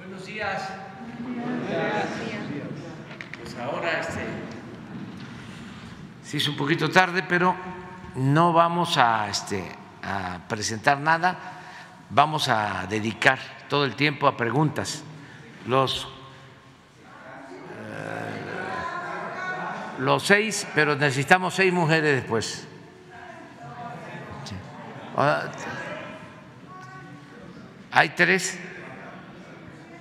Buenos 0.00 0.24
días. 0.24 0.62
Pues 3.38 3.56
ahora 3.58 4.00
este 4.00 4.20
sí 6.24 6.38
es 6.38 6.48
un 6.48 6.56
poquito 6.56 6.88
tarde, 6.88 7.22
pero 7.22 7.54
no 8.14 8.54
vamos 8.54 8.96
a 8.96 9.28
este 9.28 9.62
a 10.02 10.38
presentar 10.48 10.98
nada, 10.98 11.36
vamos 12.08 12.48
a 12.48 12.86
dedicar 12.88 13.38
todo 13.68 13.84
el 13.84 13.94
tiempo 13.94 14.26
a 14.26 14.38
preguntas. 14.38 15.04
Los 15.66 16.08
eh, 17.78 18.40
los 19.98 20.22
seis, 20.22 20.66
pero 20.74 20.96
necesitamos 20.96 21.52
seis 21.52 21.74
mujeres 21.74 22.22
después. 22.22 22.66
Sí. 24.44 24.54
Ah, 25.14 25.42
Hay 27.92 28.08
tres. 28.10 28.58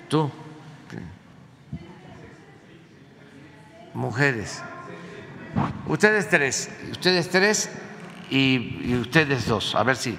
Tú. 0.10 0.32
Mujeres. 3.94 4.64
Ustedes 5.88 6.28
tres. 6.30 6.72
Ustedes 6.92 7.30
tres 7.30 7.70
y, 8.32 8.96
ustedes 8.96 9.48
dos. 9.48 9.76
A 9.76 9.84
ver 9.84 9.96
si, 9.96 10.18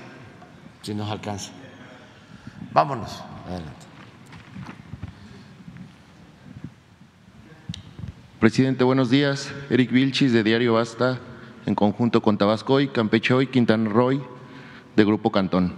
si 0.82 0.94
nos 0.94 1.10
alcanza. 1.10 1.50
Vámonos. 2.72 3.20
Adelante. 3.46 3.86
Presidente, 8.38 8.84
buenos 8.84 9.10
días. 9.10 9.52
Eric 9.70 9.90
Vilchis, 9.90 10.32
de 10.32 10.44
Diario 10.44 10.74
Basta, 10.74 11.18
en 11.66 11.74
conjunto 11.74 12.22
con 12.22 12.38
Tabasco 12.38 12.80
y 12.80 12.88
Campeche 12.88 13.42
y 13.42 13.48
Quintana 13.48 13.90
Roo, 13.90 14.24
de 14.94 15.04
Grupo 15.04 15.32
Cantón. 15.32 15.74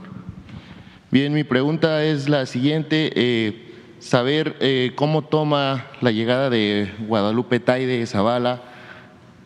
Bien, 1.11 1.33
mi 1.33 1.45
pregunta 1.45 2.05
es 2.05 2.29
la 2.29 2.45
siguiente. 2.45 3.11
eh, 3.17 3.72
saber 4.03 4.57
eh, 4.59 4.93
cómo 4.97 5.23
toma 5.23 5.87
la 6.01 6.11
llegada 6.11 6.51
de 6.51 6.91
Guadalupe 7.07 7.61
Taide 7.61 8.05
Zavala, 8.05 8.61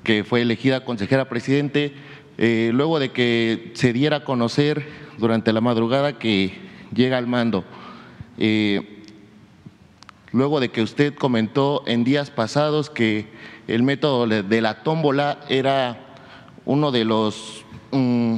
que 0.02 0.24
fue 0.24 0.40
elegida 0.40 0.82
consejera 0.84 1.28
presidente, 1.28 1.92
eh, 2.38 2.70
luego 2.72 2.98
de 2.98 3.10
que 3.10 3.72
se 3.74 3.92
diera 3.92 4.18
a 4.18 4.24
conocer 4.24 4.88
durante 5.18 5.52
la 5.52 5.60
madrugada 5.60 6.18
que 6.18 6.54
llega 6.94 7.18
al 7.18 7.26
mando. 7.26 7.64
Eh, 8.38 9.02
luego 10.32 10.58
de 10.58 10.70
que 10.70 10.80
usted 10.80 11.14
comentó 11.14 11.82
en 11.86 12.02
días 12.02 12.30
pasados 12.30 12.88
que 12.88 13.26
el 13.68 13.82
método 13.82 14.26
de 14.26 14.60
la 14.62 14.82
tómbola 14.82 15.38
era 15.50 15.98
uno 16.64 16.92
de 16.92 17.04
los 17.04 17.62
mm, 17.90 18.36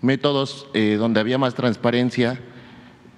métodos 0.00 0.68
donde 0.72 1.20
había 1.20 1.38
más 1.38 1.54
transparencia 1.54 2.38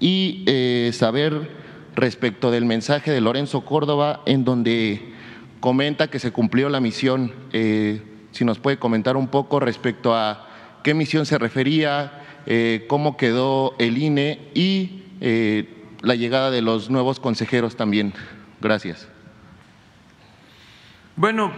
y 0.01 0.45
saber 0.93 1.58
respecto 2.01 2.51
del 2.51 2.65
mensaje 2.65 3.11
de 3.11 3.21
Lorenzo 3.21 3.63
Córdoba 3.63 4.23
en 4.27 4.45
donde 4.45 5.13
comenta 5.61 6.09
que 6.09 6.19
se 6.19 6.33
cumplió 6.33 6.69
la 6.69 6.81
misión, 6.81 7.33
eh, 7.53 8.03
si 8.33 8.45
nos 8.45 8.59
puede 8.59 8.79
comentar 8.79 9.17
un 9.17 9.29
poco 9.29 9.61
respecto 9.61 10.15
a 10.15 10.49
qué 10.83 10.95
misión 10.95 11.27
se 11.27 11.39
refería, 11.39 12.23
eh, 12.47 12.87
cómo 12.89 13.17
quedó 13.17 13.75
el 13.79 13.99
INE 13.99 14.51
y 14.55 15.03
eh, 15.21 15.69
la 16.03 16.15
llegada 16.15 16.51
de 16.51 16.63
los 16.63 16.91
nuevos 16.91 17.21
consejeros 17.21 17.77
también. 17.77 18.13
Gracias. 18.61 19.09
Bueno, 21.17 21.53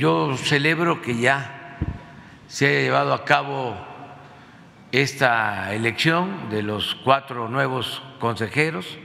yo 0.00 0.36
celebro 0.36 1.00
que 1.00 1.16
ya 1.16 1.78
se 2.48 2.66
haya 2.66 2.80
llevado 2.80 3.14
a 3.14 3.24
cabo 3.24 3.76
esta 4.90 5.74
elección 5.74 6.50
de 6.50 6.62
los 6.62 6.96
cuatro 6.96 7.48
nuevos 7.48 8.02
consejeros, 8.18 8.98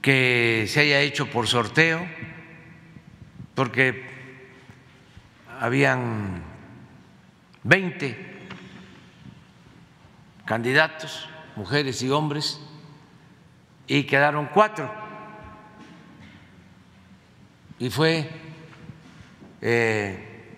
que 0.00 0.66
se 0.68 0.80
haya 0.80 1.00
hecho 1.00 1.30
por 1.30 1.46
sorteo, 1.46 2.06
porque 3.54 4.08
habían 5.60 6.42
20 7.64 8.16
candidatos, 10.44 11.28
mujeres 11.56 12.02
y 12.02 12.10
hombres, 12.10 12.60
y 13.86 14.04
quedaron 14.04 14.46
cuatro 14.46 15.00
y 17.80 17.88
fue 17.88 18.28
eh, 19.62 20.52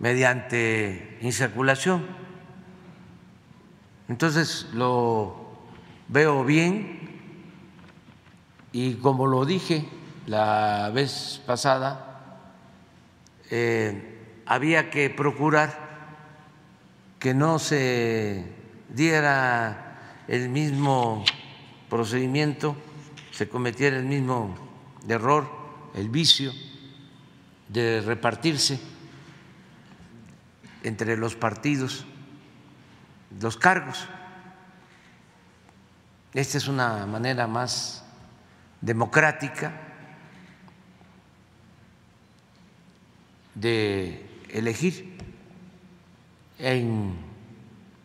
mediante 0.00 1.18
insaculación. 1.22 2.04
Entonces 4.08 4.68
lo 4.74 5.52
veo 6.08 6.44
bien 6.44 7.01
y 8.72 8.94
como 8.94 9.26
lo 9.26 9.44
dije 9.44 9.86
la 10.26 10.90
vez 10.94 11.40
pasada, 11.46 12.40
eh, 13.50 14.42
había 14.46 14.90
que 14.90 15.10
procurar 15.10 15.78
que 17.18 17.34
no 17.34 17.58
se 17.58 18.44
diera 18.88 20.24
el 20.28 20.48
mismo 20.48 21.24
procedimiento, 21.88 22.76
se 23.30 23.48
cometiera 23.48 23.96
el 23.96 24.04
mismo 24.04 24.54
error 25.08 25.46
el 25.94 26.08
vicio 26.08 26.52
de 27.68 28.00
repartirse 28.00 28.80
entre 30.82 31.16
los 31.16 31.36
partidos 31.36 32.06
los 33.40 33.56
cargos. 33.56 34.08
Esta 36.34 36.58
es 36.58 36.68
una 36.68 37.06
manera 37.06 37.46
más 37.46 38.01
democrática 38.82 39.72
de 43.54 44.26
elegir. 44.50 45.16
En 46.58 47.16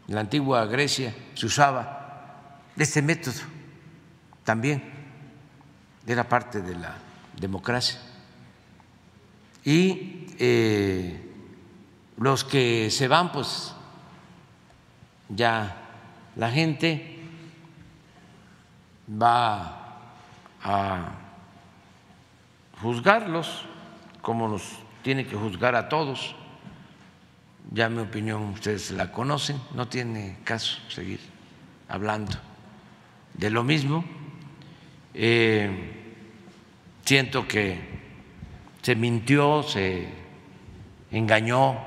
la 0.07 0.21
antigua 0.21 0.65
Grecia 0.65 1.13
se 1.35 1.45
usaba 1.45 2.61
este 2.77 3.01
método 3.01 3.41
también, 4.43 4.81
era 6.07 6.27
parte 6.27 6.61
de 6.61 6.75
la 6.75 6.95
democracia. 7.37 7.99
Y 9.65 10.27
eh, 10.39 11.21
los 12.17 12.43
que 12.45 12.89
se 12.89 13.07
van, 13.07 13.31
pues 13.31 13.73
ya 15.29 15.75
la 16.35 16.49
gente 16.49 17.19
va 19.21 19.76
a 20.67 21.11
juzgarlos 22.81 23.63
como 24.21 24.49
nos 24.49 24.63
tiene 25.01 25.25
que 25.25 25.37
juzgar 25.37 25.75
a 25.75 25.87
todos. 25.87 26.35
Ya 27.71 27.87
mi 27.87 27.99
opinión 27.99 28.43
ustedes 28.49 28.91
la 28.91 29.11
conocen, 29.13 29.61
no 29.73 29.87
tiene 29.87 30.39
caso 30.43 30.77
seguir 30.89 31.21
hablando 31.87 32.35
de 33.33 33.49
lo 33.49 33.63
mismo. 33.63 34.03
Eh, 35.13 36.15
siento 37.05 37.47
que 37.47 37.79
se 38.81 38.95
mintió, 38.95 39.63
se 39.63 40.09
engañó 41.11 41.77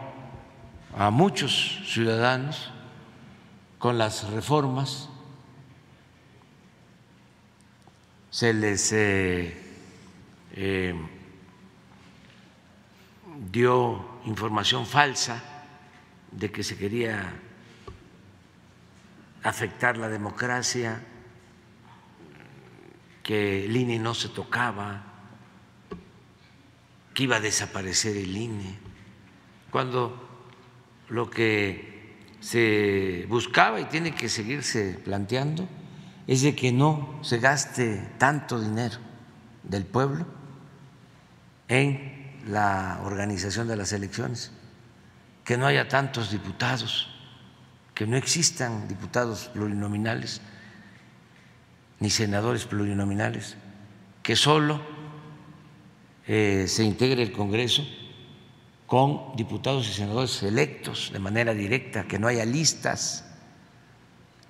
a 0.97 1.11
muchos 1.11 1.83
ciudadanos 1.85 2.71
con 3.79 3.99
las 3.99 4.31
reformas, 4.31 5.11
se 8.31 8.55
les 8.55 8.93
eh, 8.93 9.55
eh, 10.53 10.95
dio 13.51 14.21
información 14.25 14.87
falsa 14.87 15.43
de 16.31 16.51
que 16.53 16.63
se 16.63 16.77
quería 16.77 17.33
afectar 19.43 19.97
la 19.97 20.09
democracia, 20.09 21.03
que 23.23 23.65
el 23.65 23.77
INE 23.77 23.99
no 23.99 24.15
se 24.15 24.29
tocaba, 24.29 25.03
que 27.15 27.25
iba 27.25 27.37
a 27.37 27.41
desaparecer 27.41 28.17
el 28.17 28.37
INE, 28.37 28.79
cuando 29.71 30.47
lo 31.09 31.29
que 31.29 32.15
se 32.39 33.27
buscaba 33.29 33.81
y 33.81 33.87
tiene 33.87 34.15
que 34.15 34.29
seguirse 34.29 35.01
planteando 35.05 35.69
es 36.31 36.43
de 36.43 36.55
que 36.55 36.71
no 36.71 37.19
se 37.23 37.39
gaste 37.41 38.09
tanto 38.17 38.61
dinero 38.61 38.99
del 39.65 39.85
pueblo 39.85 40.25
en 41.67 42.39
la 42.47 43.01
organización 43.03 43.67
de 43.67 43.77
las 43.77 43.93
elecciones, 43.93 44.53
que 45.45 45.57
no 45.57 45.67
haya 45.67 45.89
tantos 45.89 46.31
diputados, 46.31 47.09
que 47.95 48.07
no 48.07 48.17
existan 48.17 48.87
diputados 48.87 49.51
plurinominales 49.53 50.41
ni 51.99 52.11
senadores 52.11 52.65
plurinominales, 52.65 53.57
que 54.23 54.37
solo 54.37 54.81
eh, 56.29 56.67
se 56.69 56.85
integre 56.85 57.25
el 57.25 57.33
Congreso 57.33 57.85
con 58.87 59.35
diputados 59.35 59.89
y 59.89 59.95
senadores 59.95 60.45
electos 60.45 61.11
de 61.13 61.19
manera 61.19 61.55
directa, 61.55 62.05
que 62.05 62.21
no 62.21 62.29
haya 62.29 62.45
listas, 62.45 63.25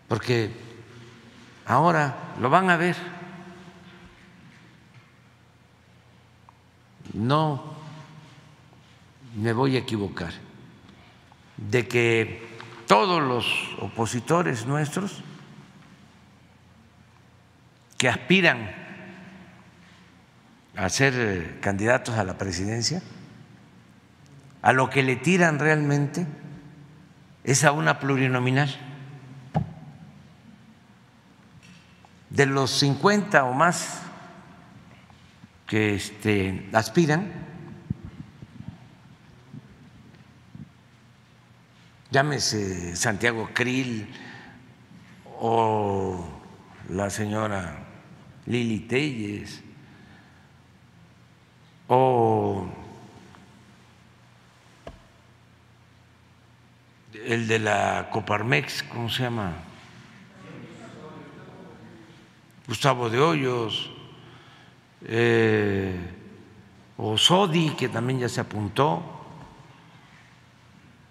porque 0.09 0.69
Ahora 1.67 2.35
lo 2.41 2.51
van 2.51 2.71
a 2.71 2.77
ver. 2.77 2.97
No 7.13 7.75
me 9.37 9.53
voy 9.53 9.77
a 9.77 9.81
equivocar 9.81 10.33
de 11.57 11.87
que 11.87 12.49
todos 12.87 13.23
los 13.23 13.47
opositores 13.79 14.67
nuestros 14.67 15.23
que 17.97 18.09
aspiran 18.09 18.75
a 20.75 20.89
ser 20.89 21.15
eh, 21.17 21.59
candidatos 21.61 22.17
a 22.17 22.25
la 22.25 22.39
presidencia, 22.39 23.03
a 24.63 24.73
lo 24.73 24.89
que 24.89 25.03
le 25.03 25.17
tiran 25.17 25.59
realmente 25.59 26.27
es 27.45 27.65
a 27.65 27.73
una 27.73 27.99
plurinominal. 28.01 28.75
De 32.31 32.47
los 32.47 32.71
50 32.71 33.45
o 33.45 33.53
más 33.53 34.03
que 35.67 35.95
este, 35.95 36.69
aspiran, 36.73 37.31
llámese 42.11 42.97
Santiago 42.97 43.51
Krill 43.53 44.09
o 45.39 46.29
la 46.89 47.11
señora 47.11 47.79
Lili 48.47 48.81
Telles 48.81 49.63
o 51.87 52.69
el 57.25 57.47
de 57.47 57.59
la 57.59 58.09
Coparmex, 58.13 58.83
¿cómo 58.85 59.09
se 59.09 59.23
llama? 59.23 59.70
Gustavo 62.71 63.11
de 63.11 63.19
Hoyos, 63.19 63.91
eh, 65.03 65.99
o 66.99 67.19
Sodi, 67.19 67.71
que 67.71 67.89
también 67.89 68.21
ya 68.21 68.29
se 68.29 68.41
apuntó, 68.41 69.03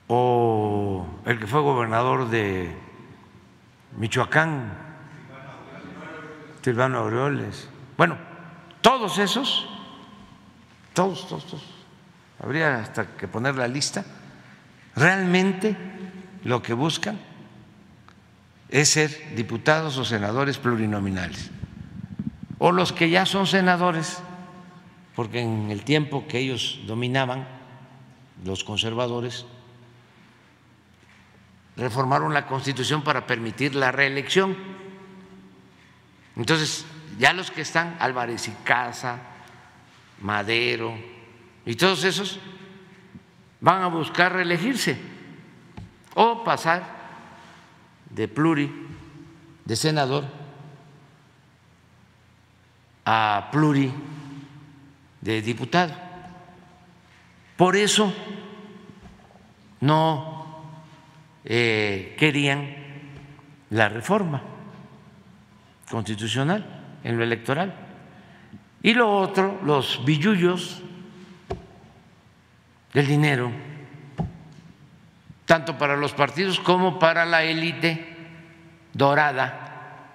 o 0.07 1.05
el 1.25 1.37
que 1.37 1.47
fue 1.47 1.59
gobernador 1.59 2.29
de 2.29 2.73
Michoacán, 3.97 4.71
Silvano 6.61 6.99
Aureoles. 6.99 7.67
Bueno, 7.97 8.15
todos 8.79 9.17
esos, 9.17 9.67
todos, 10.93 11.27
todos, 11.27 11.45
todos, 11.45 11.65
habría 12.41 12.77
hasta 12.77 13.17
que 13.17 13.27
poner 13.27 13.55
la 13.55 13.67
lista, 13.67 14.05
realmente 14.95 15.75
lo 16.45 16.61
que 16.61 16.71
buscan 16.71 17.19
es 18.69 18.89
ser 18.89 19.35
diputados 19.35 19.97
o 19.97 20.05
senadores 20.05 20.57
plurinominales 20.57 21.51
o 22.59 22.71
los 22.71 22.91
que 22.91 23.09
ya 23.09 23.25
son 23.25 23.47
senadores, 23.47 24.21
porque 25.15 25.39
en 25.39 25.71
el 25.71 25.83
tiempo 25.83 26.27
que 26.27 26.39
ellos 26.39 26.79
dominaban, 26.85 27.47
los 28.43 28.63
conservadores, 28.63 29.45
reformaron 31.75 32.33
la 32.33 32.45
constitución 32.45 33.01
para 33.01 33.25
permitir 33.25 33.75
la 33.75 33.91
reelección. 33.91 34.55
Entonces, 36.35 36.85
ya 37.17 37.33
los 37.33 37.49
que 37.49 37.61
están, 37.61 37.95
Álvarez 37.99 38.49
y 38.49 38.51
Casa, 38.63 39.19
Madero, 40.21 40.93
y 41.65 41.75
todos 41.75 42.03
esos, 42.03 42.39
van 43.61 43.83
a 43.83 43.87
buscar 43.87 44.33
reelegirse 44.33 44.97
o 46.15 46.43
pasar 46.43 46.98
de 48.09 48.27
pluri, 48.27 48.71
de 49.65 49.75
senador, 49.75 50.25
a 53.05 53.49
pluri 53.51 53.91
de 55.21 55.41
diputado. 55.41 55.93
Por 57.57 57.75
eso 57.75 58.13
no 59.81 60.63
eh, 61.43 62.15
querían 62.17 62.75
la 63.69 63.89
reforma 63.89 64.41
constitucional 65.89 66.65
en 67.03 67.17
lo 67.17 67.23
electoral. 67.23 67.73
Y 68.81 68.93
lo 68.93 69.11
otro, 69.11 69.59
los 69.63 70.03
billullos 70.05 70.81
del 72.93 73.07
dinero, 73.07 73.51
tanto 75.49 75.79
para 75.79 75.97
los 75.97 76.13
partidos 76.13 76.59
como 76.59 76.99
para 76.99 77.25
la 77.25 77.41
élite 77.41 78.15
dorada 78.93 80.05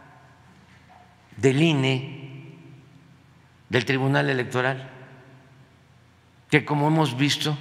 del 1.37 1.61
INE 1.61 2.55
del 3.69 3.85
Tribunal 3.85 4.31
Electoral, 4.31 4.89
que 6.49 6.65
como 6.65 6.87
hemos 6.87 7.17
visto, 7.17 7.59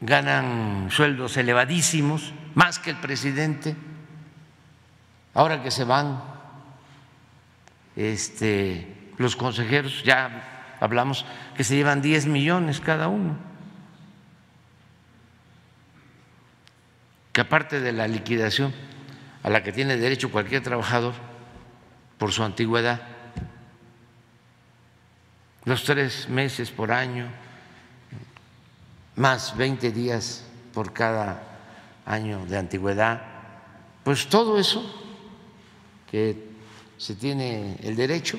ganan 0.00 0.88
sueldos 0.90 1.36
elevadísimos, 1.36 2.34
más 2.56 2.80
que 2.80 2.90
el 2.90 2.96
presidente, 2.96 3.76
ahora 5.34 5.62
que 5.62 5.70
se 5.70 5.84
van 5.84 6.20
este, 7.94 9.12
los 9.18 9.36
consejeros, 9.36 10.02
ya 10.02 10.74
hablamos 10.80 11.24
que 11.56 11.62
se 11.62 11.76
llevan 11.76 12.02
10 12.02 12.26
millones 12.26 12.80
cada 12.80 13.06
uno, 13.06 13.51
que 17.32 17.40
aparte 17.40 17.80
de 17.80 17.92
la 17.92 18.06
liquidación 18.06 18.72
a 19.42 19.50
la 19.50 19.62
que 19.62 19.72
tiene 19.72 19.96
derecho 19.96 20.30
cualquier 20.30 20.62
trabajador, 20.62 21.14
por 22.18 22.30
su 22.30 22.44
antigüedad, 22.44 23.02
los 25.64 25.82
tres 25.84 26.28
meses 26.28 26.70
por 26.70 26.92
año, 26.92 27.26
más 29.16 29.56
20 29.56 29.90
días 29.90 30.44
por 30.72 30.92
cada 30.92 31.42
año 32.06 32.44
de 32.46 32.58
antigüedad, 32.58 33.22
pues 34.04 34.28
todo 34.28 34.58
eso 34.58 34.84
que 36.10 36.50
se 36.96 37.14
tiene 37.14 37.76
el 37.82 37.96
derecho, 37.96 38.38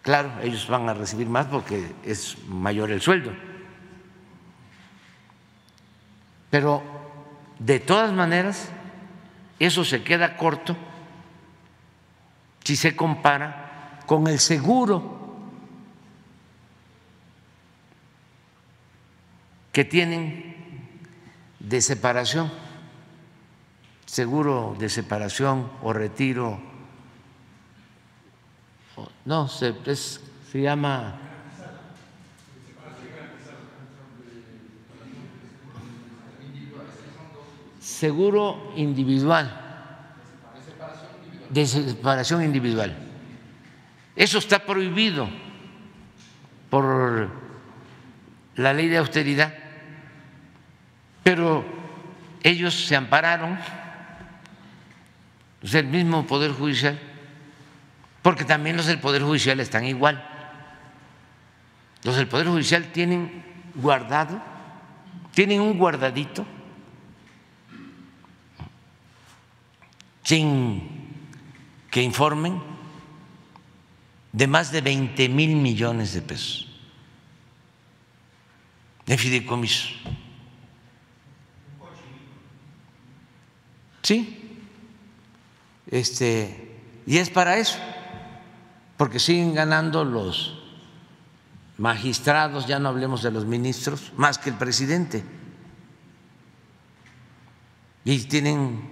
claro, 0.00 0.32
ellos 0.42 0.66
van 0.68 0.88
a 0.88 0.94
recibir 0.94 1.26
más 1.26 1.46
porque 1.46 1.92
es 2.04 2.36
mayor 2.48 2.90
el 2.90 3.00
sueldo, 3.02 3.32
pero 6.48 7.01
de 7.58 7.80
todas 7.80 8.12
maneras 8.12 8.68
eso 9.58 9.84
se 9.84 10.02
queda 10.02 10.36
corto 10.36 10.76
si 12.64 12.76
se 12.76 12.94
compara 12.94 14.00
con 14.06 14.26
el 14.26 14.38
seguro 14.38 15.20
que 19.72 19.84
tienen 19.84 20.54
de 21.58 21.80
separación, 21.80 22.52
seguro 24.04 24.76
de 24.78 24.88
separación 24.88 25.70
o 25.82 25.92
retiro, 25.92 26.60
no, 29.24 29.48
se, 29.48 29.74
se 29.84 30.60
llama 30.60 31.31
seguro 38.02 38.72
individual 38.74 39.46
de 41.50 41.64
separación 41.64 42.42
individual. 42.42 42.90
Eso 44.16 44.38
está 44.38 44.58
prohibido 44.58 45.28
por 46.68 47.30
la 48.56 48.72
ley 48.72 48.88
de 48.88 48.98
austeridad, 48.98 49.54
pero 51.22 51.64
ellos 52.42 52.74
se 52.74 52.96
ampararon, 52.96 53.56
el 55.62 55.86
mismo 55.86 56.26
Poder 56.26 56.50
Judicial, 56.50 56.98
porque 58.20 58.44
también 58.44 58.76
los 58.76 58.86
del 58.86 58.98
Poder 58.98 59.22
Judicial 59.22 59.60
están 59.60 59.84
igual. 59.84 60.26
Los 62.02 62.16
del 62.16 62.26
Poder 62.26 62.48
Judicial 62.48 62.86
tienen 62.86 63.44
guardado, 63.76 64.42
tienen 65.34 65.60
un 65.60 65.78
guardadito 65.78 66.44
sin 70.22 70.82
que 71.90 72.02
informen 72.02 72.62
de 74.32 74.46
más 74.46 74.72
de 74.72 74.80
20 74.80 75.28
mil 75.28 75.56
millones 75.56 76.14
de 76.14 76.22
pesos 76.22 76.72
de 79.06 79.18
fideicomiso. 79.18 79.88
Sí, 84.02 84.60
este, 85.86 86.80
y 87.06 87.18
es 87.18 87.30
para 87.30 87.56
eso, 87.56 87.78
porque 88.96 89.18
siguen 89.18 89.54
ganando 89.54 90.04
los 90.04 90.58
magistrados, 91.78 92.66
ya 92.66 92.78
no 92.78 92.88
hablemos 92.88 93.22
de 93.22 93.30
los 93.30 93.46
ministros, 93.46 94.12
más 94.16 94.38
que 94.38 94.50
el 94.50 94.56
presidente. 94.56 95.24
Y 98.04 98.18
tienen 98.24 98.90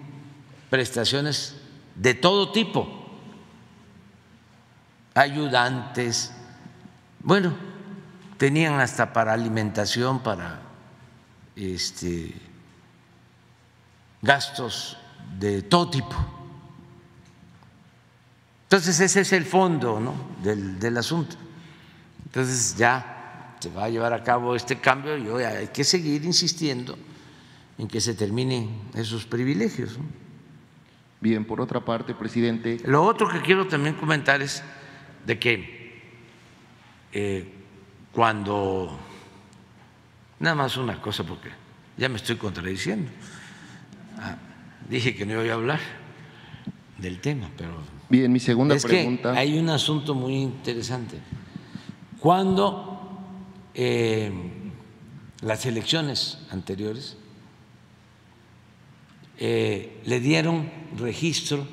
prestaciones 0.70 1.56
de 1.96 2.14
todo 2.14 2.52
tipo 2.52 3.00
ayudantes, 5.14 6.32
bueno, 7.20 7.54
tenían 8.36 8.80
hasta 8.80 9.12
para 9.12 9.32
alimentación, 9.32 10.22
para 10.22 10.62
este, 11.56 12.34
gastos 14.22 14.96
de 15.38 15.62
todo 15.62 15.90
tipo. 15.90 16.16
Entonces 18.64 19.00
ese 19.00 19.20
es 19.20 19.32
el 19.32 19.44
fondo 19.44 20.00
del, 20.42 20.78
del 20.78 20.96
asunto. 20.96 21.36
Entonces 22.24 22.76
ya 22.76 23.56
se 23.58 23.68
va 23.70 23.84
a 23.84 23.88
llevar 23.88 24.12
a 24.12 24.22
cabo 24.22 24.54
este 24.54 24.78
cambio 24.78 25.18
y 25.18 25.28
hoy 25.28 25.42
hay 25.42 25.68
que 25.68 25.84
seguir 25.84 26.24
insistiendo 26.24 26.96
en 27.76 27.88
que 27.88 28.00
se 28.00 28.14
terminen 28.14 28.90
esos 28.94 29.26
privilegios. 29.26 29.98
Bien, 31.20 31.44
por 31.44 31.60
otra 31.60 31.84
parte, 31.84 32.14
presidente. 32.14 32.80
Lo 32.84 33.04
otro 33.04 33.28
que 33.28 33.40
quiero 33.40 33.66
también 33.66 33.94
comentar 33.94 34.40
es 34.40 34.62
de 35.26 35.38
que 35.38 36.00
eh, 37.12 37.52
cuando, 38.12 38.98
nada 40.38 40.54
más 40.54 40.76
una 40.78 41.00
cosa 41.00 41.24
porque 41.24 41.50
ya 41.98 42.08
me 42.08 42.16
estoy 42.16 42.36
contradiciendo, 42.36 43.10
ah, 44.18 44.36
dije 44.88 45.14
que 45.14 45.26
no 45.26 45.44
iba 45.44 45.52
a 45.52 45.56
hablar 45.56 45.80
del 46.96 47.20
tema, 47.20 47.50
pero... 47.56 47.82
Bien, 48.08 48.32
mi 48.32 48.40
segunda 48.40 48.74
es 48.74 48.84
pregunta... 48.84 49.32
Que 49.34 49.38
hay 49.38 49.58
un 49.58 49.68
asunto 49.68 50.14
muy 50.14 50.36
interesante. 50.36 51.18
Cuando 52.18 53.18
eh, 53.74 54.32
las 55.42 55.66
elecciones 55.66 56.38
anteriores 56.50 57.16
eh, 59.42 60.02
le 60.04 60.20
dieron 60.20 60.70
registro 60.98 61.66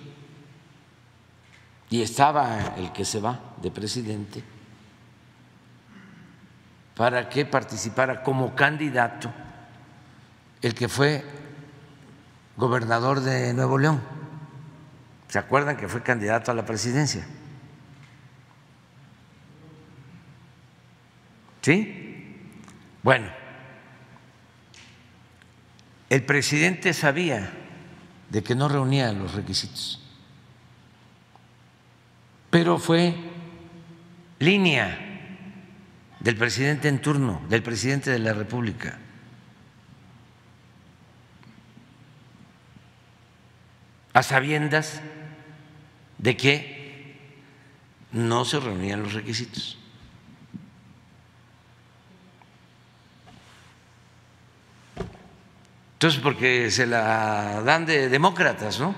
y 1.89 2.01
estaba 2.01 2.75
el 2.77 2.93
que 2.93 3.03
se 3.03 3.19
va 3.19 3.39
de 3.61 3.71
presidente 3.71 4.41
para 6.95 7.27
que 7.27 7.45
participara 7.45 8.23
como 8.23 8.55
candidato 8.55 9.31
el 10.61 10.73
que 10.73 10.87
fue 10.87 11.23
gobernador 12.55 13.19
de 13.19 13.53
Nuevo 13.53 13.77
León. 13.77 14.01
¿Se 15.27 15.37
acuerdan 15.37 15.75
que 15.75 15.89
fue 15.89 16.01
candidato 16.01 16.51
a 16.51 16.55
la 16.55 16.65
presidencia? 16.65 17.27
¿Sí? 21.61 22.41
Bueno, 23.03 23.27
el 26.09 26.23
presidente 26.23 26.93
sabía 26.93 27.51
de 28.29 28.43
que 28.43 28.55
no 28.55 28.67
reunía 28.67 29.11
los 29.13 29.33
requisitos, 29.33 30.01
pero 32.49 32.77
fue 32.77 33.15
línea 34.39 34.97
del 36.19 36.35
presidente 36.35 36.87
en 36.87 37.01
turno, 37.01 37.41
del 37.49 37.63
presidente 37.63 38.11
de 38.11 38.19
la 38.19 38.33
República. 38.33 38.99
a 44.17 44.23
sabiendas 44.23 44.99
de 46.17 46.35
que 46.35 47.15
no 48.11 48.45
se 48.45 48.59
reunían 48.59 49.03
los 49.03 49.13
requisitos. 49.13 49.77
Entonces, 55.97 56.21
porque 56.21 56.69
se 56.69 56.85
la 56.85 57.63
dan 57.63 57.87
de 57.87 58.07
demócratas, 58.07 58.79
¿no? 58.79 58.93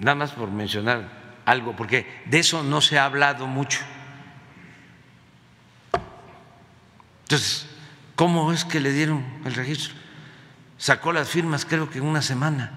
Nada 0.00 0.16
más 0.16 0.32
por 0.32 0.50
mencionar 0.50 1.08
algo, 1.44 1.76
porque 1.76 2.22
de 2.24 2.40
eso 2.40 2.64
no 2.64 2.80
se 2.80 2.98
ha 2.98 3.04
hablado 3.04 3.46
mucho. 3.46 3.78
Entonces, 7.22 7.68
¿cómo 8.16 8.52
es 8.52 8.64
que 8.64 8.80
le 8.80 8.90
dieron 8.92 9.24
el 9.44 9.54
registro? 9.54 9.94
Sacó 10.76 11.12
las 11.12 11.28
firmas 11.28 11.64
creo 11.64 11.88
que 11.88 11.98
en 11.98 12.06
una 12.06 12.22
semana, 12.22 12.72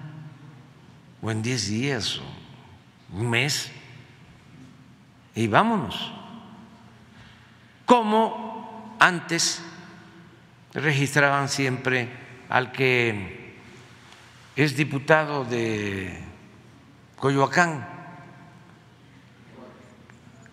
o 1.20 1.32
en 1.32 1.42
diez 1.42 1.66
días, 1.66 2.18
o 2.18 3.16
un 3.18 3.28
mes, 3.28 3.72
y 5.34 5.48
vámonos. 5.48 6.12
Como 7.86 8.96
antes 9.00 9.60
registraban 10.74 11.48
siempre 11.48 12.08
al 12.48 12.72
que 12.72 13.54
es 14.56 14.76
diputado 14.76 15.44
de 15.44 16.20
Coyoacán, 17.16 17.88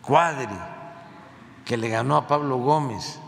Cuadri, 0.02 0.48
que 1.66 1.78
le 1.78 1.90
ganó 1.90 2.18
a 2.18 2.28
Pablo 2.28 2.58
Gómez, 2.58 3.20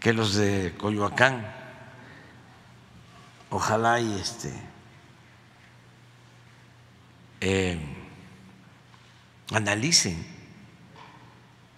que 0.00 0.12
los 0.12 0.34
de 0.34 0.74
Coyoacán, 0.78 1.46
ojalá 3.50 4.00
y 4.00 4.18
este 4.18 4.52
eh, 7.40 7.78
analicen 9.52 10.26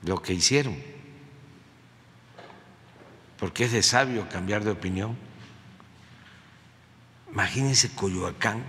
lo 0.02 0.23
que 0.23 0.35
hicieron 0.35 0.97
porque 3.38 3.64
es 3.64 3.73
de 3.73 3.83
sabio 3.83 4.28
cambiar 4.28 4.64
de 4.64 4.71
opinión. 4.71 5.16
Imagínense 7.30 7.95
Coyoacán, 7.95 8.64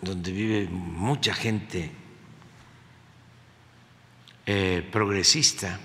donde 0.00 0.32
vive 0.32 0.68
mucha 0.68 1.34
gente 1.34 1.90
eh, 4.46 4.88
progresista. 4.92 5.78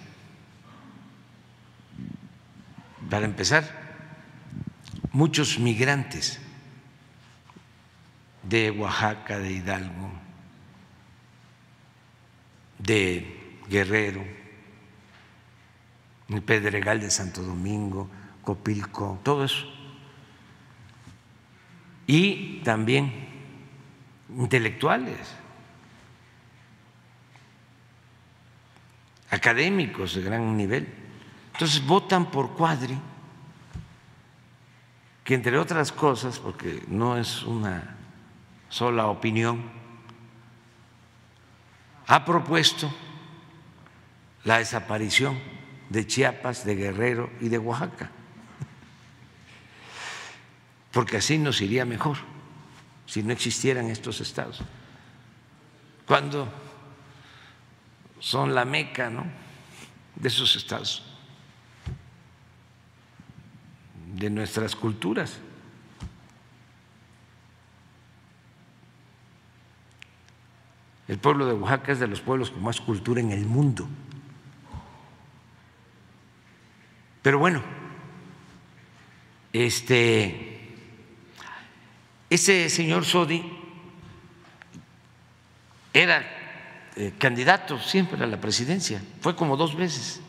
Para 3.10 3.25
empezar, 3.25 3.86
muchos 5.12 5.60
migrantes 5.60 6.40
de 8.44 8.72
Oaxaca, 8.72 9.40
de 9.40 9.52
Hidalgo, 9.52 10.12
de 12.80 13.62
Guerrero, 13.70 14.45
el 16.29 16.41
Pedregal 16.41 17.00
de 17.00 17.12
Santo 17.12 17.41
Domingo, 17.41 18.10
Copilco, 18.41 19.20
todo 19.24 19.44
eso. 19.44 19.65
Y 22.08 22.62
también 22.63 23.12
intelectuales, 24.29 25.36
académicos 29.29 30.15
de 30.15 30.22
gran 30.22 30.55
nivel. 30.55 30.88
Entonces 31.53 31.86
votan 31.86 32.32
por 32.32 32.55
Cuadri, 32.55 32.98
que 35.24 35.34
entre 35.34 35.58
otras 35.58 35.91
cosas, 35.91 36.39
porque 36.39 36.84
no 36.88 37.17
es 37.17 37.44
una 37.44 37.96
sola 38.70 39.08
opinión, 39.08 39.63
ha 42.08 42.24
propuesto 42.25 42.94
la 44.44 44.60
desaparición 44.60 45.54
de 45.89 46.08
Chiapas, 46.08 46.65
de 46.65 46.75
Guerrero 46.75 47.30
y 47.39 47.50
de 47.50 47.58
Oaxaca. 47.58 48.10
Porque 50.92 51.18
así 51.18 51.38
nos 51.38 51.62
iría 51.62 51.86
mejor 51.86 52.18
si 53.06 53.22
no 53.22 53.32
existieran 53.32 53.89
estos 53.89 54.22
estados. 54.22 54.62
Cuando 56.08 56.48
son 58.20 58.56
la 58.56 58.65
meca 58.65 59.10
¿no? 59.10 59.25
de 60.15 60.27
esos 60.27 60.56
estados, 60.56 61.04
de 64.15 64.30
nuestras 64.30 64.75
culturas. 64.75 65.38
El 71.08 71.20
pueblo 71.20 71.46
de 71.46 71.54
Oaxaca 71.54 71.92
es 71.92 72.00
de 72.00 72.08
los 72.08 72.22
pueblos 72.22 72.50
con 72.50 72.63
más 72.63 72.82
cultura 72.82 73.20
en 73.22 73.32
el 73.32 73.46
mundo. 73.46 73.88
Pero 77.25 77.39
bueno, 77.39 77.60
este, 79.51 80.75
ese 82.29 82.70
señor 82.70 83.03
Sodi 83.03 83.44
era 85.91 86.24
eh, 86.96 87.13
candidato 87.17 87.79
siempre 87.79 88.24
a 88.24 88.27
la 88.27 88.39
presidencia, 88.39 89.01
fue 89.22 89.36
como 89.36 89.58
dos 89.58 89.75
veces. 89.75 90.22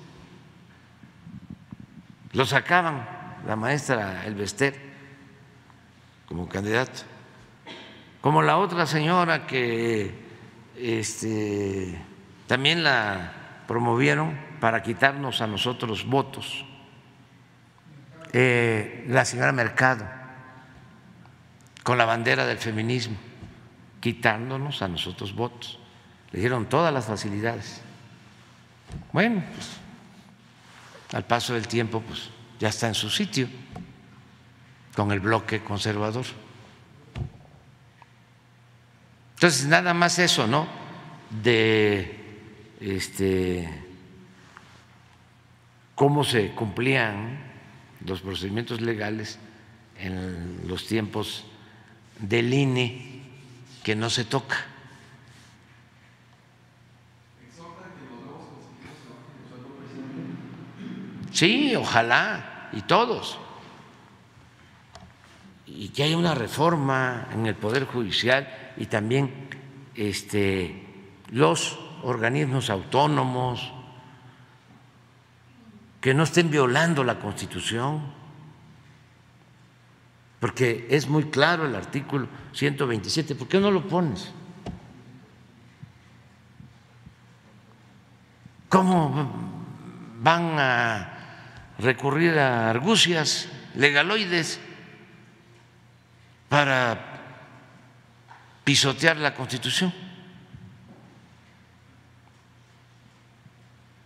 Lo 2.33 2.47
sacaban 2.47 3.07
la 3.47 3.57
maestra 3.57 4.25
Elvester 4.25 4.75
como 6.26 6.49
candidato, 6.49 7.03
como 8.23 8.41
la 8.41 8.57
otra 8.57 8.87
señora 8.87 9.47
que 9.47 10.15
este, 10.79 12.00
también 12.47 12.83
la 12.83 13.65
promovieron 13.69 14.41
para 14.61 14.83
quitarnos 14.83 15.43
a 15.43 15.47
nosotros 15.47 16.07
votos 16.07 16.65
eh, 18.33 19.04
la 19.09 19.25
señora 19.25 19.52
Mercado 19.52 20.06
con 21.83 21.99
la 21.99 22.04
bandera 22.04 22.47
del 22.47 22.59
feminismo. 22.59 23.16
quitándonos 24.00 24.83
a 24.83 24.88
nosotros 24.88 25.35
votos. 25.35 25.80
Le 26.30 26.40
dieron 26.40 26.66
todas 26.66 26.92
las 26.92 27.06
facilidades. 27.06 27.80
Bueno, 29.12 29.42
pues 29.52 29.71
al 31.12 31.25
paso 31.25 31.54
del 31.54 31.66
tiempo, 31.66 32.00
pues 32.00 32.30
ya 32.61 32.68
está 32.68 32.88
en 32.88 32.95
su 32.95 33.11
sitio 33.11 33.49
con 34.95 35.12
el 35.12 35.21
bloque 35.21 35.62
conservador. 35.62 36.25
Entonces, 39.35 39.66
nada 39.66 39.92
más 39.92 40.18
eso, 40.18 40.47
¿no? 40.47 40.66
De 41.42 42.16
este 42.80 43.83
cómo 45.95 46.25
se 46.25 46.50
cumplían 46.50 47.46
los 48.07 48.21
procedimientos 48.21 48.81
legales 48.81 49.39
en 49.99 50.63
los 50.67 50.87
tiempos 50.87 51.45
del 52.19 52.53
INE 52.53 53.23
que 53.83 53.95
no 53.95 54.11
se 54.11 54.25
toca. 54.25 54.57
Sí, 61.33 61.77
ojalá, 61.77 62.71
y 62.73 62.81
todos. 62.83 63.39
Y 65.67 65.91
que 65.91 66.05
haya 66.05 66.17
una 66.17 66.35
reforma 66.35 67.29
en 67.33 67.47
el 67.47 67.55
Poder 67.55 67.85
Judicial 67.85 68.73
y 68.79 68.87
también 68.87 69.51
este, 69.95 70.83
los 71.31 71.79
organismos 72.03 72.71
autónomos 72.71 73.73
que 76.07 76.15
no 76.15 76.23
estén 76.23 76.53
violando 76.53 77.03
la 77.03 77.19
Constitución, 77.19 78.01
porque 80.39 80.87
es 80.89 81.09
muy 81.09 81.25
claro 81.31 81.67
el 81.67 81.75
artículo 81.75 82.29
127. 82.53 83.35
¿Por 83.35 83.49
qué 83.49 83.59
no 83.59 83.73
lo 83.73 83.89
pones? 83.89 84.31
¿Cómo 88.69 89.33
van 90.21 90.57
a 90.61 91.75
recurrir 91.81 92.39
a 92.39 92.71
argucias 92.71 93.49
legaloides 93.75 94.61
para 96.49 97.03
pisotear 98.63 99.17
la 99.17 99.35
Constitución. 99.35 99.93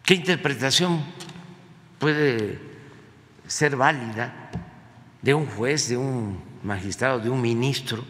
¿Qué 0.03 0.15
interpretación 0.15 1.05
puede 2.01 2.59
ser 3.47 3.77
válida 3.77 4.51
de 5.23 5.35
un 5.35 5.47
juez, 5.47 5.89
de 5.89 5.97
un 5.97 6.43
magistrado, 6.65 7.21
de 7.21 7.31
un 7.31 7.41
ministro? 7.41 8.05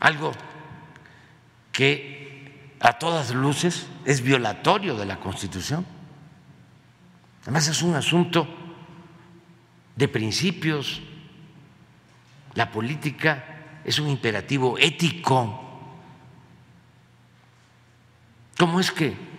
Algo 0.00 0.32
que 1.70 2.74
a 2.80 2.94
todas 2.94 3.32
luces 3.32 3.86
es 4.04 4.22
violatorio 4.22 4.96
de 4.96 5.06
la 5.06 5.20
Constitución. 5.20 5.86
Además 7.42 7.68
es 7.68 7.82
un 7.82 7.94
asunto 7.94 8.48
de 9.94 10.08
principios. 10.08 11.02
La 12.54 12.70
política 12.70 13.80
es 13.84 13.98
un 13.98 14.08
imperativo 14.08 14.78
ético. 14.78 15.60
¿Cómo 18.56 18.80
es 18.80 18.90
que 18.90 19.31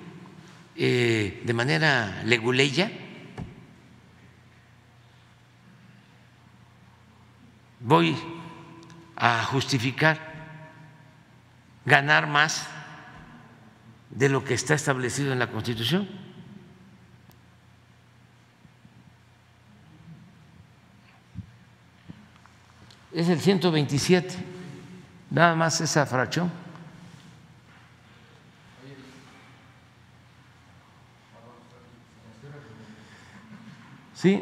eh, 0.75 1.41
de 1.43 1.53
manera 1.53 2.23
leguleya 2.25 2.91
voy 7.79 8.17
a 9.15 9.43
justificar 9.45 10.19
ganar 11.86 12.27
más 12.27 12.67
de 14.09 14.29
lo 14.29 14.43
que 14.43 14.53
está 14.53 14.73
establecido 14.73 15.33
en 15.33 15.39
la 15.39 15.51
Constitución? 15.51 16.23
es 23.13 23.29
el 23.29 23.39
127, 23.39 24.36
nada 25.29 25.55
más 25.55 25.79
esa 25.81 26.05
fracción. 26.05 26.62
¿Sí? 34.23 34.41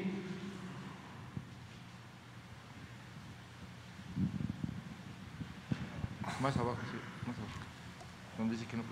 Más 6.39 6.55
abajo, 6.55 6.77
sí, 6.91 6.97
más 7.25 7.35
abajo. 7.35 7.51
Donde 8.37 8.53
dice 8.53 8.67
que 8.67 8.77
no 8.77 8.83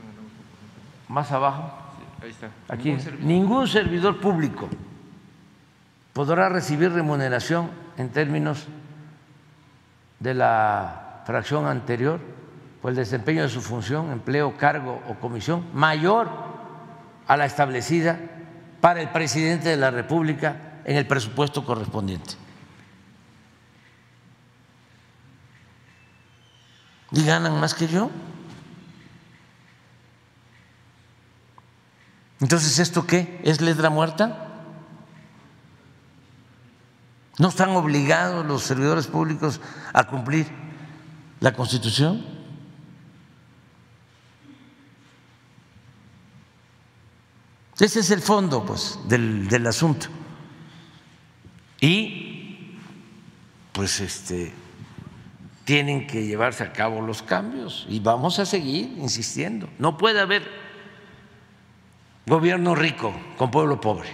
Más 1.07 1.31
abajo. 1.31 1.71
Sí, 1.95 2.25
ahí 2.25 2.29
está. 2.31 2.49
Aquí. 2.73 2.97
Ningún 3.19 3.67
servidor 3.67 4.19
público 4.19 4.67
podrá 6.13 6.49
recibir 6.49 6.91
remuneración 6.91 7.69
en 7.97 8.09
términos 8.09 8.65
de 10.19 10.33
la 10.33 11.21
fracción 11.27 11.67
anterior 11.67 12.19
por 12.81 12.89
el 12.89 12.95
desempeño 12.95 13.43
de 13.43 13.49
su 13.49 13.61
función, 13.61 14.11
empleo, 14.11 14.57
cargo 14.57 15.03
o 15.07 15.13
comisión 15.19 15.67
mayor 15.71 16.29
a 17.27 17.37
la 17.37 17.45
establecida 17.45 18.19
para 18.81 19.03
el 19.03 19.09
presidente 19.09 19.69
de 19.69 19.77
la 19.77 19.91
República 19.91 20.65
en 20.89 20.97
el 20.97 21.05
presupuesto 21.05 21.63
correspondiente. 21.63 22.33
¿Y 27.11 27.23
ganan 27.23 27.59
más 27.59 27.75
que 27.75 27.87
yo? 27.87 28.09
Entonces, 32.39 32.79
¿esto 32.79 33.05
qué? 33.05 33.39
¿Es 33.43 33.61
letra 33.61 33.91
muerta? 33.91 34.47
¿No 37.37 37.49
están 37.49 37.69
obligados 37.69 38.43
los 38.43 38.63
servidores 38.63 39.05
públicos 39.05 39.61
a 39.93 40.07
cumplir 40.07 40.47
la 41.39 41.53
Constitución? 41.53 42.25
Ese 47.79 47.99
es 47.99 48.09
el 48.09 48.23
fondo 48.23 48.65
pues, 48.65 48.97
del, 49.07 49.47
del 49.47 49.67
asunto. 49.67 50.18
Y 51.81 52.75
pues 53.71 53.99
este 54.01 54.51
tienen 55.63 56.07
que 56.07 56.25
llevarse 56.25 56.63
a 56.63 56.73
cabo 56.73 56.99
los 56.99 57.21
cambios 57.21 57.85
y 57.87 57.99
vamos 57.99 58.39
a 58.39 58.45
seguir 58.45 58.95
insistiendo. 58.97 59.69
No 59.77 59.97
puede 59.97 60.19
haber 60.19 60.49
gobierno 62.25 62.73
rico 62.73 63.13
con 63.37 63.51
pueblo 63.51 63.79
pobre. 63.79 64.09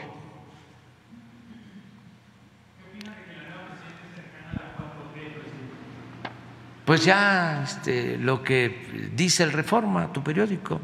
Pues 6.83 7.03
ya 7.03 7.63
este, 7.63 8.17
lo 8.17 8.43
que 8.43 9.11
dice 9.15 9.43
el 9.43 9.53
Reforma, 9.53 10.13
tu 10.13 10.21
periódico. 10.23 10.79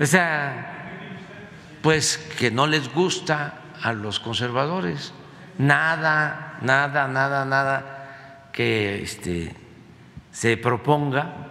O 0.00 0.06
sea, 0.06 0.88
pues 1.82 2.16
que 2.38 2.50
no 2.50 2.66
les 2.66 2.92
gusta 2.94 3.60
a 3.82 3.92
los 3.92 4.18
conservadores. 4.18 5.12
Nada, 5.62 6.58
nada, 6.62 7.06
nada, 7.06 7.44
nada 7.44 8.48
que 8.52 9.00
este, 9.00 9.54
se 10.32 10.56
proponga 10.56 11.50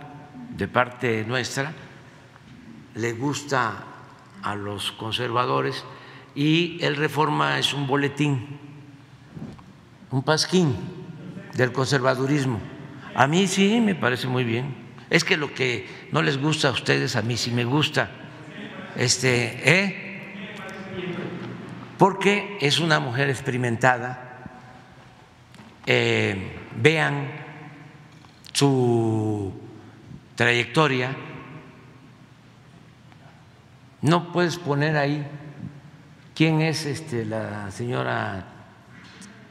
de 0.49 0.67
parte 0.67 1.23
nuestra 1.23 1.71
le 2.95 3.13
gusta 3.13 3.85
a 4.43 4.55
los 4.55 4.91
conservadores 4.91 5.85
y 6.35 6.77
el 6.81 6.97
Reforma 6.97 7.57
es 7.57 7.73
un 7.73 7.87
boletín, 7.87 8.59
un 10.11 10.23
pasquín 10.23 10.75
del 11.53 11.71
conservadurismo. 11.71 12.59
A 13.15 13.27
mí 13.27 13.47
sí 13.47 13.79
me 13.79 13.95
parece 13.95 14.27
muy 14.27 14.43
bien. 14.43 14.75
Es 15.09 15.23
que 15.23 15.37
lo 15.37 15.53
que 15.53 15.87
no 16.11 16.21
les 16.21 16.37
gusta 16.37 16.67
a 16.67 16.71
ustedes, 16.71 17.15
a 17.15 17.21
mí 17.21 17.37
sí 17.37 17.51
me 17.51 17.63
gusta. 17.63 18.11
Este, 18.97 19.61
¿eh? 19.63 20.11
Porque 22.01 22.57
es 22.59 22.79
una 22.79 22.99
mujer 22.99 23.29
experimentada. 23.29 24.49
Eh, 25.85 26.57
vean 26.75 27.29
su 28.53 29.53
trayectoria. 30.33 31.15
No 34.01 34.31
puedes 34.31 34.57
poner 34.57 34.97
ahí 34.97 35.27
quién 36.33 36.61
es 36.61 36.87
este, 36.87 37.23
la 37.23 37.69
señora 37.69 38.47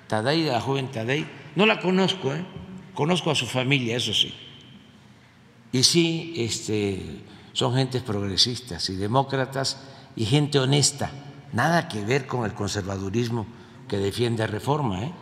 Tadei, 0.09 0.47
la 0.47 0.61
joven 0.61 0.91
Tadei. 0.91 1.25
No 1.55 1.67
la 1.67 1.79
conozco, 1.79 2.35
¿eh? 2.35 2.45
Conozco 2.95 3.31
a 3.31 3.37
su 3.37 3.47
familia, 3.47 3.97
eso 3.97 4.13
sí. 4.13 4.35
Y 5.71 5.85
sí, 5.85 6.35
este, 6.37 7.23
son 7.53 7.77
gentes 7.77 8.03
progresistas 8.03 8.91
y 8.91 8.97
demócratas 8.97 9.85
y 10.17 10.25
gente 10.25 10.59
honesta. 10.59 11.13
Nada 11.53 11.89
que 11.89 12.05
ver 12.05 12.27
con 12.27 12.45
el 12.45 12.55
conservadurismo 12.55 13.47
que 13.89 13.99
defiende 13.99 14.47
reforma, 14.47 15.03
¿eh? 15.03 15.13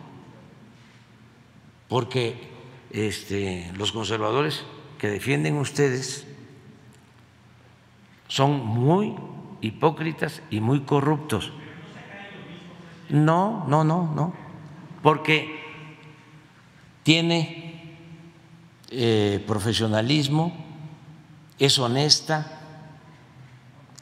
porque 1.87 2.49
este, 2.91 3.71
los 3.75 3.91
conservadores 3.91 4.63
que 4.99 5.07
defienden 5.09 5.57
ustedes 5.57 6.27
son 8.27 8.63
muy 8.63 9.15
hipócritas 9.61 10.43
y 10.51 10.59
muy 10.59 10.81
corruptos. 10.81 11.51
No, 13.09 13.65
no, 13.67 13.83
no, 13.83 14.13
no, 14.13 14.33
porque 15.01 15.59
tiene 17.01 17.97
eh, 18.91 19.43
profesionalismo, 19.47 20.55
es 21.57 21.79
honesta, 21.79 22.61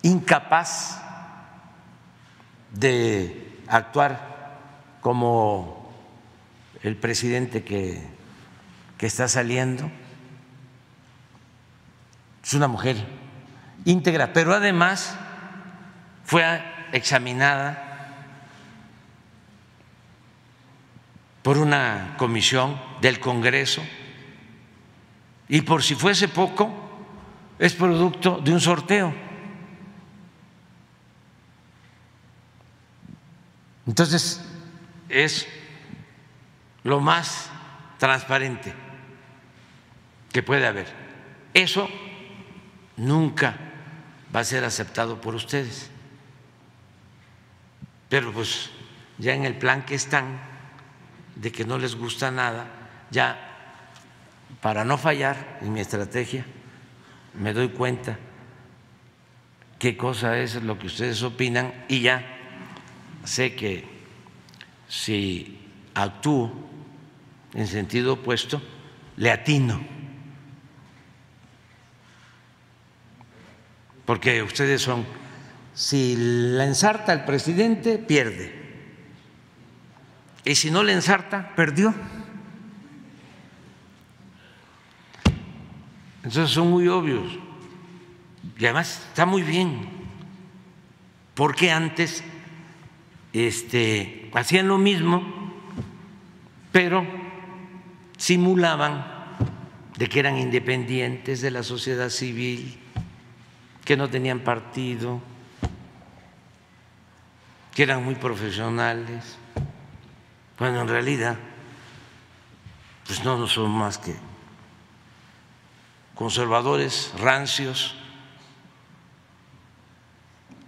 incapaz 0.01 1.06
de 2.71 3.61
actuar 3.67 4.57
como 5.01 5.91
el 6.83 6.95
presidente 6.95 7.63
que, 7.63 8.01
que 8.97 9.05
está 9.05 9.27
saliendo. 9.27 9.89
Es 12.43 12.53
una 12.53 12.67
mujer 12.67 12.97
íntegra, 13.85 14.33
pero 14.33 14.53
además 14.53 15.17
fue 16.23 16.61
examinada 16.91 17.83
por 21.41 21.57
una 21.57 22.15
comisión 22.17 22.79
del 22.99 23.19
Congreso 23.19 23.81
y 25.49 25.61
por 25.61 25.81
si 25.81 25.95
fuese 25.95 26.27
poco, 26.27 26.69
es 27.57 27.73
producto 27.73 28.39
de 28.43 28.51
un 28.51 28.59
sorteo. 28.59 29.26
Entonces, 33.87 34.41
es 35.07 35.47
lo 36.83 36.99
más 36.99 37.49
transparente 37.97 38.73
que 40.31 40.43
puede 40.43 40.67
haber. 40.67 40.87
Eso 41.53 41.89
nunca 42.97 43.57
va 44.35 44.41
a 44.41 44.43
ser 44.43 44.65
aceptado 44.65 45.21
por 45.21 45.35
ustedes. 45.35 45.89
Pero 48.09 48.31
pues 48.31 48.69
ya 49.17 49.33
en 49.33 49.45
el 49.45 49.57
plan 49.57 49.85
que 49.85 49.95
están, 49.95 50.39
de 51.35 51.51
que 51.51 51.65
no 51.65 51.77
les 51.77 51.95
gusta 51.95 52.29
nada, 52.29 52.67
ya 53.09 53.37
para 54.61 54.83
no 54.83 54.97
fallar 54.97 55.59
en 55.61 55.73
mi 55.73 55.79
estrategia, 55.79 56.45
me 57.33 57.53
doy 57.53 57.69
cuenta 57.69 58.17
qué 59.79 59.95
cosa 59.95 60.37
es 60.37 60.55
lo 60.61 60.77
que 60.77 60.87
ustedes 60.87 61.21
opinan 61.23 61.73
y 61.87 62.01
ya 62.01 62.36
sé 63.27 63.55
que 63.55 63.83
si 64.87 65.59
actúo 65.93 66.51
en 67.53 67.67
sentido 67.67 68.13
opuesto, 68.13 68.61
le 69.17 69.31
atino. 69.31 69.81
Porque 74.05 74.41
ustedes 74.41 74.81
son, 74.81 75.05
si 75.73 76.15
la 76.17 76.65
ensarta 76.65 77.11
el 77.11 77.25
presidente, 77.25 77.97
pierde. 77.97 78.55
Y 80.45 80.55
si 80.55 80.71
no 80.71 80.81
le 80.81 80.93
ensarta, 80.93 81.53
perdió. 81.53 81.93
Entonces 86.23 86.49
son 86.49 86.69
muy 86.69 86.87
obvios. 86.87 87.37
Y 88.57 88.63
además 88.63 89.05
está 89.09 89.25
muy 89.25 89.43
bien. 89.43 89.89
Porque 91.35 91.69
antes 91.69 92.23
este, 93.33 94.29
hacían 94.33 94.67
lo 94.67 94.77
mismo, 94.77 95.23
pero 96.71 97.05
simulaban 98.17 99.05
de 99.97 100.07
que 100.07 100.19
eran 100.19 100.37
independientes 100.37 101.41
de 101.41 101.51
la 101.51 101.63
sociedad 101.63 102.09
civil, 102.09 102.79
que 103.83 103.97
no 103.97 104.09
tenían 104.09 104.39
partido, 104.39 105.21
que 107.73 107.83
eran 107.83 108.03
muy 108.03 108.15
profesionales, 108.15 109.37
cuando 110.57 110.81
en 110.81 110.87
realidad 110.87 111.37
pues 113.05 113.23
no, 113.23 113.37
no 113.37 113.47
son 113.47 113.71
más 113.71 113.97
que 113.97 114.13
conservadores 116.13 117.13
rancios 117.19 117.95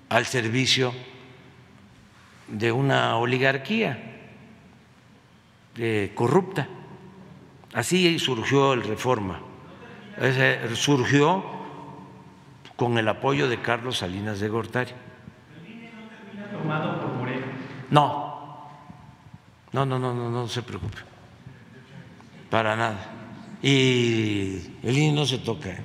al 0.08 0.26
servicio 0.26 0.94
de 2.52 2.72
una 2.72 3.18
oligarquía 3.18 3.98
eh, 5.78 6.12
corrupta. 6.16 6.68
Así 7.74 8.18
surgió 8.20 8.74
el 8.74 8.84
Reforma. 8.84 9.40
surgió 10.74 11.44
con 12.76 12.98
el 12.98 13.08
apoyo 13.08 13.48
de 13.48 13.62
Carlos 13.62 13.98
Salinas 14.00 14.40
de 14.40 14.50
Gortari. 14.50 14.92
No, 17.92 18.70
no, 19.72 19.86
no, 19.86 20.00
no, 20.00 20.14
no, 20.14 20.30
no 20.30 20.48
se 20.48 20.64
preocupe. 20.64 20.98
Para 22.50 22.76
nada. 22.76 23.20
Y 23.62 24.78
el 24.84 24.98
INE 24.98 25.14
no 25.14 25.26
se 25.26 25.40
toca. 25.40 25.70
¿eh? 25.70 25.84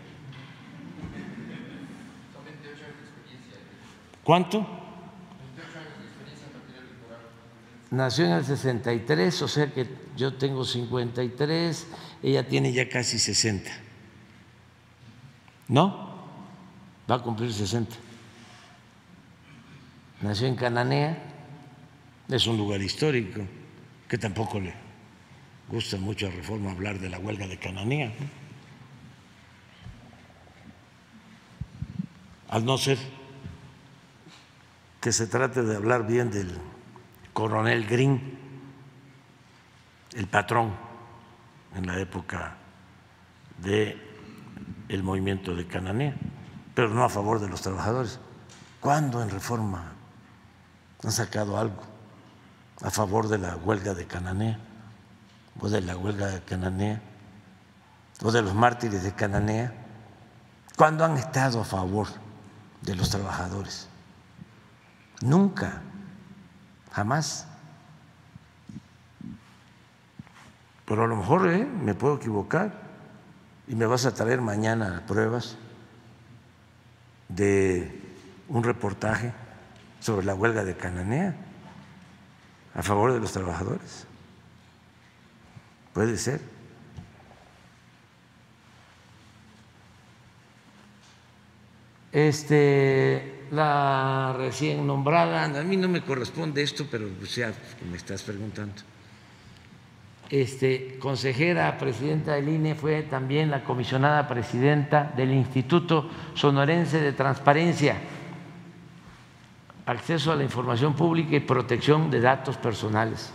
¿Cuánto? 4.22 4.83
Nació 7.94 8.24
en 8.24 8.32
el 8.32 8.44
63, 8.44 9.42
o 9.42 9.46
sea 9.46 9.72
que 9.72 9.86
yo 10.16 10.34
tengo 10.34 10.64
53, 10.64 11.86
ella 12.24 12.48
tiene 12.48 12.72
ya 12.72 12.88
casi 12.88 13.20
60. 13.20 13.70
¿No? 15.68 16.26
Va 17.08 17.14
a 17.14 17.22
cumplir 17.22 17.52
60. 17.52 17.94
Nació 20.22 20.48
en 20.48 20.56
Cananea, 20.56 21.22
es 22.28 22.46
un 22.48 22.56
lugar 22.56 22.82
histórico 22.82 23.42
que 24.08 24.18
tampoco 24.18 24.58
le 24.58 24.74
gusta 25.68 25.96
mucho 25.96 26.26
a 26.26 26.30
Reforma 26.30 26.72
hablar 26.72 26.98
de 26.98 27.10
la 27.10 27.20
huelga 27.20 27.46
de 27.46 27.58
Cananea. 27.58 28.12
Al 32.48 32.64
no 32.64 32.76
ser 32.76 32.98
que 35.00 35.12
se 35.12 35.28
trate 35.28 35.62
de 35.62 35.76
hablar 35.76 36.08
bien 36.08 36.32
del 36.32 36.73
coronel 37.34 37.84
Green, 37.86 38.38
el 40.14 40.26
patrón 40.28 40.74
en 41.74 41.86
la 41.86 41.98
época 41.98 42.56
del 43.58 44.00
el 44.88 45.02
movimiento 45.02 45.54
de 45.54 45.66
Cananea, 45.66 46.14
pero 46.74 46.88
no 46.90 47.04
a 47.04 47.08
favor 47.08 47.40
de 47.40 47.48
los 47.48 47.60
trabajadores. 47.60 48.20
¿Cuándo 48.80 49.20
en 49.22 49.30
reforma 49.30 49.92
han 51.02 51.12
sacado 51.12 51.58
algo 51.58 51.82
a 52.82 52.90
favor 52.90 53.28
de 53.28 53.38
la 53.38 53.56
huelga 53.56 53.94
de 53.94 54.06
Cananea 54.06 54.58
o 55.58 55.68
de 55.68 55.80
la 55.80 55.96
huelga 55.96 56.28
de 56.28 56.42
Cananea 56.42 57.02
o 58.22 58.30
de 58.30 58.42
los 58.42 58.54
mártires 58.54 59.02
de 59.02 59.12
Cananea? 59.12 59.74
¿Cuándo 60.76 61.04
han 61.04 61.16
estado 61.16 61.60
a 61.60 61.64
favor 61.64 62.06
de 62.82 62.94
los 62.94 63.10
trabajadores? 63.10 63.88
Nunca 65.20 65.82
jamás. 66.94 67.46
Pero 70.86 71.04
a 71.04 71.06
lo 71.06 71.16
mejor 71.16 71.50
¿eh? 71.50 71.64
me 71.64 71.94
puedo 71.94 72.16
equivocar 72.16 72.72
y 73.66 73.74
me 73.74 73.86
vas 73.86 74.06
a 74.06 74.14
traer 74.14 74.40
mañana 74.40 75.02
pruebas 75.06 75.56
de 77.28 78.00
un 78.48 78.62
reportaje 78.62 79.32
sobre 79.98 80.24
la 80.24 80.34
huelga 80.34 80.64
de 80.64 80.76
Cananea 80.76 81.34
a 82.74 82.82
favor 82.82 83.12
de 83.12 83.20
los 83.20 83.32
trabajadores. 83.32 84.06
Puede 85.92 86.16
ser. 86.16 86.40
Este 92.12 93.43
la 93.54 94.34
recién 94.36 94.86
nombrada, 94.86 95.44
a 95.44 95.62
mí 95.62 95.76
no 95.76 95.88
me 95.88 96.02
corresponde 96.02 96.62
esto, 96.62 96.86
pero 96.90 97.06
ya 97.24 97.52
me 97.90 97.96
estás 97.96 98.22
preguntando. 98.22 98.74
Este, 100.30 100.98
consejera 100.98 101.76
presidenta 101.78 102.32
del 102.32 102.48
INE 102.48 102.74
fue 102.74 103.02
también 103.02 103.50
la 103.50 103.62
comisionada 103.62 104.26
presidenta 104.26 105.12
del 105.16 105.32
Instituto 105.32 106.08
Sonorense 106.34 107.00
de 107.00 107.12
Transparencia, 107.12 107.96
Acceso 109.86 110.32
a 110.32 110.36
la 110.36 110.44
Información 110.44 110.94
Pública 110.94 111.36
y 111.36 111.40
Protección 111.40 112.10
de 112.10 112.20
Datos 112.20 112.56
Personales. 112.56 113.32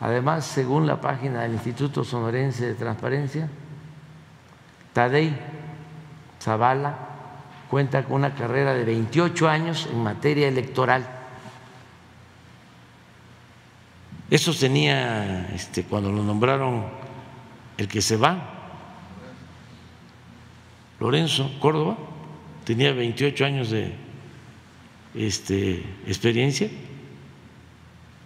Además, 0.00 0.44
según 0.44 0.86
la 0.86 1.00
página 1.00 1.42
del 1.42 1.52
Instituto 1.52 2.02
Sonorense 2.02 2.66
de 2.66 2.74
Transparencia, 2.74 3.48
Tadei 4.92 5.36
Zavala 6.40 7.07
cuenta 7.70 8.04
con 8.04 8.14
una 8.16 8.34
carrera 8.34 8.74
de 8.74 8.84
28 8.84 9.48
años 9.48 9.88
en 9.90 10.02
materia 10.02 10.48
electoral. 10.48 11.06
Eso 14.30 14.52
tenía, 14.54 15.48
este, 15.54 15.84
cuando 15.84 16.12
lo 16.12 16.22
nombraron 16.22 16.86
el 17.76 17.88
que 17.88 18.02
se 18.02 18.16
va, 18.16 18.54
Lorenzo 21.00 21.50
Córdoba, 21.60 21.96
tenía 22.64 22.92
28 22.92 23.44
años 23.44 23.70
de 23.70 23.94
este, 25.14 25.82
experiencia 26.06 26.68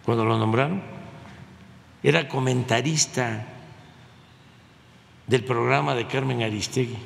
cuando 0.05 0.25
lo 0.25 0.39
nombraron, 0.39 0.83
era 2.03 2.29
comentarista 2.29 3.47
del 5.27 5.45
programa 5.45 5.95
de 5.95 6.07
Carmen 6.07 6.43
Aristegui. 6.43 6.97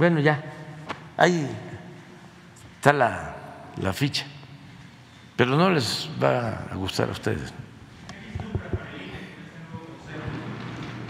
Bueno, 0.00 0.18
ya, 0.18 0.42
ahí 1.18 1.46
está 2.76 2.90
la, 2.90 3.36
la 3.76 3.92
ficha, 3.92 4.24
pero 5.36 5.58
no 5.58 5.68
les 5.68 6.08
va 6.18 6.68
a 6.72 6.74
gustar 6.74 7.10
a 7.10 7.12
ustedes. 7.12 7.52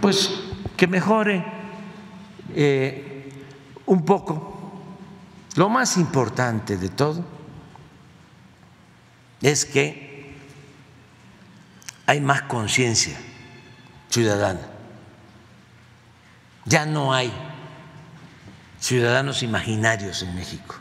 Pues 0.01 0.43
que 0.77 0.89
mejore 0.89 1.45
eh, 2.53 3.33
un 3.87 4.05
poco. 4.05 4.83
Lo 5.55 5.69
más 5.69 5.97
importante 5.97 6.77
de 6.77 6.89
todo 6.89 7.25
es 9.41 9.65
que 9.67 10.35
hay 12.07 12.21
más 12.21 12.43
conciencia 12.43 13.17
ciudadana. 14.09 14.67
Ya 16.65 16.87
no 16.87 17.15
hay 17.15 17.33
ciudadanos 18.81 19.43
imaginarios 19.43 20.23
en 20.23 20.35
México, 20.35 20.75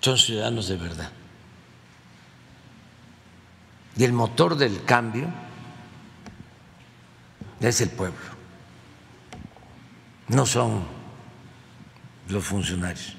son 0.00 0.16
ciudadanos 0.16 0.68
de 0.68 0.76
verdad. 0.76 1.10
Y 3.96 4.04
el 4.04 4.12
motor 4.12 4.56
del 4.56 4.84
cambio 4.84 5.28
es 7.60 7.80
el 7.80 7.90
pueblo, 7.90 8.16
no 10.28 10.46
son 10.46 10.86
los 12.28 12.44
funcionarios. 12.44 13.16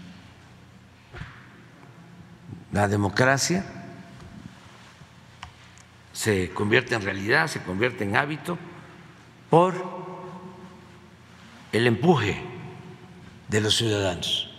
La 2.71 2.87
democracia 2.87 3.65
se 6.13 6.51
convierte 6.51 6.95
en 6.95 7.01
realidad, 7.01 7.47
se 7.47 7.61
convierte 7.63 8.05
en 8.05 8.15
hábito 8.15 8.57
por 9.49 9.73
el 11.71 11.87
empuje 11.87 12.48
de 13.49 13.61
los 13.61 13.75
ciudadanos. 13.75 14.49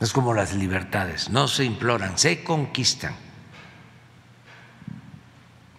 Es 0.00 0.12
como 0.12 0.34
las 0.34 0.54
libertades, 0.54 1.30
no 1.30 1.48
se 1.48 1.64
imploran, 1.64 2.18
se 2.18 2.44
conquistan. 2.44 3.16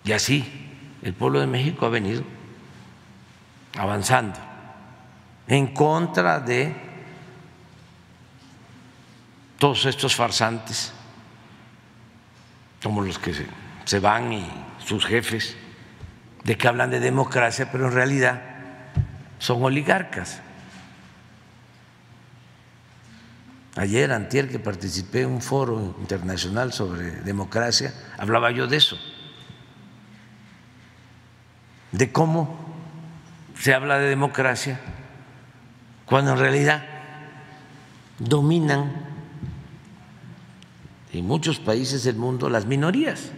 Y 0.04 0.12
así 0.12 0.44
el 1.04 1.14
pueblo 1.14 1.40
de 1.40 1.48
México 1.48 1.86
ha 1.86 1.90
venido 1.90 2.24
avanzando 3.78 4.40
en 5.48 5.68
contra 5.68 6.40
de 6.40 6.76
todos 9.60 9.86
estos 9.86 10.16
farsantes, 10.16 10.94
como 12.82 13.02
los 13.02 13.20
que 13.20 13.34
se, 13.86 14.00
van 14.00 14.34
y 14.34 14.48
sus 14.84 15.06
jefes, 15.06 15.56
de 16.44 16.58
que 16.58 16.68
hablan 16.68 16.90
de 16.90 17.00
democracia, 17.00 17.72
pero 17.72 17.88
en 17.88 17.94
realidad 17.94 18.55
son 19.40 19.64
oligarcas. 19.64 20.42
Ayer, 23.76 24.12
antier, 24.12 24.50
que 24.50 24.58
participé 24.58 25.24
en 25.24 25.32
un 25.32 25.42
foro 25.42 25.96
internacional 26.00 26.72
sobre 26.72 27.12
democracia, 27.22 27.94
hablaba 28.18 28.52
yo 28.52 28.68
de 28.68 28.78
eso, 28.78 28.98
de 31.92 32.12
cómo 32.12 32.58
se 33.60 33.74
habla 33.74 33.98
de 34.00 34.08
democracia 34.08 34.80
cuando 36.06 36.32
en 36.32 36.40
realidad 36.40 36.86
dominan 38.20 38.94
en 41.12 41.26
muchos 41.26 41.60
países 41.60 42.04
del 42.04 42.16
mundo 42.16 42.50
las 42.50 42.66
minorías 42.66 43.32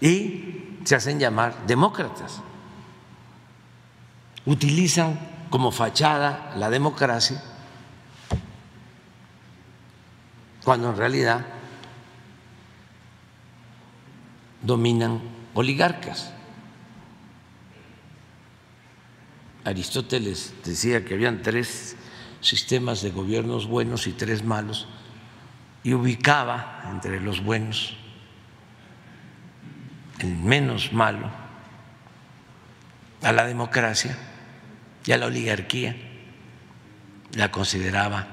y 0.00 0.78
se 0.84 0.96
hacen 0.96 1.18
llamar 1.18 1.66
demócratas. 1.66 2.42
Utilizan 4.44 5.18
como 5.50 5.70
fachada 5.70 6.52
la 6.56 6.70
democracia 6.70 7.42
cuando 10.64 10.90
en 10.90 10.96
realidad 10.96 11.44
dominan 14.62 15.20
oligarcas. 15.54 16.32
Aristóteles 19.64 20.54
decía 20.64 21.04
que 21.04 21.14
habían 21.14 21.42
tres 21.42 21.96
sistemas 22.40 23.02
de 23.02 23.10
gobiernos 23.10 23.66
buenos 23.66 24.06
y 24.06 24.12
tres 24.12 24.42
malos 24.42 24.88
y 25.84 25.94
ubicaba 25.94 26.82
entre 26.90 27.20
los 27.20 27.44
buenos 27.44 27.96
el 30.18 30.36
menos 30.36 30.92
malo 30.92 31.30
a 33.22 33.32
la 33.32 33.44
democracia 33.44 34.16
y 35.04 35.12
a 35.12 35.18
la 35.18 35.26
oligarquía 35.26 35.96
la 37.34 37.50
consideraba 37.50 38.26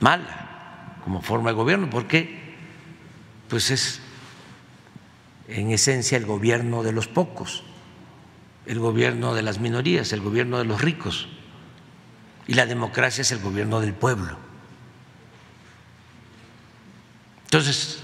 mala 0.00 0.96
como 1.04 1.22
forma 1.22 1.50
de 1.50 1.56
gobierno 1.56 1.90
porque 1.90 2.56
pues 3.48 3.70
es 3.70 4.00
en 5.48 5.70
esencia 5.70 6.18
el 6.18 6.26
gobierno 6.26 6.82
de 6.82 6.92
los 6.92 7.08
pocos 7.08 7.64
el 8.68 8.78
gobierno 8.80 9.34
de 9.34 9.42
las 9.42 9.58
minorías, 9.58 10.12
el 10.12 10.20
gobierno 10.20 10.58
de 10.58 10.66
los 10.66 10.82
ricos. 10.82 11.26
Y 12.46 12.52
la 12.52 12.66
democracia 12.66 13.22
es 13.22 13.32
el 13.32 13.40
gobierno 13.40 13.80
del 13.80 13.94
pueblo. 13.94 14.36
Entonces, 17.44 18.00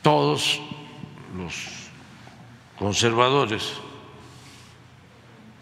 todos 0.00 0.60
los 1.36 1.54
conservadores, 2.78 3.74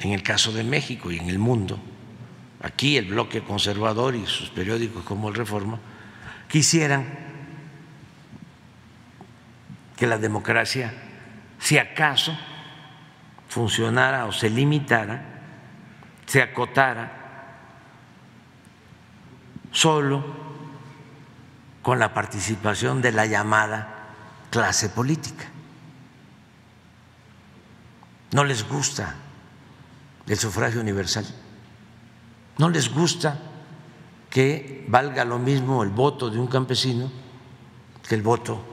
en 0.01 0.13
el 0.13 0.23
caso 0.23 0.53
de 0.53 0.65
México 0.65 1.11
y 1.11 1.19
en 1.19 1.29
el 1.29 1.39
mundo, 1.39 1.79
aquí 2.63 2.97
el 2.97 3.07
bloque 3.07 3.43
conservador 3.43 4.15
y 4.15 4.27
sus 4.27 4.49
periódicos 4.51 5.05
como 5.05 5.29
el 5.29 5.35
Reforma, 5.35 5.79
quisieran 6.49 7.07
que 9.97 10.07
la 10.07 10.17
democracia, 10.17 10.93
si 11.59 11.77
acaso, 11.77 12.37
funcionara 13.49 14.25
o 14.25 14.33
se 14.33 14.49
limitara, 14.49 15.23
se 16.25 16.41
acotara 16.41 17.19
solo 19.71 20.25
con 21.83 21.99
la 21.99 22.15
participación 22.15 23.03
de 23.03 23.13
la 23.13 23.27
llamada 23.27 24.15
clase 24.51 24.89
política. 24.89 25.45
No 28.33 28.45
les 28.45 28.67
gusta 28.67 29.15
el 30.33 30.39
sufragio 30.39 30.81
universal, 30.81 31.27
no 32.59 32.69
les 32.69 32.93
gusta 32.93 33.39
que 34.29 34.85
valga 34.89 35.25
lo 35.25 35.39
mismo 35.39 35.83
el 35.83 35.91
voto 35.91 36.31
de 36.31 36.39
un 36.39 36.47
campesino 36.47 37.11
que 38.09 38.15
el 38.15 38.23
voto 38.23 38.65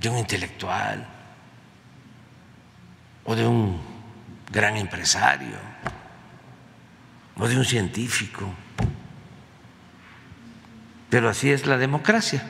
de 0.00 0.08
un 0.08 0.18
intelectual, 0.18 1.14
o 3.24 3.34
de 3.34 3.46
un 3.46 3.80
gran 4.50 4.76
empresario 4.76 5.56
o 7.36 7.48
de 7.48 7.56
un 7.56 7.64
científico. 7.64 8.46
Pero 11.10 11.28
así 11.28 11.50
es 11.50 11.66
la 11.66 11.76
democracia. 11.76 12.44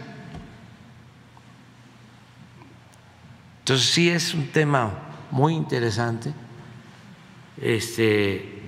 Entonces 3.61 3.88
sí 3.88 4.11
es 4.11 4.35
un 4.35 4.49
tema 4.49 4.90
muy 5.31 5.55
interesante, 5.55 6.35
este, 7.61 8.62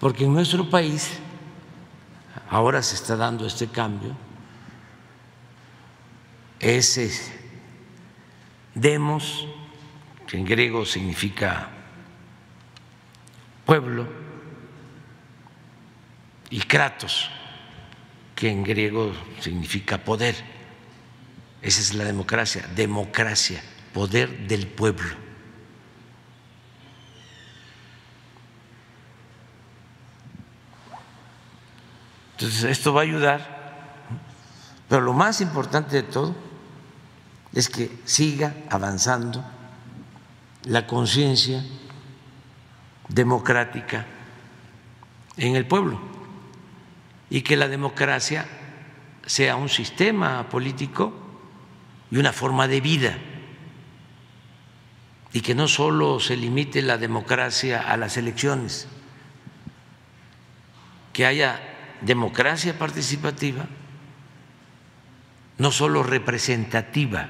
porque 0.00 0.24
en 0.24 0.32
nuestro 0.32 0.68
país 0.68 1.18
ahora 2.50 2.82
se 2.82 2.94
está 2.94 3.16
dando 3.16 3.46
este 3.46 3.68
cambio, 3.68 4.16
ese 6.60 7.10
demos 8.74 9.46
que 10.26 10.38
en 10.38 10.44
griego 10.44 10.84
significa 10.84 11.68
pueblo, 13.64 14.06
y 16.50 16.60
kratos, 16.60 17.30
que 18.36 18.48
en 18.48 18.62
griego 18.62 19.12
significa 19.40 19.98
poder. 19.98 20.36
Esa 21.62 21.80
es 21.80 21.94
la 21.94 22.04
democracia, 22.04 22.68
democracia, 22.76 23.60
poder 23.92 24.46
del 24.46 24.68
pueblo. 24.68 25.23
Entonces, 32.34 32.64
esto 32.64 32.92
va 32.92 33.02
a 33.02 33.04
ayudar, 33.04 34.02
pero 34.88 35.02
lo 35.02 35.12
más 35.12 35.40
importante 35.40 35.96
de 35.96 36.02
todo 36.02 36.34
es 37.52 37.68
que 37.68 37.90
siga 38.04 38.54
avanzando 38.68 39.44
la 40.64 40.86
conciencia 40.86 41.64
democrática 43.08 44.06
en 45.36 45.54
el 45.54 45.66
pueblo 45.66 46.00
y 47.30 47.42
que 47.42 47.56
la 47.56 47.68
democracia 47.68 48.46
sea 49.26 49.56
un 49.56 49.68
sistema 49.68 50.48
político 50.48 51.12
y 52.10 52.16
una 52.16 52.32
forma 52.32 52.66
de 52.66 52.80
vida 52.80 53.18
y 55.32 55.40
que 55.40 55.54
no 55.54 55.66
solo 55.66 56.20
se 56.20 56.36
limite 56.36 56.80
la 56.82 56.96
democracia 56.96 57.80
a 57.80 57.96
las 57.96 58.16
elecciones, 58.16 58.86
que 61.12 61.26
haya 61.26 61.73
democracia 62.00 62.78
participativa, 62.78 63.66
no 65.58 65.70
solo 65.70 66.02
representativa, 66.02 67.28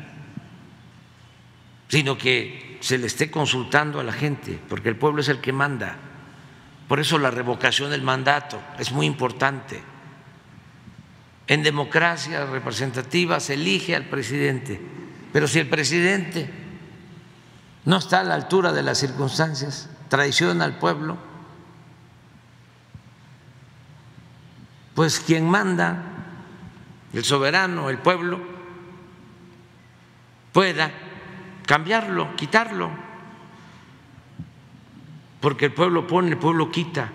sino 1.88 2.16
que 2.16 2.78
se 2.80 2.98
le 2.98 3.06
esté 3.06 3.30
consultando 3.30 4.00
a 4.00 4.04
la 4.04 4.12
gente, 4.12 4.58
porque 4.68 4.88
el 4.88 4.96
pueblo 4.96 5.20
es 5.20 5.28
el 5.28 5.40
que 5.40 5.52
manda. 5.52 5.96
Por 6.88 7.00
eso 7.00 7.18
la 7.18 7.30
revocación 7.30 7.90
del 7.90 8.02
mandato 8.02 8.60
es 8.78 8.92
muy 8.92 9.06
importante. 9.06 9.82
En 11.46 11.62
democracia 11.62 12.46
representativa 12.46 13.40
se 13.40 13.54
elige 13.54 13.94
al 13.94 14.04
presidente, 14.04 14.80
pero 15.32 15.46
si 15.46 15.58
el 15.58 15.68
presidente 15.68 16.50
no 17.84 17.98
está 17.98 18.20
a 18.20 18.24
la 18.24 18.34
altura 18.34 18.72
de 18.72 18.82
las 18.82 18.98
circunstancias, 18.98 19.90
traiciona 20.08 20.64
al 20.64 20.78
pueblo, 20.78 21.18
pues 24.94 25.20
quien 25.20 25.48
manda, 25.48 26.02
el 27.12 27.24
soberano, 27.24 27.90
el 27.90 27.98
pueblo, 27.98 28.40
pueda 30.52 30.90
cambiarlo, 31.66 32.36
quitarlo, 32.36 32.90
porque 35.40 35.66
el 35.66 35.72
pueblo 35.72 36.06
pone, 36.06 36.30
el 36.30 36.38
pueblo 36.38 36.70
quita, 36.70 37.10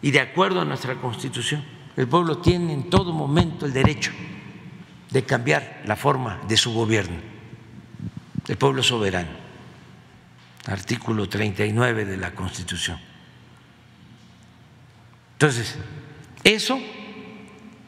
y 0.00 0.10
de 0.10 0.20
acuerdo 0.20 0.60
a 0.60 0.64
nuestra 0.64 0.94
constitución, 0.94 1.64
el 1.96 2.08
pueblo 2.08 2.38
tiene 2.38 2.72
en 2.72 2.88
todo 2.88 3.12
momento 3.12 3.66
el 3.66 3.72
derecho 3.72 4.12
de 5.10 5.24
cambiar 5.24 5.82
la 5.84 5.96
forma 5.96 6.40
de 6.48 6.56
su 6.56 6.72
gobierno, 6.72 7.18
el 8.48 8.56
pueblo 8.56 8.82
soberano, 8.82 9.30
artículo 10.66 11.28
39 11.28 12.04
de 12.04 12.16
la 12.16 12.34
Constitución. 12.34 12.98
Entonces, 15.34 15.76
eso 16.44 16.80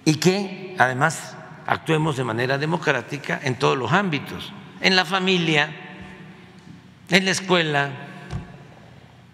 y 0.05 0.17
que 0.17 0.77
además 0.79 1.37
actuemos 1.67 2.17
de 2.17 2.25
manera 2.25 2.59
democrática 2.59 3.41
en 3.43 3.59
todos 3.59 3.77
los 3.77 3.93
ámbitos, 3.93 4.53
en 4.81 4.97
la 4.97 5.05
familia, 5.05 5.75
en 7.09 7.25
la 7.25 7.31
escuela, 7.31 7.91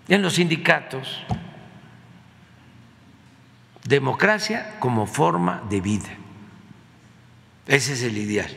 en 0.08 0.22
los 0.22 0.34
sindicatos. 0.34 1.22
Democracia 3.84 4.76
como 4.78 5.06
forma 5.06 5.62
de 5.68 5.80
vida. 5.80 6.10
Ese 7.66 7.94
es 7.94 8.02
el 8.02 8.16
ideal. 8.18 8.50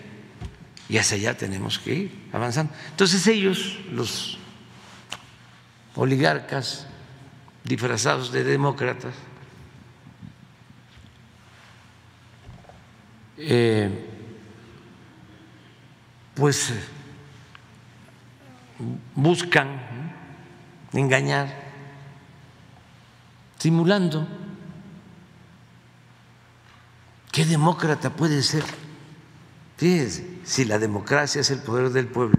Y 0.89 0.97
hacia 0.97 1.17
allá 1.17 1.38
tenemos 1.38 1.80
que 1.80 1.93
ir 1.93 2.30
avanzando. 2.34 2.73
Entonces 2.91 3.26
ellos, 3.28 3.80
los 3.91 4.38
oligarcas 5.95 6.88
disfrazados 7.63 8.32
de 8.32 8.43
demócratas, 8.43 9.13
Eh, 13.38 13.89
pues 16.36 16.74
buscan 19.15 19.82
engañar, 20.93 21.48
simulando. 23.58 24.28
¿Qué 27.32 27.46
demócrata 27.46 28.12
puede 28.12 28.43
ser? 28.43 28.63
Fíjense, 29.78 30.39
si 30.43 30.65
la 30.65 30.78
democracia 30.78 31.41
es 31.41 31.50
el 31.50 31.60
poder 31.60 31.89
del 31.89 32.08
pueblo, 32.08 32.38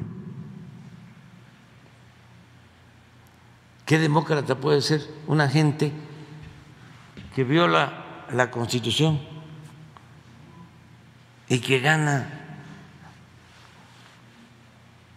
¿qué 3.87 3.99
demócrata 3.99 4.61
puede 4.61 4.81
ser 4.83 5.03
una 5.27 5.49
gente 5.49 5.93
que 7.35 7.43
viola 7.43 8.27
la 8.31 8.51
constitución? 8.53 9.34
Y 11.49 11.61
que 11.61 11.81
gana 11.81 12.27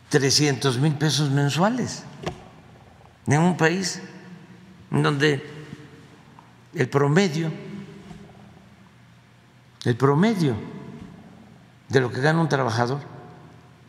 300 0.10 0.78
mil 0.80 0.96
pesos 0.96 1.30
mensuales 1.30 2.04
en 3.28 3.42
un 3.42 3.58
país 3.58 4.02
donde 4.90 5.44
el 6.74 6.90
promedio, 6.90 7.52
el 9.84 9.96
promedio 9.96 10.56
de 11.90 12.02
lo 12.02 12.12
que 12.12 12.22
gana 12.22 12.40
un 12.40 12.50
trabajador 12.50 13.02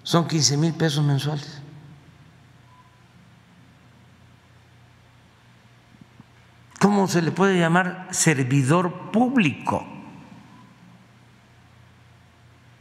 son 0.02 0.26
15 0.26 0.56
mil 0.56 0.74
pesos 0.74 1.04
mensuales. 1.04 1.60
¿Cómo 6.80 7.08
se 7.08 7.22
le 7.22 7.32
puede 7.32 7.58
llamar 7.58 8.08
servidor 8.10 9.10
público? 9.10 9.97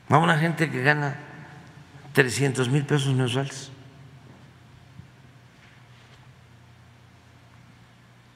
A 0.09 0.17
una 0.17 0.37
gente 0.37 0.69
que 0.69 0.81
gana 0.81 1.15
300 2.13 2.69
mil 2.69 2.85
pesos 2.85 3.13
mensuales. 3.13 3.71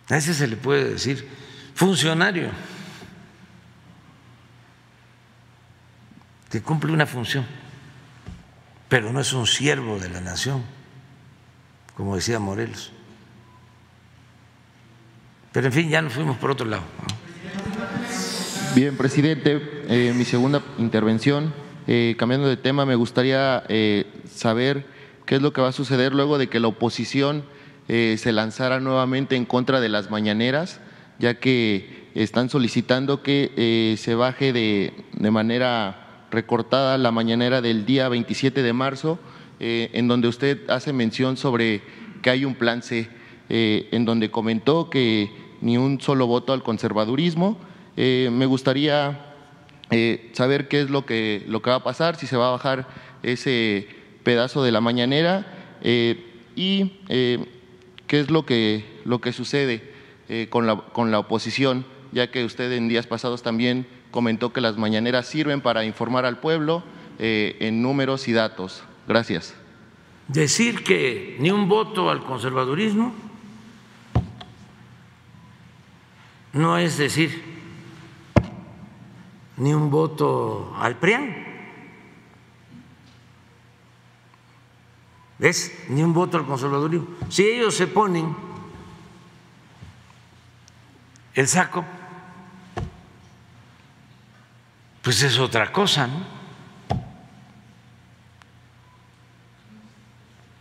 A 0.10 0.18
ese 0.18 0.34
se 0.34 0.48
le 0.48 0.58
puede 0.58 0.92
decir 0.92 1.28
funcionario 1.74 2.50
que 6.50 6.62
cumple 6.62 6.92
una 6.92 7.06
función, 7.06 7.46
pero 8.90 9.14
no 9.14 9.22
es 9.22 9.32
un 9.32 9.48
siervo 9.48 9.98
de 10.00 10.10
la 10.10 10.20
nación, 10.20 10.64
como 11.96 12.18
decía 12.18 12.40
Morelos. 12.40 12.92
Pero 15.54 15.68
en 15.68 15.74
fin, 15.74 15.90
ya 15.90 16.02
nos 16.02 16.12
fuimos 16.12 16.38
por 16.38 16.52
otro 16.52 16.66
lado. 16.66 16.84
Bien, 18.76 18.96
presidente, 18.98 19.62
eh, 19.88 20.14
mi 20.14 20.26
segunda 20.26 20.62
intervención, 20.78 21.54
eh, 21.88 22.16
cambiando 22.18 22.48
de 22.48 22.58
tema, 22.58 22.86
me 22.86 22.96
gustaría 22.96 23.64
eh, 23.70 24.06
saber 24.30 24.86
qué 25.26 25.36
es 25.36 25.42
lo 25.42 25.54
que 25.54 25.62
va 25.62 25.70
a 25.70 25.74
suceder 25.74 26.14
luego 26.14 26.38
de 26.38 26.48
que 26.48 26.60
la 26.60 26.68
oposición 26.68 27.44
se 27.88 28.32
lanzara 28.32 28.80
nuevamente 28.80 29.36
en 29.36 29.44
contra 29.44 29.82
de 29.82 29.90
las 29.90 30.10
mañaneras, 30.10 30.80
ya 31.20 31.42
que 31.42 32.08
están 32.16 32.50
solicitando 32.50 33.22
que 33.22 33.98
se 34.00 34.16
baje 34.16 34.54
de, 34.54 34.94
de, 35.12 35.32
manera 35.32 36.26
recortada 36.32 36.98
la 36.98 37.12
mañanera 37.12 37.60
del 37.60 37.86
día 37.86 38.08
27 38.08 38.64
de 38.64 38.72
marzo, 38.72 39.20
en 39.60 40.08
donde 40.08 40.30
usted 40.30 40.70
hace 40.70 40.94
mención 40.94 41.36
sobre 41.36 41.82
que 42.22 42.30
hay 42.30 42.46
un 42.46 42.56
plan 42.56 42.82
C, 42.82 43.10
en 43.50 44.06
donde 44.06 44.32
comentó 44.32 44.90
que 44.90 45.30
ni 45.60 45.78
un 45.78 46.02
solo 46.02 46.28
voto 46.28 46.54
al 46.54 46.64
conservadurismo, 46.64 47.58
eh, 47.96 48.30
me 48.32 48.46
gustaría 48.46 49.31
eh, 49.92 50.30
saber 50.34 50.68
qué 50.68 50.82
es 50.82 50.90
lo 50.90 51.06
que, 51.06 51.44
lo 51.48 51.62
que 51.62 51.70
va 51.70 51.78
a 51.78 51.84
pasar, 51.84 52.16
si 52.16 52.28
se 52.28 52.38
va 52.38 52.48
a 52.48 52.52
bajar 52.52 52.88
ese 53.24 53.88
pedazo 54.24 54.64
de 54.64 54.72
la 54.72 54.82
mañanera 54.82 55.78
eh, 55.82 56.26
y 56.56 57.00
qué 57.08 58.20
es 58.20 58.30
lo 58.30 58.46
que, 58.46 58.86
lo 59.06 59.22
que 59.22 59.32
sucede 59.32 59.92
con, 60.50 60.68
la, 60.68 60.78
con 60.78 61.12
la 61.12 61.20
oposición, 61.20 61.86
ya 62.12 62.32
que 62.32 62.44
usted 62.44 62.72
en 62.72 62.88
días 62.88 63.08
pasados 63.08 63.44
también 63.44 63.86
comentó 64.12 64.52
que 64.54 64.62
las 64.62 64.78
mañaneras 64.78 65.28
sirven 65.28 65.62
para 65.62 65.86
informar 65.86 66.26
al 66.26 66.40
pueblo 66.40 66.84
en 67.20 67.82
números 67.82 68.28
y 68.28 68.34
datos. 68.34 68.84
Gracias. 69.08 69.56
Decir 70.28 70.84
que 70.84 71.38
ni 71.40 71.52
un 71.52 71.68
voto 71.68 72.10
al 72.10 72.24
conservadurismo 72.24 73.14
no 76.54 76.78
es 76.78 76.98
decir 76.98 77.51
ni 79.62 79.74
un 79.74 79.92
voto 79.92 80.74
al 80.76 80.96
PRIAN. 80.96 81.36
¿Ves? 85.38 85.86
Ni 85.90 86.02
un 86.02 86.14
voto 86.14 86.38
al 86.38 86.48
conservadurismo. 86.48 87.08
Si 87.30 87.44
ellos 87.44 87.76
se 87.76 87.86
ponen 87.86 88.36
el 91.36 91.48
saco, 91.48 91.86
pues 95.04 95.22
es 95.22 95.38
otra 95.38 95.72
cosa, 95.72 96.08
¿no? 96.08 96.42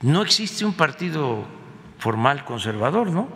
No 0.03 0.23
existe 0.23 0.65
un 0.65 0.75
partido 0.75 1.45
formal 1.99 2.45
conservador, 2.45 3.11
¿no? 3.11 3.29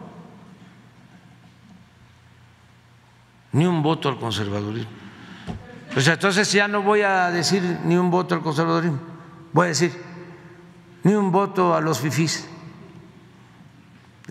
ni 3.52 3.66
un 3.66 3.82
voto 3.82 4.08
al 4.08 4.18
conservadurismo. 4.18 5.03
Pues 5.94 6.08
entonces 6.08 6.50
ya 6.50 6.66
no 6.66 6.82
voy 6.82 7.02
a 7.02 7.30
decir 7.30 7.62
ni 7.84 7.96
un 7.96 8.10
voto 8.10 8.34
al 8.34 8.42
conservadurismo, 8.42 8.98
voy 9.52 9.66
a 9.66 9.68
decir 9.68 9.92
ni 11.04 11.14
un 11.14 11.30
voto 11.30 11.72
a 11.72 11.80
los 11.80 12.00
fifís. 12.00 12.48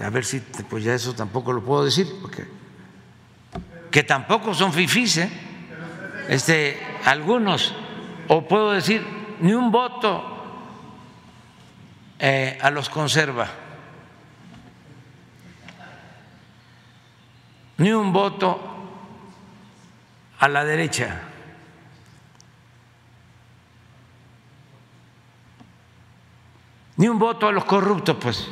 A 0.03 0.09
ver 0.09 0.25
si 0.25 0.41
pues 0.41 0.83
ya 0.83 0.93
eso 0.93 1.15
tampoco 1.15 1.53
lo 1.53 1.63
puedo 1.63 1.85
decir, 1.85 2.13
porque 2.21 2.45
que 3.89 4.03
tampoco 4.03 4.53
son 4.53 4.73
fifís, 4.73 5.17
¿eh? 5.17 5.31
este, 6.27 6.77
algunos, 7.05 7.73
o 8.27 8.45
puedo 8.45 8.71
decir 8.71 9.05
ni 9.39 9.53
un 9.53 9.71
voto 9.71 10.21
eh, 12.19 12.57
a 12.61 12.71
los 12.71 12.89
conserva, 12.89 13.47
ni 17.77 17.93
un 17.93 18.11
voto 18.11 18.59
a 20.39 20.49
la 20.49 20.65
derecha. 20.65 21.29
Ni 26.97 27.07
un 27.07 27.17
voto 27.17 27.47
a 27.47 27.51
los 27.51 27.65
corruptos, 27.65 28.17
pues 28.19 28.47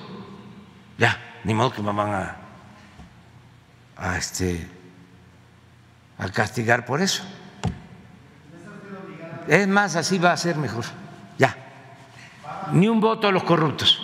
ya, 0.97 1.19
ni 1.43 1.53
modo 1.53 1.71
que 1.71 1.81
me 1.81 1.91
van 1.91 2.13
a, 2.13 2.35
a 3.97 4.17
este 4.17 4.67
a 6.21 6.29
castigar 6.29 6.85
por 6.85 7.01
eso. 7.01 7.23
Es 9.47 9.67
más, 9.67 9.95
así 9.95 10.19
va 10.19 10.31
a 10.31 10.37
ser 10.37 10.55
mejor. 10.55 10.85
Ya. 11.39 11.57
Ni 12.71 12.87
un 12.87 13.01
voto 13.01 13.27
a 13.27 13.31
los 13.31 13.43
corruptos. 13.43 13.99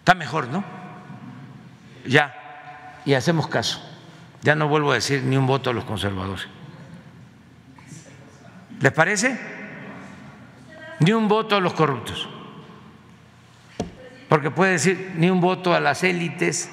Está 0.00 0.14
mejor, 0.14 0.48
¿no? 0.48 0.62
Ya. 2.06 3.00
Y 3.06 3.14
hacemos 3.14 3.48
caso. 3.48 3.80
Ya 4.42 4.54
no 4.54 4.68
vuelvo 4.68 4.92
a 4.92 4.94
decir 4.94 5.22
ni 5.22 5.38
un 5.38 5.46
voto 5.46 5.70
a 5.70 5.72
los 5.72 5.84
conservadores. 5.84 6.46
¿Les 8.80 8.92
parece? 8.92 9.40
Ni 11.00 11.12
un 11.12 11.26
voto 11.26 11.56
a 11.56 11.60
los 11.60 11.72
corruptos. 11.72 12.28
Porque 14.28 14.50
puede 14.50 14.72
decir 14.72 15.12
ni 15.16 15.30
un 15.30 15.40
voto 15.40 15.74
a 15.74 15.80
las 15.80 16.02
élites, 16.02 16.70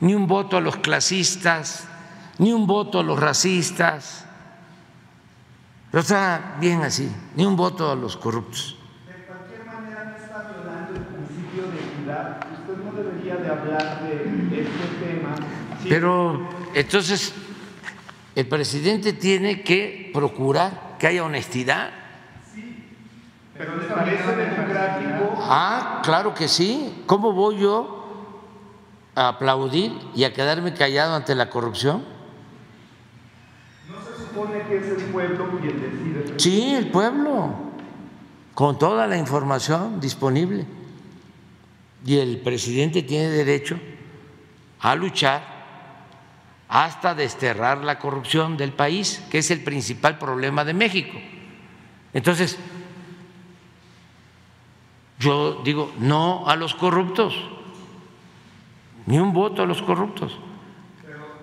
ni 0.00 0.14
un 0.14 0.26
voto 0.26 0.56
a 0.56 0.60
los 0.60 0.76
clasistas, 0.76 1.88
ni 2.38 2.52
un 2.52 2.66
voto 2.66 3.00
a 3.00 3.02
los 3.02 3.18
racistas. 3.18 4.26
Pero 5.90 6.02
está 6.02 6.56
bien 6.60 6.82
así, 6.82 7.10
ni 7.36 7.44
un 7.44 7.56
voto 7.56 7.90
a 7.90 7.94
los 7.94 8.16
corruptos. 8.16 8.76
De 9.06 9.24
cualquier 9.24 9.64
manera 9.66 10.04
no 10.04 10.24
está 10.24 10.52
violando 10.52 10.92
el 10.94 11.06
principio 11.06 11.62
de 11.70 11.78
equidad. 11.78 12.40
Usted 12.60 12.84
no 12.84 12.92
debería 12.92 13.36
de 13.36 13.48
hablar 13.48 14.02
de 14.02 14.60
este 14.62 14.86
tema. 15.04 15.34
Pero 15.88 16.48
entonces 16.74 17.34
el 18.34 18.46
presidente 18.46 19.12
tiene 19.12 19.62
que 19.62 20.10
procurar 20.14 20.96
que 20.98 21.06
haya 21.06 21.24
honestidad. 21.24 21.90
Pero 23.56 23.76
¿le 23.76 23.84
parece? 23.84 24.69
Ah, 25.52 26.00
claro 26.04 26.32
que 26.32 26.46
sí. 26.46 27.02
¿Cómo 27.06 27.32
voy 27.32 27.58
yo 27.58 28.06
a 29.16 29.26
aplaudir 29.26 29.92
y 30.14 30.22
a 30.22 30.32
quedarme 30.32 30.72
callado 30.74 31.16
ante 31.16 31.34
la 31.34 31.50
corrupción? 31.50 32.04
¿No 33.88 33.96
se 34.00 34.22
supone 34.22 34.62
que 34.68 34.76
es 34.76 34.86
el 34.86 35.04
pueblo 35.10 35.58
quien 35.60 35.80
decide? 35.80 36.38
Sí, 36.38 36.72
el 36.72 36.88
pueblo, 36.92 37.52
con 38.54 38.78
toda 38.78 39.08
la 39.08 39.16
información 39.16 40.00
disponible. 40.00 40.66
Y 42.06 42.18
el 42.18 42.38
presidente 42.42 43.02
tiene 43.02 43.28
derecho 43.28 43.76
a 44.78 44.94
luchar 44.94 45.42
hasta 46.68 47.16
desterrar 47.16 47.78
la 47.78 47.98
corrupción 47.98 48.56
del 48.56 48.72
país, 48.72 49.20
que 49.28 49.38
es 49.38 49.50
el 49.50 49.64
principal 49.64 50.16
problema 50.16 50.64
de 50.64 50.74
México. 50.74 51.18
Entonces, 52.12 52.56
yo 55.20 55.60
digo 55.62 55.92
no 55.98 56.48
a 56.48 56.56
los 56.56 56.74
corruptos, 56.74 57.34
ni 59.06 59.18
un 59.18 59.32
voto 59.32 59.62
a 59.62 59.66
los 59.66 59.82
corruptos. 59.82 60.36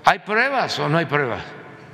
¿Hay 0.03 0.19
pruebas 0.19 0.79
o 0.79 0.89
no 0.89 0.97
hay 0.97 1.05
pruebas? 1.05 1.43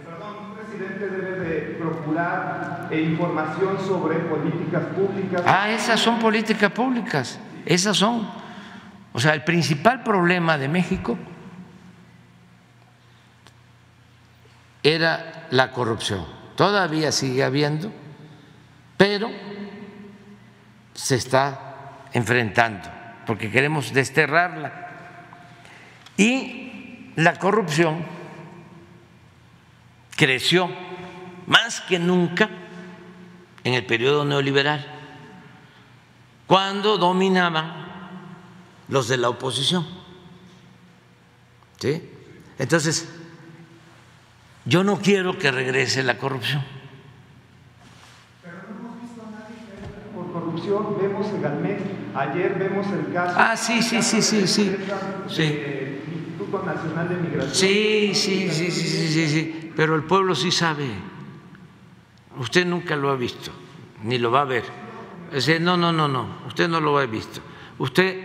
Perdón, 0.06 0.36
un 0.50 0.56
presidente 0.56 1.10
debe 1.10 1.40
de 1.40 1.60
procurar 1.76 2.88
eh, 2.90 3.02
información 3.02 3.78
sobre 3.86 4.20
políticas 4.20 4.84
públicas. 4.96 5.44
Ah, 5.46 5.70
esas 5.72 6.00
son 6.00 6.20
políticas 6.20 6.72
públicas, 6.72 7.38
esas 7.66 7.98
son. 7.98 8.30
O 9.12 9.20
sea, 9.20 9.34
el 9.34 9.44
principal 9.44 10.04
problema 10.04 10.58
de 10.58 10.70
México 10.70 11.18
era 14.82 15.48
la 15.52 15.72
corrupción. 15.72 16.26
Todavía 16.56 17.12
sigue 17.12 17.44
habiendo, 17.44 17.92
pero 18.96 19.30
se 20.94 21.16
está 21.16 21.63
enfrentando, 22.14 22.90
porque 23.26 23.52
queremos 23.52 23.94
desterrarla. 23.94 24.90
Y 26.16 27.12
la 27.16 27.40
corrupción 27.40 28.06
creció 30.16 30.70
más 31.48 31.82
que 31.82 32.00
nunca 32.00 32.50
en 33.64 33.74
el 33.74 33.86
periodo 33.86 34.26
neoliberal, 34.26 34.86
cuando 36.48 36.98
dominaban 36.98 37.84
los 38.90 39.08
de 39.08 39.18
la 39.18 39.30
oposición. 39.30 39.86
¿Sí? 41.80 42.10
Entonces, 42.60 43.10
yo 44.66 44.84
no 44.84 45.00
quiero 45.00 45.38
que 45.38 45.52
regrese 45.52 46.04
la 46.04 46.18
corrupción. 46.18 46.64
Por 50.14 50.32
corrupción 50.32 50.98
vemos 51.02 51.28
el. 51.28 51.42
Ayer 52.16 52.56
vemos 52.60 52.88
el 52.88 53.12
caso. 53.14 53.36
Ah, 53.38 53.58
sí, 53.58 53.82
sí, 53.82 54.02
sí, 54.02 54.22
sí, 54.22 54.48
sí. 54.48 54.70
del 54.70 54.80
Sí. 55.28 55.44
Instituto 56.14 56.64
Nacional 56.64 57.10
de 57.10 57.16
Migración. 57.16 57.56
Sí, 57.56 58.12
sí, 58.14 58.50
sí, 58.52 58.72
sí, 58.72 58.88
sí, 58.88 59.08
sí, 59.08 59.28
sí, 59.28 59.72
pero 59.76 59.96
el 59.96 60.04
pueblo 60.04 60.36
sí 60.36 60.52
sabe. 60.52 60.88
Usted 62.38 62.66
nunca 62.66 62.96
lo 62.96 63.10
ha 63.10 63.16
visto, 63.16 63.52
ni 64.04 64.18
lo 64.18 64.32
va 64.32 64.42
a 64.42 64.46
ver. 64.46 64.64
No, 65.62 65.78
no, 65.78 65.92
no, 65.92 66.08
no, 66.08 66.28
usted 66.48 66.68
no 66.68 66.80
lo 66.80 66.98
ha 67.00 67.06
visto. 67.08 67.42
Usted 67.80 68.16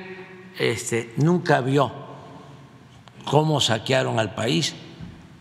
este, 0.59 1.15
nunca 1.17 1.61
vio 1.63 1.91
cómo 3.25 3.61
saquearon 3.61 4.19
al 4.19 4.35
país 4.35 4.75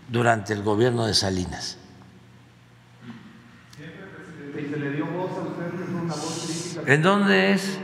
durante 0.07 0.53
el 0.53 0.63
gobierno 0.63 1.05
de 1.05 1.13
Salinas. 1.13 1.77
Y 4.57 4.69
se 4.69 4.77
le 4.77 4.91
dio 4.91 5.05
voz 5.07 5.31
a 5.37 5.41
usted, 5.41 5.71
que 5.71 5.83
fue 5.83 6.01
una 6.01 6.13
voz 6.15 6.45
crítica. 6.73 6.93
¿En 6.93 7.01
dónde 7.01 7.51
es? 7.53 7.79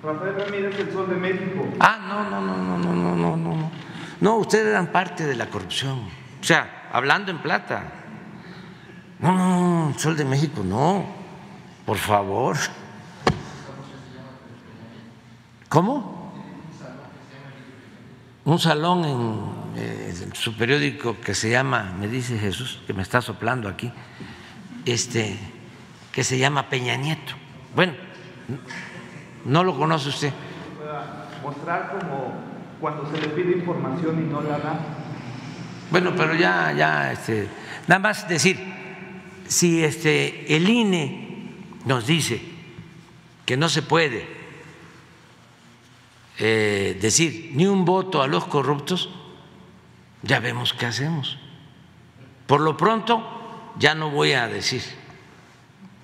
El 0.00 0.92
Sol 0.92 1.08
de 1.08 1.16
México. 1.16 1.68
Ah, 1.80 1.98
no, 2.08 2.30
no, 2.30 2.40
no, 2.40 2.56
no, 2.56 2.78
no, 2.78 2.94
no, 2.94 3.16
no, 3.16 3.36
no. 3.36 3.70
No, 4.20 4.36
ustedes 4.36 4.66
eran 4.66 4.92
parte 4.92 5.26
de 5.26 5.34
la 5.34 5.46
corrupción. 5.46 5.98
O 6.40 6.44
sea, 6.44 6.88
hablando 6.92 7.32
en 7.32 7.38
plata. 7.38 7.92
No, 9.18 9.32
no, 9.36 9.88
no, 9.90 9.98
Sol 9.98 10.16
de 10.16 10.24
México, 10.24 10.62
no. 10.64 11.04
Por 11.84 11.96
favor. 11.96 12.56
¿Cómo? 15.68 16.32
Un 18.44 18.58
salón 18.58 19.04
en 19.04 19.82
eh, 19.82 20.30
su 20.32 20.56
periódico 20.56 21.20
que 21.20 21.34
se 21.34 21.50
llama, 21.50 21.94
me 21.98 22.08
dice 22.08 22.38
Jesús, 22.38 22.80
que 22.86 22.94
me 22.94 23.02
está 23.02 23.20
soplando 23.20 23.68
aquí, 23.68 23.92
este, 24.86 25.38
que 26.12 26.24
se 26.24 26.38
llama 26.38 26.70
Peña 26.70 26.96
Nieto. 26.96 27.34
Bueno, 27.74 27.92
no 29.44 29.64
lo 29.64 29.76
conoce 29.76 30.08
usted. 30.08 30.32
Mostrar 31.42 31.98
como 31.98 32.34
cuando 32.80 33.10
se 33.10 33.20
le 33.20 33.28
pide 33.28 33.52
información 33.58 34.18
y 34.22 34.30
no 34.30 34.42
la 34.42 34.58
da. 34.58 34.80
Bueno, 35.90 36.12
pero 36.16 36.34
ya, 36.34 36.72
ya, 36.72 37.12
este, 37.12 37.48
nada 37.86 37.98
más 37.98 38.28
decir, 38.28 38.58
si 39.46 39.82
este, 39.82 40.54
el 40.54 40.68
INE 40.68 41.54
nos 41.86 42.06
dice 42.06 42.40
que 43.46 43.56
no 43.56 43.68
se 43.68 43.82
puede 43.82 44.28
eh, 46.38 46.98
decir 47.00 47.52
ni 47.54 47.66
un 47.66 47.84
voto 47.84 48.22
a 48.22 48.26
los 48.26 48.44
corruptos, 48.44 49.08
ya 50.22 50.40
vemos 50.40 50.74
qué 50.74 50.86
hacemos. 50.86 51.38
Por 52.46 52.60
lo 52.60 52.76
pronto, 52.76 53.72
ya 53.78 53.94
no 53.94 54.10
voy 54.10 54.32
a 54.32 54.46
decir 54.48 54.82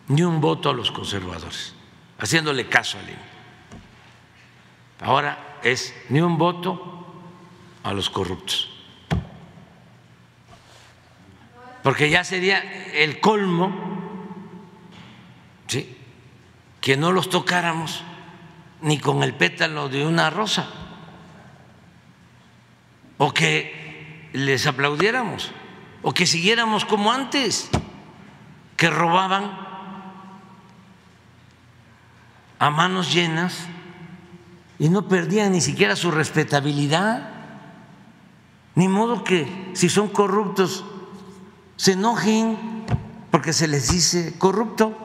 ni 0.09 0.23
un 0.23 0.41
voto 0.41 0.71
a 0.71 0.73
los 0.73 0.91
conservadores, 0.91 1.75
haciéndole 2.19 2.69
caso 2.69 2.99
al 2.99 3.09
INE. 3.09 3.35
Ahora 5.01 5.59
es 5.63 5.95
ni 6.09 6.21
un 6.21 6.39
voto 6.39 7.07
a 7.83 7.93
los 7.93 8.11
corruptos. 8.11 8.71
Porque 11.83 12.09
ya 12.09 12.25
sería 12.25 12.61
el 12.95 13.21
colmo 13.21 13.73
¿sí? 15.67 15.99
que 16.81 16.97
no 16.97 17.13
los 17.13 17.29
tocáramos 17.29 18.03
ni 18.81 18.99
con 18.99 19.23
el 19.23 19.35
pétalo 19.35 19.89
de 19.89 20.07
una 20.07 20.31
rosa 20.31 20.69
o 23.19 23.33
que 23.33 24.31
les 24.33 24.67
aplaudiéramos. 24.67 25.53
o 26.05 26.13
que 26.13 26.27
siguiéramos 26.29 26.85
como 26.85 27.11
antes, 27.11 27.71
que 28.77 28.91
robaban 28.91 29.64
a 32.59 32.71
manos 32.71 33.13
llenas 33.13 33.67
y 34.79 34.89
no 34.89 35.09
perdían 35.09 35.53
ni 35.53 35.61
siquiera 35.61 35.97
su 35.97 36.11
respetabilidad. 36.11 37.31
Ni 38.75 38.89
modo 38.89 39.23
que 39.23 39.71
si 39.75 39.89
son 39.89 40.09
corruptos 40.09 40.85
se 41.77 41.93
enojen 41.93 42.85
porque 43.31 43.53
se 43.53 43.69
les 43.69 43.91
dice 43.91 44.39
corrupto. 44.39 44.97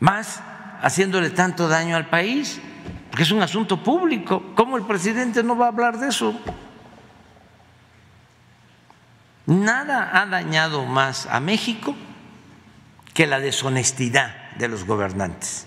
Más 0.00 0.42
haciéndole 0.82 1.30
tanto 1.30 1.68
daño 1.68 1.96
al 1.96 2.08
país, 2.08 2.60
porque 3.10 3.22
es 3.22 3.30
un 3.30 3.42
asunto 3.42 3.82
público. 3.82 4.52
¿Cómo 4.54 4.76
el 4.76 4.84
presidente 4.84 5.42
no 5.42 5.56
va 5.56 5.66
a 5.66 5.68
hablar 5.68 5.98
de 5.98 6.08
eso? 6.08 6.38
Nada 9.46 10.10
ha 10.12 10.26
dañado 10.26 10.84
más 10.84 11.26
a 11.26 11.40
México 11.40 11.94
que 13.16 13.26
la 13.26 13.40
deshonestidad 13.40 14.50
de 14.58 14.68
los 14.68 14.84
gobernantes. 14.84 15.66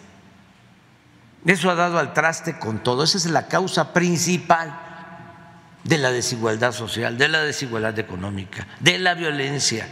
Eso 1.47 1.71
ha 1.71 1.75
dado 1.75 1.97
al 1.97 2.13
traste 2.13 2.59
con 2.59 2.83
todo. 2.83 3.03
Esa 3.03 3.17
es 3.17 3.25
la 3.25 3.47
causa 3.47 3.91
principal 3.91 4.79
de 5.83 5.97
la 5.97 6.11
desigualdad 6.11 6.73
social, 6.73 7.17
de 7.17 7.27
la 7.27 7.41
desigualdad 7.41 7.97
económica, 7.97 8.67
de 8.79 8.99
la 8.99 9.15
violencia, 9.15 9.87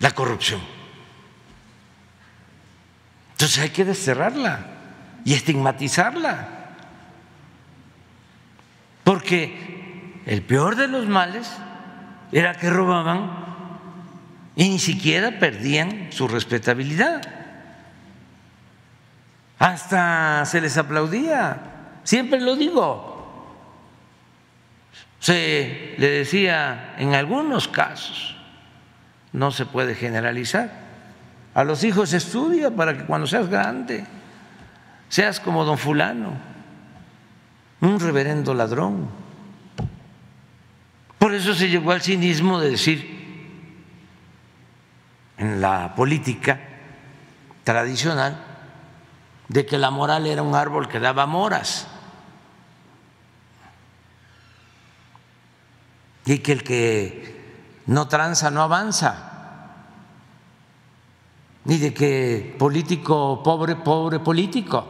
la 0.00 0.10
corrupción. 0.10 0.60
Entonces 3.30 3.62
hay 3.62 3.70
que 3.70 3.84
desterrarla 3.84 4.66
y 5.24 5.34
estigmatizarla. 5.34 6.48
Porque 9.04 10.22
el 10.26 10.42
peor 10.42 10.74
de 10.74 10.88
los 10.88 11.06
males 11.06 11.48
era 12.32 12.54
que 12.54 12.70
robaban 12.70 13.45
y 14.56 14.70
ni 14.70 14.78
siquiera 14.78 15.38
perdían 15.38 16.08
su 16.10 16.26
respetabilidad. 16.26 17.22
Hasta 19.58 20.44
se 20.46 20.60
les 20.60 20.76
aplaudía, 20.78 21.58
siempre 22.02 22.40
lo 22.40 22.56
digo. 22.56 23.14
Se 25.20 25.94
le 25.98 26.08
decía 26.08 26.94
en 26.98 27.14
algunos 27.14 27.68
casos, 27.68 28.36
no 29.32 29.50
se 29.50 29.66
puede 29.66 29.94
generalizar, 29.94 30.70
a 31.54 31.64
los 31.64 31.84
hijos 31.84 32.12
estudia 32.12 32.70
para 32.70 32.96
que 32.96 33.04
cuando 33.04 33.26
seas 33.26 33.48
grande 33.48 34.04
seas 35.08 35.40
como 35.40 35.64
don 35.64 35.78
fulano, 35.78 36.32
un 37.80 38.00
reverendo 38.00 38.54
ladrón. 38.54 39.08
Por 41.18 41.34
eso 41.34 41.54
se 41.54 41.68
llegó 41.68 41.92
al 41.92 42.02
cinismo 42.02 42.60
de 42.60 42.70
decir, 42.70 43.15
en 45.38 45.60
la 45.60 45.94
política 45.94 46.60
tradicional 47.64 48.44
de 49.48 49.66
que 49.66 49.78
la 49.78 49.90
moral 49.90 50.26
era 50.26 50.42
un 50.42 50.54
árbol 50.54 50.88
que 50.88 51.00
daba 51.00 51.26
moras 51.26 51.86
y 56.24 56.38
que 56.38 56.52
el 56.52 56.62
que 56.62 57.82
no 57.86 58.08
tranza 58.08 58.50
no 58.50 58.62
avanza 58.62 59.26
ni 61.66 61.78
de 61.78 61.92
que 61.92 62.54
político 62.58 63.42
pobre, 63.42 63.74
pobre 63.74 64.20
político. 64.20 64.86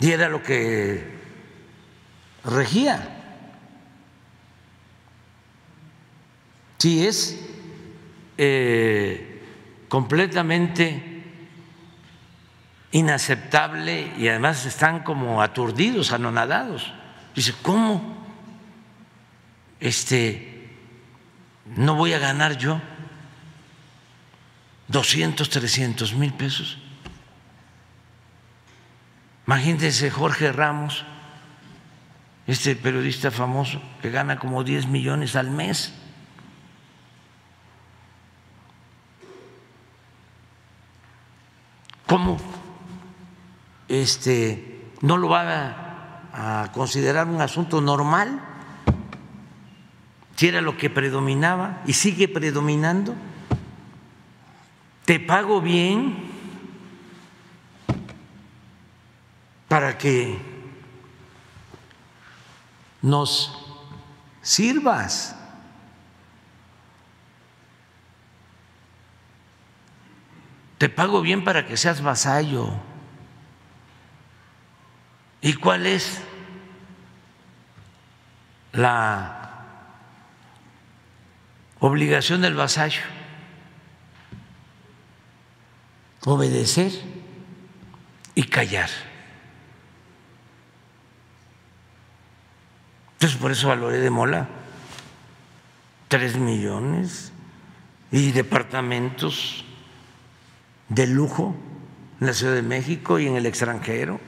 Y 0.00 0.10
era 0.10 0.28
lo 0.28 0.42
que 0.42 1.20
regía. 2.44 3.19
Sí, 6.80 7.06
es 7.06 7.38
eh, 8.38 9.42
completamente 9.90 11.24
inaceptable 12.90 14.14
y 14.16 14.28
además 14.28 14.64
están 14.64 15.02
como 15.02 15.42
aturdidos, 15.42 16.10
anonadados. 16.10 16.90
Dice, 17.34 17.52
¿cómo? 17.60 18.16
Este, 19.78 20.70
no 21.76 21.96
voy 21.96 22.14
a 22.14 22.18
ganar 22.18 22.56
yo 22.56 22.80
200, 24.88 25.50
300 25.50 26.14
mil 26.14 26.32
pesos. 26.32 26.78
Imagínense 29.46 30.10
Jorge 30.10 30.50
Ramos, 30.50 31.04
este 32.46 32.74
periodista 32.74 33.30
famoso 33.30 33.82
que 34.00 34.10
gana 34.10 34.38
como 34.38 34.64
10 34.64 34.86
millones 34.86 35.36
al 35.36 35.50
mes. 35.50 35.99
¿Cómo 42.10 42.38
este, 43.86 44.90
no 45.00 45.16
lo 45.16 45.28
va 45.28 46.24
a, 46.32 46.72
considerar 46.72 47.28
un 47.28 47.40
asunto 47.40 47.80
normal? 47.80 48.40
Si 50.34 50.48
era 50.48 50.60
lo 50.60 50.76
que 50.76 50.90
predominaba 50.90 51.82
y 51.86 51.92
sigue 51.92 52.26
predominando, 52.26 53.14
te 55.04 55.20
pago 55.20 55.60
bien 55.60 56.24
para 59.68 59.96
que 59.96 60.36
nos 63.02 63.56
sirvas. 64.42 65.36
Te 70.80 70.88
pago 70.88 71.20
bien 71.20 71.44
para 71.44 71.66
que 71.66 71.76
seas 71.76 72.00
vasallo. 72.00 72.70
¿Y 75.42 75.52
cuál 75.52 75.84
es 75.84 76.22
la 78.72 79.66
obligación 81.80 82.40
del 82.40 82.54
vasallo? 82.54 83.02
Obedecer 86.24 86.92
y 88.34 88.44
callar. 88.44 88.88
Entonces 93.12 93.38
por 93.38 93.50
eso 93.50 93.68
valoré 93.68 93.98
de 93.98 94.08
Mola 94.08 94.48
tres 96.08 96.38
millones 96.38 97.34
y 98.10 98.32
departamentos 98.32 99.66
de 100.90 101.06
lujo 101.06 101.54
en 102.20 102.26
la 102.26 102.34
Ciudad 102.34 102.54
de 102.54 102.62
México 102.62 103.18
y 103.18 103.26
en 103.26 103.36
el 103.36 103.46
extranjero. 103.46 104.20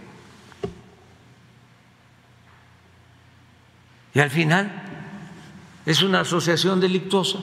Y 4.15 4.21
al 4.21 4.31
final 4.31 4.71
es 5.85 6.03
una 6.03 6.21
asociación 6.21 6.81
delictuosa, 6.81 7.39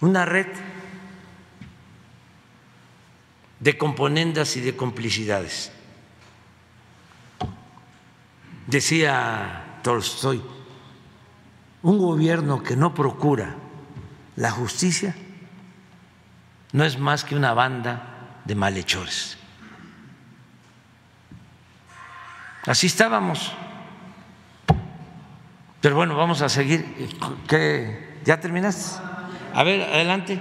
una 0.00 0.24
red 0.24 0.46
de 3.60 3.78
componendas 3.78 4.56
y 4.56 4.60
de 4.60 4.76
complicidades. 4.76 5.72
Decía 8.66 9.78
Tolstoy, 9.82 10.42
un 11.82 11.98
gobierno 11.98 12.62
que 12.62 12.76
no 12.76 12.94
procura 12.94 13.63
la 14.36 14.50
justicia 14.50 15.14
no 16.72 16.84
es 16.84 16.98
más 16.98 17.24
que 17.24 17.36
una 17.36 17.54
banda 17.54 18.02
de 18.44 18.54
malhechores. 18.54 19.38
Así 22.66 22.86
estábamos. 22.86 23.52
Pero 25.80 25.96
bueno, 25.96 26.16
vamos 26.16 26.40
a 26.42 26.48
seguir. 26.48 26.84
¿Qué? 27.46 28.18
¿Ya 28.24 28.40
terminaste? 28.40 29.00
A 29.54 29.62
ver, 29.62 29.82
adelante. 29.82 30.40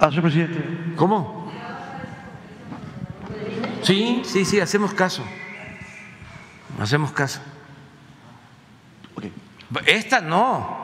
Ah, 0.00 0.10
señor 0.10 0.22
presidente. 0.22 0.94
¿Cómo? 0.96 1.50
Sí, 3.82 4.22
sí, 4.24 4.44
sí, 4.44 4.60
hacemos 4.60 4.92
caso. 4.92 5.24
Hacemos 6.80 7.12
caso. 7.12 7.40
Esta 9.86 10.20
no, 10.20 10.78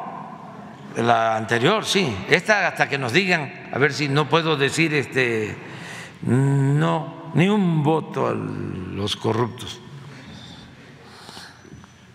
la 0.97 1.37
anterior 1.37 1.85
sí, 1.85 2.14
esta 2.28 2.68
hasta 2.68 2.89
que 2.89 2.99
nos 2.99 3.12
digan, 3.12 3.51
a 3.72 3.78
ver 3.78 3.93
si 3.93 4.09
no 4.09 4.28
puedo 4.28 4.57
decir 4.57 4.93
este, 4.93 5.57
no, 6.22 7.32
ni 7.35 7.49
un 7.49 7.82
voto 7.82 8.26
a 8.26 8.35
los 8.35 9.16
corruptos. 9.16 9.80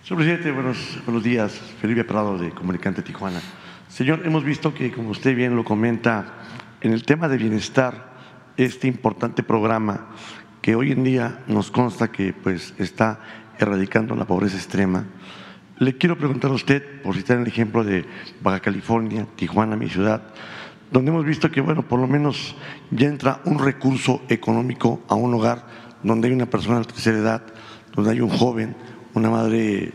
Señor 0.04 0.24
presidente, 0.24 0.52
buenos, 0.52 1.00
buenos 1.06 1.24
días. 1.24 1.54
Felipe 1.82 2.04
Prado 2.04 2.38
de 2.38 2.52
Comunicante 2.52 3.02
Tijuana. 3.02 3.42
Señor, 3.88 4.22
hemos 4.26 4.44
visto 4.44 4.74
que, 4.74 4.92
como 4.92 5.10
usted 5.10 5.36
bien 5.36 5.56
lo 5.56 5.64
comenta, 5.64 6.34
en 6.82 6.94
el 6.94 7.04
tema 7.04 7.28
de 7.28 7.38
bienestar, 7.38 8.10
este 8.58 8.88
importante 8.88 9.44
programa 9.44 10.08
que 10.62 10.76
hoy 10.76 10.92
en 10.92 11.04
día 11.04 11.44
nos 11.48 11.72
consta 11.72 12.12
que 12.12 12.34
pues, 12.34 12.74
está 12.78 13.20
erradicando 13.58 14.16
la 14.16 14.26
pobreza 14.26 14.58
extrema, 14.58 15.06
le 15.80 15.98
quiero 15.98 16.18
preguntar 16.18 16.52
a 16.52 16.56
usted, 16.56 17.02
por 17.02 17.16
citar 17.16 17.38
el 17.38 17.48
ejemplo 17.48 17.84
de 17.84 18.06
Baja 18.42 18.60
California, 18.60 19.26
Tijuana, 19.36 19.78
mi 19.78 19.88
ciudad, 19.90 20.22
donde 20.92 21.12
hemos 21.12 21.26
visto 21.26 21.50
que, 21.50 21.62
bueno, 21.62 21.88
por 21.88 22.00
lo 22.00 22.08
menos 22.08 22.56
ya 22.92 23.08
entra 23.08 23.42
un 23.46 23.60
recurso 23.60 24.22
económico 24.28 25.02
a 25.08 25.16
un 25.16 25.34
hogar 25.34 25.66
donde 26.04 26.28
hay 26.28 26.34
una 26.34 26.50
persona 26.50 26.80
de 26.80 26.86
tercera 26.86 27.18
edad, 27.18 27.44
donde 27.96 28.12
hay 28.12 28.22
un 28.22 28.30
joven, 28.30 28.76
una 29.14 29.30
madre 29.30 29.94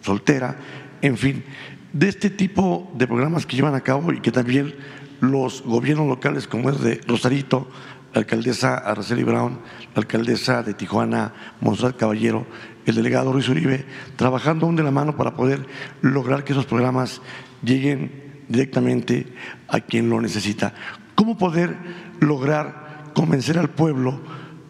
soltera, 0.00 0.56
en 1.02 1.18
fin, 1.18 1.44
de 1.92 2.08
este 2.08 2.30
tipo 2.30 2.90
de 2.94 3.06
programas 3.06 3.44
que 3.44 3.56
llevan 3.56 3.74
a 3.74 3.82
cabo 3.82 4.12
y 4.12 4.20
que 4.20 4.32
también 4.32 4.74
los 5.20 5.62
gobiernos 5.62 6.06
locales, 6.08 6.46
como 6.46 6.70
es 6.70 6.80
de 6.80 7.00
Rosarito, 7.06 7.68
la 8.14 8.20
alcaldesa 8.20 8.76
Araceli 8.78 9.24
Brown, 9.24 9.58
la 9.94 10.00
alcaldesa 10.00 10.62
de 10.62 10.72
Tijuana, 10.72 11.34
Monserrat 11.60 11.96
Caballero, 11.96 12.46
el 12.86 12.94
delegado 12.94 13.32
Ruiz 13.32 13.48
Uribe, 13.48 13.84
trabajando 14.16 14.64
aún 14.64 14.76
de 14.76 14.82
la 14.82 14.90
mano 14.90 15.16
para 15.16 15.34
poder 15.34 15.66
lograr 16.00 16.44
que 16.44 16.52
esos 16.52 16.66
programas 16.66 17.20
lleguen 17.62 18.44
directamente 18.48 19.26
a 19.68 19.80
quien 19.80 20.08
lo 20.08 20.20
necesita. 20.20 20.72
¿Cómo 21.14 21.36
poder 21.36 21.76
lograr 22.20 23.10
convencer 23.14 23.58
al 23.58 23.70
pueblo 23.70 24.20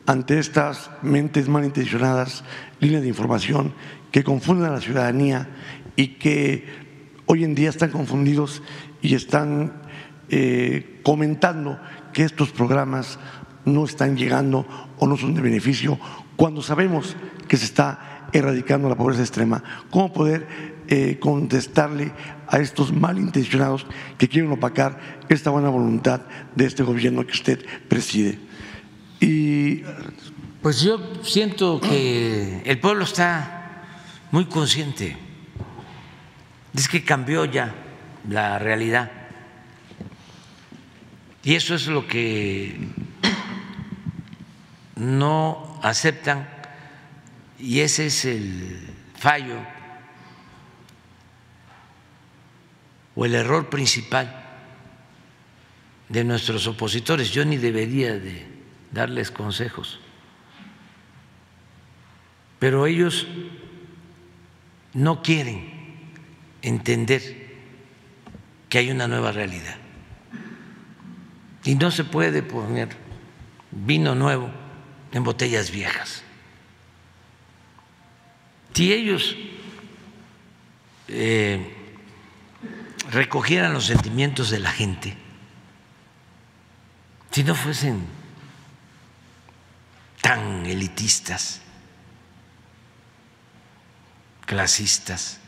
ante 0.06 0.38
estas 0.38 0.90
mentes 1.02 1.48
malintencionadas, 1.48 2.44
líneas 2.80 3.02
de 3.02 3.08
información 3.08 3.74
que 4.12 4.24
confunden 4.24 4.68
a 4.68 4.74
la 4.74 4.80
ciudadanía 4.80 5.48
y 5.96 6.08
que 6.14 6.64
hoy 7.26 7.44
en 7.44 7.54
día 7.54 7.68
están 7.68 7.90
confundidos 7.90 8.62
y 9.02 9.14
están 9.14 9.82
eh, 10.28 11.00
comentando 11.02 11.78
que 12.12 12.22
estos 12.22 12.50
programas 12.50 13.18
no 13.64 13.84
están 13.84 14.16
llegando 14.16 14.66
o 14.98 15.06
no 15.06 15.16
son 15.16 15.34
de 15.34 15.42
beneficio 15.42 15.98
cuando 16.36 16.62
sabemos 16.62 17.16
que 17.48 17.56
se 17.56 17.64
está 17.64 18.28
erradicando 18.32 18.88
la 18.88 18.96
pobreza 18.96 19.22
extrema? 19.22 19.62
¿Cómo 19.90 20.12
poder 20.12 20.46
eh, 20.88 21.18
contestarle 21.20 22.12
a 22.48 22.58
estos 22.58 22.92
malintencionados 22.92 23.86
que 24.18 24.28
quieren 24.28 24.52
opacar 24.52 24.98
esta 25.28 25.50
buena 25.50 25.68
voluntad 25.68 26.22
de 26.54 26.66
este 26.66 26.82
gobierno 26.82 27.26
que 27.26 27.32
usted 27.32 27.64
preside? 27.88 28.38
Y 29.20 29.82
pues 30.62 30.80
yo 30.80 31.00
siento 31.22 31.80
que 31.80 32.62
el 32.64 32.80
pueblo 32.80 33.04
está 33.04 33.84
muy 34.32 34.46
consciente. 34.46 35.16
Es 36.74 36.88
que 36.88 37.04
cambió 37.04 37.44
ya 37.44 37.74
la 38.28 38.58
realidad. 38.58 39.10
Y 41.44 41.54
eso 41.54 41.76
es 41.76 41.86
lo 41.86 42.08
que 42.08 42.76
no 44.96 45.78
aceptan 45.82 46.48
y 47.58 47.80
ese 47.80 48.06
es 48.06 48.24
el 48.24 48.94
fallo 49.16 49.56
o 53.14 53.24
el 53.24 53.34
error 53.34 53.70
principal 53.70 54.44
de 56.08 56.24
nuestros 56.24 56.66
opositores. 56.66 57.30
Yo 57.30 57.44
ni 57.44 57.56
debería 57.56 58.18
de 58.18 58.46
darles 58.92 59.30
consejos, 59.30 60.00
pero 62.58 62.86
ellos 62.86 63.26
no 64.92 65.22
quieren 65.22 65.74
entender 66.62 67.46
que 68.68 68.78
hay 68.78 68.90
una 68.90 69.08
nueva 69.08 69.32
realidad 69.32 69.76
y 71.64 71.74
no 71.74 71.90
se 71.90 72.04
puede 72.04 72.42
poner 72.42 72.88
vino 73.70 74.14
nuevo 74.14 74.50
en 75.12 75.24
botellas 75.24 75.70
viejas. 75.70 76.25
Si 78.76 78.92
ellos 78.92 79.34
eh, 81.08 81.74
recogieran 83.10 83.72
los 83.72 83.86
sentimientos 83.86 84.50
de 84.50 84.58
la 84.58 84.70
gente, 84.70 85.16
si 87.30 87.42
no 87.42 87.54
fuesen 87.54 88.04
tan 90.20 90.66
elitistas, 90.66 91.62
clasistas, 94.44 95.40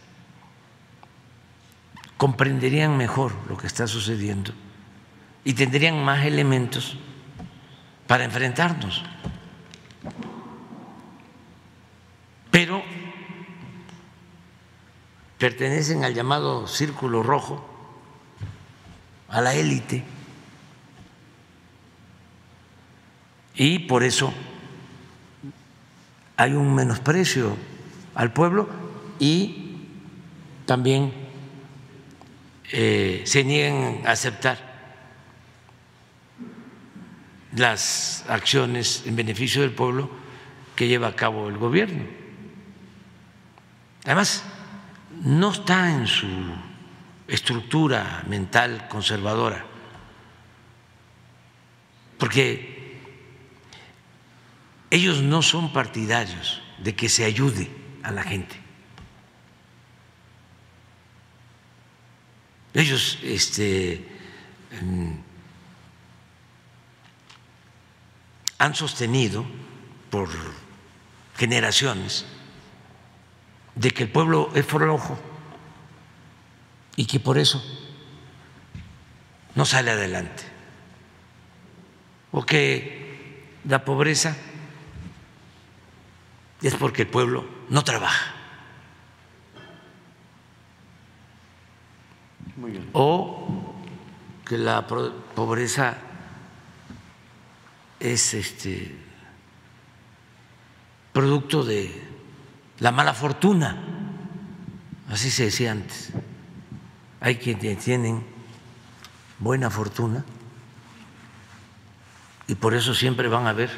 comprenderían 2.16 2.96
mejor 2.96 3.34
lo 3.46 3.58
que 3.58 3.66
está 3.66 3.86
sucediendo 3.86 4.54
y 5.44 5.52
tendrían 5.52 6.02
más 6.02 6.24
elementos 6.24 6.96
para 8.06 8.24
enfrentarnos. 8.24 9.04
Pero 12.50 12.82
pertenecen 15.38 16.04
al 16.04 16.14
llamado 16.14 16.66
círculo 16.66 17.22
rojo, 17.22 17.64
a 19.28 19.40
la 19.40 19.54
élite, 19.54 20.04
y 23.54 23.80
por 23.80 24.04
eso 24.04 24.32
hay 26.36 26.52
un 26.52 26.74
menosprecio 26.74 27.56
al 28.14 28.32
pueblo 28.32 28.68
y 29.18 29.76
también 30.64 31.12
eh, 32.70 33.22
se 33.24 33.42
niegan 33.42 34.06
a 34.06 34.12
aceptar 34.12 34.68
las 37.56 38.24
acciones 38.28 39.02
en 39.06 39.16
beneficio 39.16 39.62
del 39.62 39.72
pueblo 39.72 40.08
que 40.76 40.86
lleva 40.86 41.08
a 41.08 41.16
cabo 41.16 41.48
el 41.48 41.58
gobierno. 41.58 42.04
Además, 44.04 44.44
no 45.22 45.50
está 45.52 45.92
en 45.92 46.06
su 46.06 46.26
estructura 47.26 48.24
mental 48.26 48.88
conservadora, 48.88 49.64
porque 52.18 52.98
ellos 54.90 55.22
no 55.22 55.42
son 55.42 55.72
partidarios 55.72 56.62
de 56.78 56.94
que 56.94 57.08
se 57.08 57.24
ayude 57.24 57.70
a 58.02 58.10
la 58.10 58.22
gente. 58.22 58.56
Ellos 62.74 63.18
este, 63.22 64.06
han 68.58 68.74
sostenido 68.74 69.44
por 70.10 70.28
generaciones 71.36 72.24
de 73.78 73.92
que 73.92 74.02
el 74.02 74.10
pueblo 74.10 74.50
es 74.54 74.66
flojo 74.66 75.16
y 76.96 77.06
que 77.06 77.20
por 77.20 77.38
eso 77.38 77.62
no 79.54 79.64
sale 79.64 79.92
adelante, 79.92 80.42
o 82.32 82.44
que 82.44 83.56
la 83.64 83.84
pobreza 83.84 84.36
es 86.60 86.74
porque 86.74 87.02
el 87.02 87.08
pueblo 87.08 87.46
no 87.68 87.84
trabaja, 87.84 88.34
o 92.92 93.74
que 94.44 94.58
la 94.58 94.88
pobreza 94.88 95.98
es 98.00 98.34
este 98.34 98.96
producto 101.12 101.62
de 101.62 102.07
la 102.80 102.92
mala 102.92 103.14
fortuna, 103.14 103.76
así 105.08 105.30
se 105.30 105.44
decía 105.44 105.72
antes. 105.72 106.10
Hay 107.20 107.36
quienes 107.36 107.78
tienen 107.78 108.24
buena 109.38 109.70
fortuna 109.70 110.24
y 112.46 112.54
por 112.54 112.74
eso 112.74 112.94
siempre 112.94 113.28
van 113.28 113.46
a 113.46 113.50
haber 113.50 113.70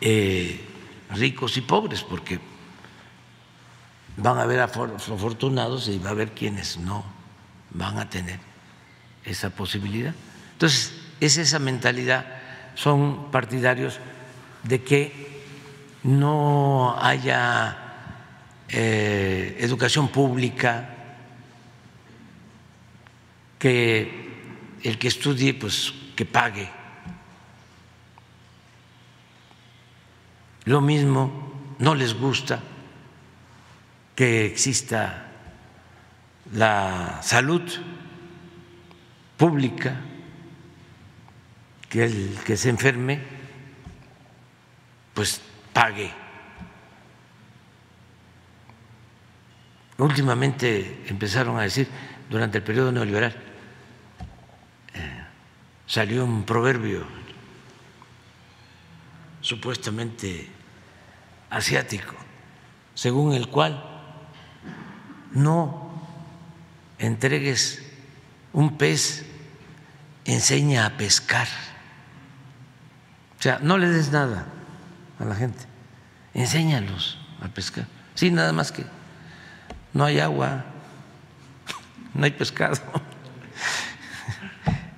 eh, 0.00 0.60
ricos 1.10 1.56
y 1.56 1.60
pobres, 1.60 2.02
porque 2.02 2.40
van 4.16 4.38
a 4.38 4.42
haber 4.42 4.60
afortunados 4.60 5.88
y 5.88 5.98
va 5.98 6.08
a 6.08 6.12
haber 6.12 6.32
quienes 6.32 6.78
no 6.78 7.04
van 7.70 7.98
a 7.98 8.08
tener 8.10 8.40
esa 9.24 9.50
posibilidad. 9.50 10.14
Entonces, 10.52 10.92
es 11.20 11.38
esa 11.38 11.58
mentalidad, 11.58 12.26
son 12.74 13.30
partidarios 13.30 14.00
de 14.64 14.82
que 14.82 15.41
no 16.04 16.96
haya 17.00 17.78
eh, 18.68 19.56
educación 19.60 20.08
pública, 20.08 20.88
que 23.58 24.32
el 24.82 24.98
que 24.98 25.08
estudie, 25.08 25.54
pues 25.54 25.92
que 26.16 26.24
pague. 26.24 26.68
Lo 30.64 30.80
mismo, 30.80 31.74
no 31.78 31.94
les 31.94 32.14
gusta 32.14 32.60
que 34.16 34.46
exista 34.46 35.28
la 36.52 37.20
salud 37.22 37.62
pública, 39.36 40.00
que 41.88 42.04
el 42.04 42.38
que 42.44 42.56
se 42.56 42.68
enferme, 42.68 43.20
pues 45.14 45.40
pague. 45.72 46.12
Últimamente 49.98 51.04
empezaron 51.06 51.58
a 51.58 51.62
decir, 51.62 51.88
durante 52.28 52.58
el 52.58 52.64
periodo 52.64 52.92
neoliberal, 52.92 53.34
eh, 54.94 55.24
salió 55.86 56.24
un 56.24 56.44
proverbio 56.44 57.06
supuestamente 59.40 60.48
asiático, 61.50 62.14
según 62.94 63.34
el 63.34 63.48
cual 63.48 63.84
no 65.32 66.02
entregues 66.98 67.82
un 68.52 68.76
pez, 68.76 69.24
enseña 70.24 70.86
a 70.86 70.96
pescar. 70.96 71.48
O 73.38 73.42
sea, 73.42 73.58
no 73.60 73.76
le 73.78 73.88
des 73.88 74.10
nada 74.12 74.46
a 75.22 75.24
la 75.24 75.34
gente, 75.34 75.64
enséñalos 76.34 77.18
a 77.40 77.48
pescar. 77.48 77.86
Sí, 78.14 78.30
nada 78.30 78.52
más 78.52 78.72
que 78.72 78.84
no 79.92 80.04
hay 80.04 80.20
agua, 80.20 80.64
no 82.14 82.24
hay 82.24 82.32
pescado. 82.32 82.76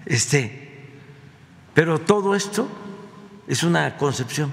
Este, 0.07 0.93
pero 1.72 1.99
todo 1.99 2.35
esto 2.35 2.68
es 3.49 3.62
una 3.62 3.97
concepción. 3.97 4.53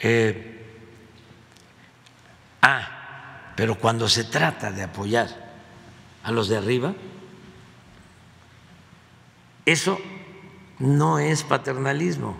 Eh, 0.00 0.66
ah, 2.62 3.52
pero 3.54 3.78
cuando 3.78 4.08
se 4.08 4.24
trata 4.24 4.72
de 4.72 4.82
apoyar 4.82 5.28
a 6.24 6.32
los 6.32 6.48
de 6.48 6.56
arriba, 6.56 6.94
eso 9.64 10.00
no 10.80 11.20
es 11.20 11.44
paternalismo, 11.44 12.36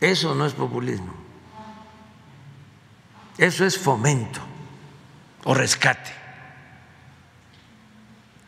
eso 0.00 0.34
no 0.34 0.46
es 0.46 0.52
populismo, 0.52 1.14
eso 3.38 3.64
es 3.64 3.78
fomento 3.78 4.40
o 5.44 5.54
rescate. 5.54 6.12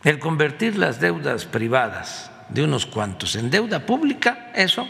El 0.05 0.19
convertir 0.21 0.77
las 0.77 1.01
deudas 1.01 1.47
privadas 1.47 2.31
de 2.49 2.63
unos 2.63 2.87
cuantos 2.87 3.35
en 3.35 3.51
deuda 3.51 3.85
pública, 3.85 4.53
eso 4.55 4.87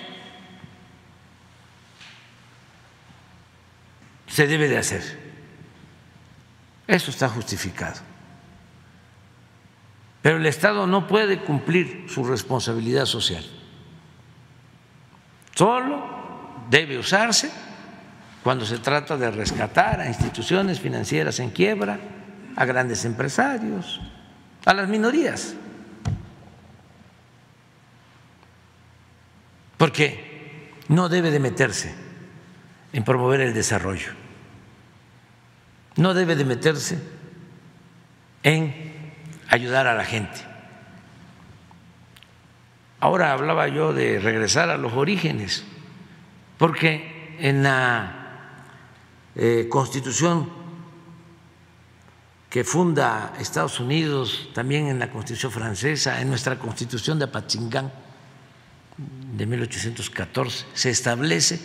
se 4.26 4.46
debe 4.46 4.68
de 4.68 4.76
hacer. 4.76 5.26
Eso 6.86 7.10
está 7.10 7.28
justificado. 7.28 8.00
Pero 10.22 10.36
el 10.36 10.46
Estado 10.46 10.86
no 10.86 11.06
puede 11.06 11.40
cumplir 11.40 12.06
su 12.08 12.24
responsabilidad 12.24 13.06
social. 13.06 13.44
Solo 15.54 16.15
debe 16.68 16.98
usarse 16.98 17.50
cuando 18.42 18.64
se 18.64 18.78
trata 18.78 19.16
de 19.16 19.30
rescatar 19.30 20.00
a 20.00 20.06
instituciones 20.06 20.80
financieras 20.80 21.40
en 21.40 21.50
quiebra, 21.50 21.98
a 22.54 22.64
grandes 22.64 23.04
empresarios, 23.04 24.00
a 24.64 24.72
las 24.72 24.88
minorías. 24.88 25.54
Porque 29.76 30.72
no 30.88 31.08
debe 31.08 31.30
de 31.30 31.40
meterse 31.40 31.94
en 32.92 33.04
promover 33.04 33.40
el 33.40 33.52
desarrollo, 33.52 34.12
no 35.96 36.14
debe 36.14 36.36
de 36.36 36.44
meterse 36.44 36.98
en 38.42 38.74
ayudar 39.48 39.86
a 39.86 39.94
la 39.94 40.04
gente. 40.04 40.40
Ahora 43.00 43.32
hablaba 43.32 43.68
yo 43.68 43.92
de 43.92 44.18
regresar 44.20 44.70
a 44.70 44.78
los 44.78 44.92
orígenes, 44.94 45.64
porque 46.58 47.36
en 47.38 47.62
la 47.62 48.26
eh, 49.34 49.66
constitución 49.68 50.48
que 52.48 52.64
funda 52.64 53.34
Estados 53.38 53.80
Unidos, 53.80 54.48
también 54.54 54.86
en 54.86 54.98
la 54.98 55.10
constitución 55.10 55.52
francesa, 55.52 56.20
en 56.20 56.28
nuestra 56.28 56.58
constitución 56.58 57.18
de 57.18 57.26
Apatzingán 57.26 57.92
de 58.96 59.44
1814, 59.44 60.64
se 60.72 60.90
establece 60.90 61.60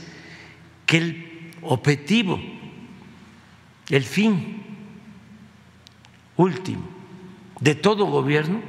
que 0.86 0.98
el 0.98 1.52
objetivo, 1.62 2.40
el 3.90 4.04
fin 4.04 4.66
último 6.36 6.90
de 7.62 7.76
todo 7.76 8.06
gobierno 8.06 8.62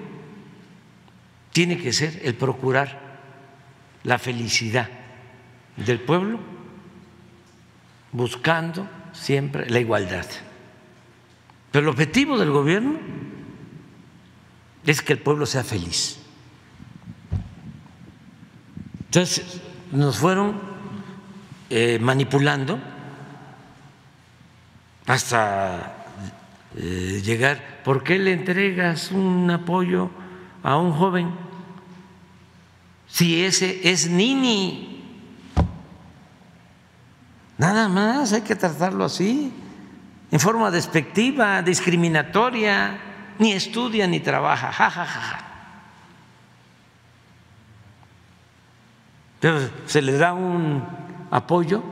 tiene 1.50 1.78
que 1.78 1.92
ser 1.92 2.20
el 2.22 2.34
procurar 2.34 3.18
la 4.04 4.18
felicidad 4.18 4.88
del 5.76 6.00
pueblo 6.00 6.38
buscando 8.12 8.88
siempre 9.12 9.68
la 9.68 9.80
igualdad. 9.80 10.26
Pero 11.70 11.84
el 11.84 11.88
objetivo 11.88 12.38
del 12.38 12.50
gobierno 12.50 12.98
es 14.84 15.00
que 15.00 15.14
el 15.14 15.18
pueblo 15.18 15.46
sea 15.46 15.64
feliz. 15.64 16.18
Entonces 19.06 19.60
nos 19.92 20.18
fueron 20.18 20.60
eh, 21.70 21.98
manipulando 22.00 22.78
hasta 25.06 26.06
eh, 26.76 27.20
llegar, 27.24 27.82
¿por 27.84 28.02
qué 28.02 28.18
le 28.18 28.32
entregas 28.32 29.10
un 29.10 29.50
apoyo 29.50 30.10
a 30.62 30.76
un 30.76 30.92
joven 30.92 31.30
si 33.06 33.44
ese 33.44 33.90
es 33.90 34.08
Nini? 34.08 34.91
Nada 37.62 37.86
más 37.88 38.32
hay 38.32 38.40
que 38.40 38.56
tratarlo 38.56 39.04
así, 39.04 39.52
en 40.32 40.40
forma 40.40 40.68
despectiva, 40.72 41.62
discriminatoria, 41.62 42.98
ni 43.38 43.52
estudia 43.52 44.04
ni 44.08 44.18
trabaja, 44.18 44.72
ja, 44.72 45.38
Pero 49.38 49.60
se 49.86 50.02
le 50.02 50.14
da 50.14 50.32
un 50.32 50.84
apoyo, 51.30 51.84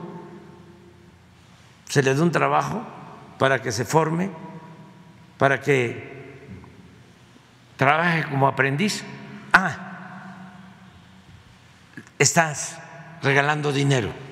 se 1.87 2.03
le 2.03 2.15
da 2.15 2.21
un 2.21 2.31
trabajo 2.31 2.85
para 3.39 3.61
que 3.61 3.71
se 3.71 3.85
forme 3.85 4.29
para 5.37 5.61
que 5.61 6.49
trabaje 7.77 8.25
como 8.25 8.45
aprendiz. 8.45 9.05
Ah, 9.53 10.51
estás 12.19 12.77
regalando 13.23 13.71
dinero. 13.71 14.30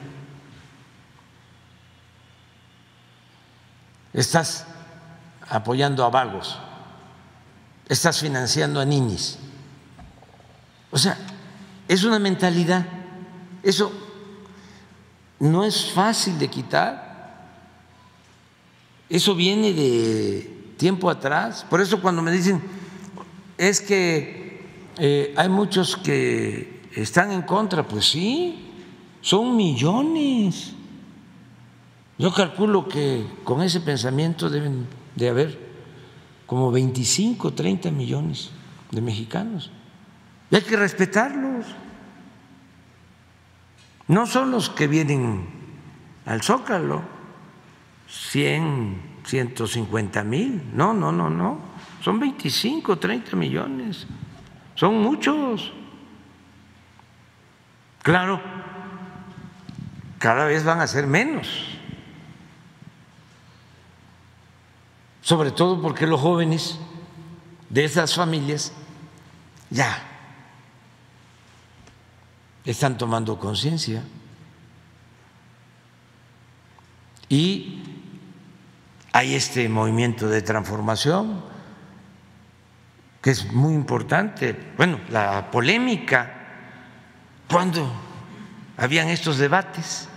Estás 4.14 4.66
apoyando 5.50 6.04
a 6.04 6.10
vagos. 6.10 6.60
Estás 7.88 8.20
financiando 8.20 8.80
a 8.80 8.86
niños. 8.86 9.38
O 10.92 10.98
sea, 10.98 11.18
es 11.88 12.04
una 12.04 12.20
mentalidad. 12.20 12.86
Eso 13.64 13.92
no 15.40 15.64
es 15.64 15.92
fácil 15.92 16.38
de 16.38 16.48
quitar. 16.48 17.10
Eso 19.10 19.34
viene 19.36 19.74
de 19.74 20.74
tiempo 20.78 21.10
atrás. 21.10 21.66
Por 21.70 21.82
eso 21.82 22.02
cuando 22.02 22.22
me 22.22 22.32
dicen, 22.32 22.62
es 23.58 23.82
que 23.82 24.66
eh, 24.98 25.34
hay 25.36 25.50
muchos 25.50 25.98
que 25.98 26.82
están 26.96 27.32
en 27.32 27.42
contra, 27.42 27.88
pues 27.88 28.10
sí, 28.10 28.72
son 29.22 29.56
millones. 29.56 30.74
Yo 32.20 32.34
calculo 32.34 32.90
que 32.90 33.26
con 33.46 33.62
ese 33.62 33.80
pensamiento 33.80 34.50
deben 34.50 34.88
de 35.16 35.30
haber 35.30 35.58
como 36.46 36.70
25, 36.70 37.54
30 37.54 37.92
millones 37.92 38.52
de 38.92 39.00
mexicanos. 39.00 39.72
Y 40.52 40.56
hay 40.58 40.62
que 40.64 40.76
respetarlos. 40.76 41.66
No 44.10 44.26
son 44.26 44.52
los 44.52 44.70
que 44.70 44.88
vienen 44.88 45.48
al 46.26 46.42
Zócalo, 46.42 47.04
100, 48.10 49.02
150 49.24 50.24
mil. 50.26 50.62
No, 50.74 50.94
no, 50.94 51.14
no, 51.14 51.30
no. 51.30 51.60
Son 52.02 52.20
25, 52.20 53.00
30 53.00 53.38
millones. 53.38 54.08
Son 54.76 55.02
muchos. 55.02 55.72
Claro, 58.04 58.42
cada 60.18 60.44
vez 60.46 60.66
van 60.66 60.82
a 60.82 60.88
ser 60.88 61.08
menos. 61.08 61.79
Sobre 65.22 65.52
todo 65.52 65.82
porque 65.82 66.08
los 66.08 66.22
jóvenes 66.22 66.80
de 67.70 67.86
esas 67.86 68.16
familias 68.16 68.72
ya 69.70 70.04
están 72.66 72.98
tomando 72.98 73.40
conciencia. 73.40 74.04
Y 77.28 77.84
hay 79.12 79.36
este 79.36 79.70
movimiento 79.70 80.28
de 80.28 80.42
transformación 80.42 81.44
que 83.22 83.32
es 83.32 83.52
muy 83.52 83.74
importante. 83.74 84.74
Bueno, 84.78 85.00
la 85.10 85.52
polémica, 85.52 86.32
cuando 87.50 87.92
habían 88.78 89.10
estos 89.10 89.38
debates, 89.38 90.08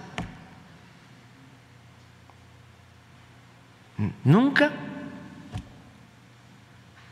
nunca 4.24 4.70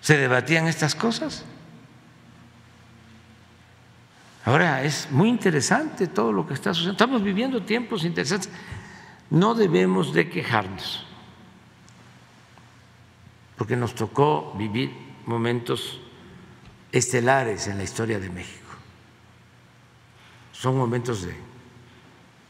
se 0.01 0.17
debatían 0.17 0.67
estas 0.67 0.95
cosas. 0.95 1.45
Ahora 4.45 4.83
es 4.83 5.11
muy 5.11 5.29
interesante 5.29 6.07
todo 6.07 6.33
lo 6.33 6.47
que 6.47 6.55
está 6.55 6.73
sucediendo. 6.73 7.05
Estamos 7.05 7.23
viviendo 7.23 7.63
tiempos 7.63 8.05
interesantes. 8.05 8.51
No 9.29 9.55
debemos 9.55 10.13
de 10.13 10.29
quejarnos, 10.29 11.07
porque 13.57 13.77
nos 13.77 13.95
tocó 13.95 14.55
vivir 14.57 14.91
momentos 15.27 16.01
estelares 16.91 17.69
en 17.69 17.77
la 17.77 17.85
historia 17.85 18.19
de 18.19 18.31
México. 18.31 18.71
Son 20.53 20.77
momentos 20.77 21.23
de, 21.23 21.35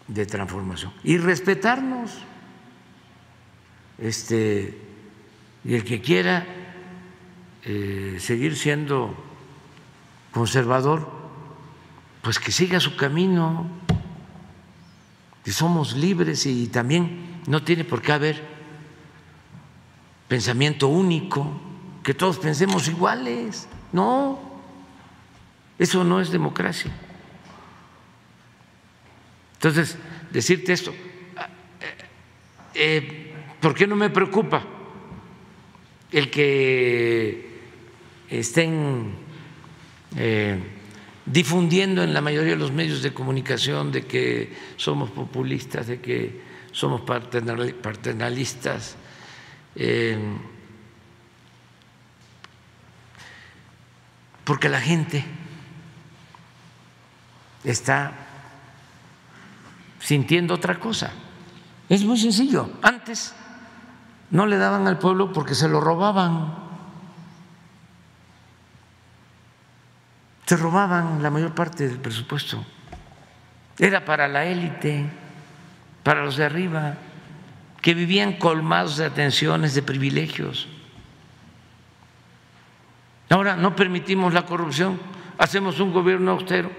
de 0.09 0.27
transformación. 0.27 0.93
Y 1.05 1.19
respetarnos. 1.19 2.19
Este, 3.99 4.79
y 5.65 5.75
el 5.75 5.85
que 5.85 6.01
quiera 6.01 6.47
eh, 7.65 8.17
seguir 8.21 8.57
siendo 8.57 9.15
conservador, 10.33 11.11
pues 12.23 12.39
que 12.39 12.53
siga 12.53 12.81
su 12.81 12.97
camino, 12.97 13.67
que 15.45 15.53
somos 15.53 15.95
libres 15.95 16.47
y 16.47 16.69
también 16.69 17.41
no 17.47 17.63
tiene 17.63 17.85
por 17.85 18.03
qué 18.03 18.13
haber 18.13 18.43
pensamiento 20.29 20.89
único, 20.89 21.61
que 22.03 22.15
todos 22.15 22.39
pensemos 22.39 22.89
iguales. 22.89 23.69
No, 23.93 24.39
eso 25.79 26.05
no 26.05 26.21
es 26.21 26.31
democracia. 26.31 26.91
Entonces, 29.55 29.99
decirte 30.31 30.73
esto, 30.73 30.95
eh, 32.75 33.35
¿por 33.61 33.75
qué 33.75 33.87
no 33.87 33.97
me 33.97 34.09
preocupa 34.09 34.63
el 36.13 36.31
que 36.31 37.50
estén... 38.31 39.15
Eh, 40.17 40.79
difundiendo 41.27 42.03
en 42.03 42.13
la 42.13 42.21
mayoría 42.21 42.53
de 42.53 42.59
los 42.59 42.73
medios 42.73 43.03
de 43.03 43.15
comunicación 43.15 43.93
de 43.93 44.05
que 44.07 44.57
somos 44.77 45.11
populistas, 45.11 45.87
de 45.87 46.01
que 46.01 46.43
somos 46.73 47.03
paternalistas. 47.03 48.97
Eh, 49.77 50.19
porque 54.45 54.69
la 54.69 54.81
gente 54.81 55.25
está 57.63 58.13
sintiendo 60.01 60.55
otra 60.55 60.81
cosa. 60.81 61.13
Es 61.89 62.05
muy 62.05 62.19
sencillo. 62.19 62.71
Antes 62.83 63.35
no 64.31 64.47
le 64.47 64.57
daban 64.57 64.89
al 64.89 64.99
pueblo 64.99 65.33
porque 65.33 65.55
se 65.55 65.69
lo 65.69 65.81
robaban. 65.81 66.70
Se 70.51 70.57
robaban 70.57 71.23
la 71.23 71.31
mayor 71.31 71.55
parte 71.55 71.87
del 71.87 71.99
presupuesto. 71.99 72.67
Era 73.79 74.05
para 74.05 74.27
la 74.27 74.47
élite, 74.47 75.09
para 76.03 76.25
los 76.25 76.39
de 76.39 76.45
arriba, 76.45 76.95
que 77.81 77.95
vivían 77.95 78.33
colmados 78.33 78.97
de 78.97 79.05
atenciones, 79.05 79.77
de 79.77 79.83
privilegios. 79.83 80.67
Ahora 83.29 83.55
no 83.55 83.77
permitimos 83.77 84.35
la 84.35 84.45
corrupción, 84.45 85.01
hacemos 85.39 85.79
un 85.79 85.93
gobierno 85.93 86.33
austero 86.33 86.73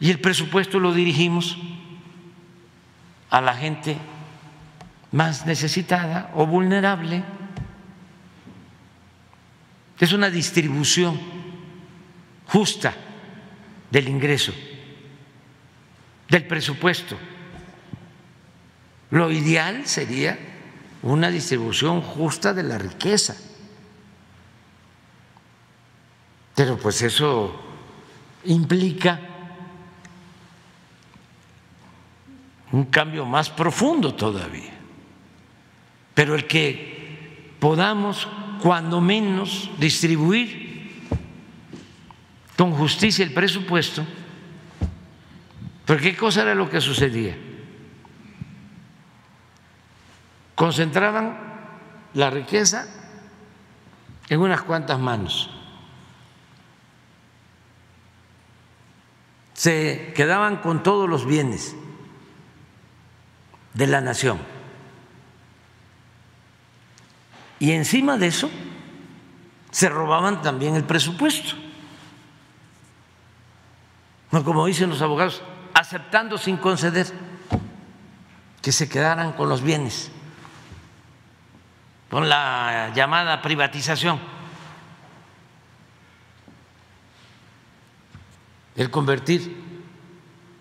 y 0.00 0.10
el 0.10 0.18
presupuesto 0.18 0.80
lo 0.80 0.92
dirigimos 0.92 1.56
a 3.30 3.40
la 3.40 3.54
gente 3.54 3.96
más 5.12 5.46
necesitada 5.46 6.32
o 6.34 6.46
vulnerable. 6.48 7.22
Es 10.00 10.12
una 10.12 10.30
distribución 10.30 11.43
justa 12.46 12.94
del 13.90 14.08
ingreso, 14.08 14.52
del 16.28 16.46
presupuesto. 16.46 17.16
Lo 19.10 19.30
ideal 19.30 19.86
sería 19.86 20.38
una 21.02 21.30
distribución 21.30 22.00
justa 22.00 22.52
de 22.54 22.62
la 22.62 22.78
riqueza. 22.78 23.36
Pero 26.54 26.78
pues 26.78 27.02
eso 27.02 27.54
implica 28.44 29.20
un 32.72 32.86
cambio 32.86 33.24
más 33.24 33.50
profundo 33.50 34.14
todavía. 34.14 34.72
Pero 36.14 36.34
el 36.34 36.46
que 36.46 37.54
podamos, 37.60 38.26
cuando 38.62 39.00
menos, 39.00 39.70
distribuir 39.78 40.63
con 42.56 42.72
justicia 42.72 43.24
el 43.24 43.34
presupuesto, 43.34 44.04
porque 45.86 46.12
¿qué 46.12 46.16
cosa 46.16 46.42
era 46.42 46.54
lo 46.54 46.70
que 46.70 46.80
sucedía? 46.80 47.36
Concentraban 50.54 51.36
la 52.14 52.30
riqueza 52.30 52.86
en 54.28 54.40
unas 54.40 54.62
cuantas 54.62 54.98
manos. 54.98 55.50
Se 59.54 60.12
quedaban 60.14 60.58
con 60.58 60.82
todos 60.82 61.08
los 61.08 61.26
bienes 61.26 61.74
de 63.72 63.86
la 63.86 64.00
nación. 64.00 64.38
Y 67.58 67.72
encima 67.72 68.16
de 68.16 68.28
eso 68.28 68.50
se 69.70 69.88
robaban 69.88 70.42
también 70.42 70.76
el 70.76 70.84
presupuesto 70.84 71.63
como 74.44 74.66
dicen 74.66 74.90
los 74.90 75.02
abogados, 75.02 75.42
aceptando 75.74 76.38
sin 76.38 76.56
conceder 76.56 77.06
que 78.62 78.72
se 78.72 78.88
quedaran 78.88 79.32
con 79.32 79.48
los 79.48 79.62
bienes, 79.62 80.10
con 82.10 82.28
la 82.28 82.90
llamada 82.94 83.42
privatización, 83.42 84.18
el 88.76 88.90
convertir 88.90 89.62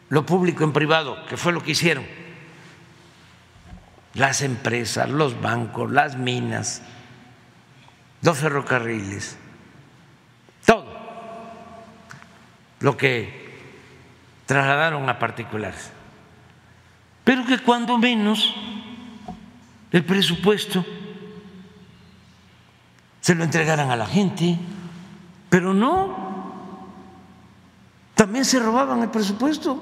lo 0.10 0.26
público 0.26 0.64
en 0.64 0.74
privado, 0.74 1.26
que 1.26 1.38
fue 1.38 1.54
lo 1.54 1.64
que 1.64 1.72
hicieron. 1.72 2.06
Las 4.14 4.44
empresas, 4.44 5.10
los 5.10 5.42
bancos, 5.42 5.90
las 5.90 6.18
minas, 6.18 6.84
los 8.22 8.38
ferrocarriles, 8.38 9.38
todo 10.66 10.86
lo 12.82 12.96
que 12.96 13.43
trasladaron 14.54 15.10
a 15.10 15.18
particulares. 15.18 15.90
Pero 17.24 17.44
que 17.44 17.58
cuando 17.58 17.98
menos 17.98 18.54
el 19.92 20.06
presupuesto 20.06 20.86
se 23.20 23.34
lo 23.34 23.44
entregaran 23.44 23.90
a 23.90 23.96
la 23.96 24.06
gente, 24.06 24.60
pero 25.50 25.74
no, 25.74 26.86
también 28.14 28.46
se 28.46 28.60
robaban 28.60 29.02
el 29.02 29.10
presupuesto. 29.10 29.82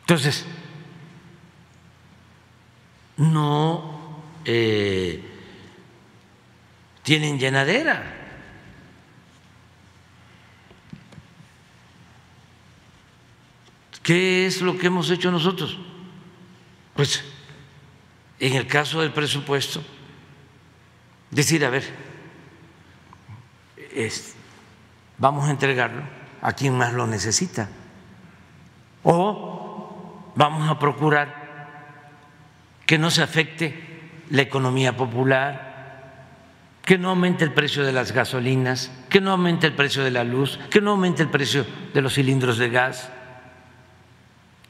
Entonces, 0.00 0.46
no 3.18 4.22
eh, 4.46 5.22
tienen 7.02 7.38
llenadera. 7.38 8.23
¿Qué 14.04 14.44
es 14.44 14.60
lo 14.60 14.76
que 14.76 14.88
hemos 14.88 15.10
hecho 15.10 15.30
nosotros? 15.30 15.78
Pues 16.94 17.24
en 18.38 18.52
el 18.52 18.66
caso 18.66 19.00
del 19.00 19.12
presupuesto, 19.12 19.82
decir, 21.30 21.64
a 21.64 21.70
ver, 21.70 21.84
vamos 25.16 25.48
a 25.48 25.50
entregarlo 25.50 26.02
a 26.42 26.52
quien 26.52 26.76
más 26.76 26.92
lo 26.92 27.06
necesita. 27.06 27.70
O 29.04 30.32
vamos 30.36 30.68
a 30.68 30.78
procurar 30.78 31.42
que 32.84 32.98
no 32.98 33.10
se 33.10 33.22
afecte 33.22 34.02
la 34.28 34.42
economía 34.42 34.98
popular, 34.98 36.26
que 36.84 36.98
no 36.98 37.08
aumente 37.08 37.42
el 37.42 37.54
precio 37.54 37.84
de 37.84 37.92
las 37.92 38.12
gasolinas, 38.12 38.90
que 39.08 39.22
no 39.22 39.30
aumente 39.30 39.66
el 39.66 39.72
precio 39.72 40.04
de 40.04 40.10
la 40.10 40.24
luz, 40.24 40.60
que 40.70 40.82
no 40.82 40.90
aumente 40.90 41.22
el 41.22 41.30
precio 41.30 41.64
de 41.94 42.02
los 42.02 42.12
cilindros 42.12 42.58
de 42.58 42.68
gas 42.68 43.10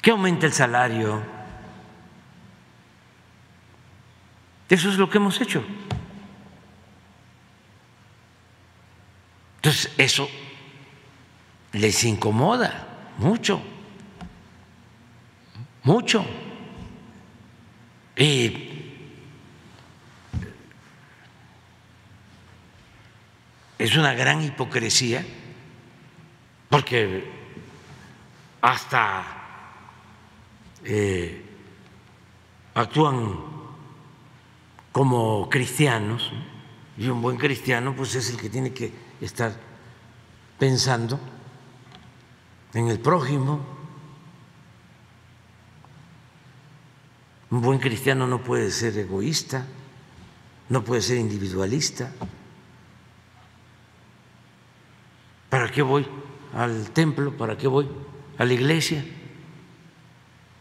que 0.04 0.10
aumente 0.10 0.44
el 0.44 0.52
salario. 0.52 1.22
Eso 4.68 4.90
es 4.90 4.98
lo 4.98 5.08
que 5.08 5.16
hemos 5.16 5.40
hecho. 5.40 5.64
Entonces, 9.56 9.90
eso 9.96 10.28
les 11.72 12.04
incomoda 12.04 13.14
mucho, 13.16 13.62
mucho. 15.84 16.26
Y 18.14 19.08
es 23.78 23.96
una 23.96 24.12
gran 24.12 24.42
hipocresía 24.42 25.24
porque 26.68 27.24
hasta 28.60 29.43
eh, 30.84 31.42
actúan 32.74 33.54
como 34.92 35.48
cristianos 35.48 36.30
y 36.96 37.08
un 37.08 37.20
buen 37.20 37.36
cristiano 37.36 37.94
pues 37.96 38.14
es 38.14 38.30
el 38.30 38.36
que 38.36 38.50
tiene 38.50 38.72
que 38.72 38.92
estar 39.20 39.54
pensando 40.58 41.18
en 42.74 42.88
el 42.88 43.00
prójimo. 43.00 43.60
Un 47.50 47.60
buen 47.60 47.78
cristiano 47.78 48.26
no 48.26 48.42
puede 48.42 48.70
ser 48.70 48.98
egoísta, 48.98 49.66
no 50.68 50.82
puede 50.84 51.02
ser 51.02 51.18
individualista. 51.18 52.12
¿Para 55.48 55.70
qué 55.70 55.82
voy 55.82 56.06
al 56.52 56.90
templo? 56.90 57.36
¿Para 57.36 57.56
qué 57.56 57.68
voy 57.68 57.88
a 58.38 58.44
la 58.44 58.52
iglesia? 58.52 59.04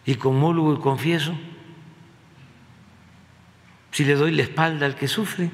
Y 0.06 0.16
comulgo 0.16 0.74
y 0.74 0.80
confieso. 0.80 1.34
Si 3.92 4.04
le 4.04 4.16
doy 4.16 4.32
la 4.32 4.44
espalda 4.44 4.86
al 4.86 4.96
que 4.96 5.08
sufre. 5.08 5.50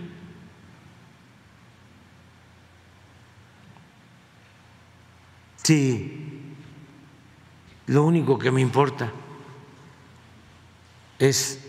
Si 5.64 6.46
lo 7.88 8.04
único 8.04 8.40
que 8.40 8.52
me 8.52 8.62
importa 8.62 9.12
es 11.20 11.60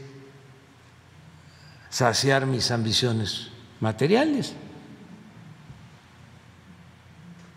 saciar 1.90 2.46
mis 2.46 2.70
ambiciones 2.70 3.50
materiales 3.80 4.54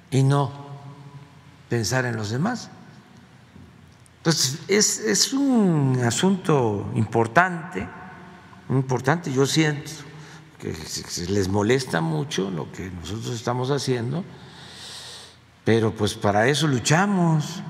y 0.10 0.24
no 0.24 0.52
pensar 1.70 2.06
en 2.06 2.16
los 2.16 2.30
demás. 2.30 2.70
Entonces, 4.24 4.62
es, 4.70 5.00
es 5.00 5.34
un 5.34 6.02
asunto 6.02 6.90
importante, 6.96 7.86
importante. 8.70 9.34
Yo 9.34 9.46
siento 9.46 9.92
que 10.60 10.74
les 11.28 11.50
molesta 11.50 12.00
mucho 12.00 12.50
lo 12.50 12.72
que 12.72 12.90
nosotros 12.90 13.36
estamos 13.36 13.70
haciendo, 13.70 14.24
pero 15.66 15.94
pues 15.94 16.14
para 16.14 16.48
eso 16.48 16.68
luchamos. 16.68 17.62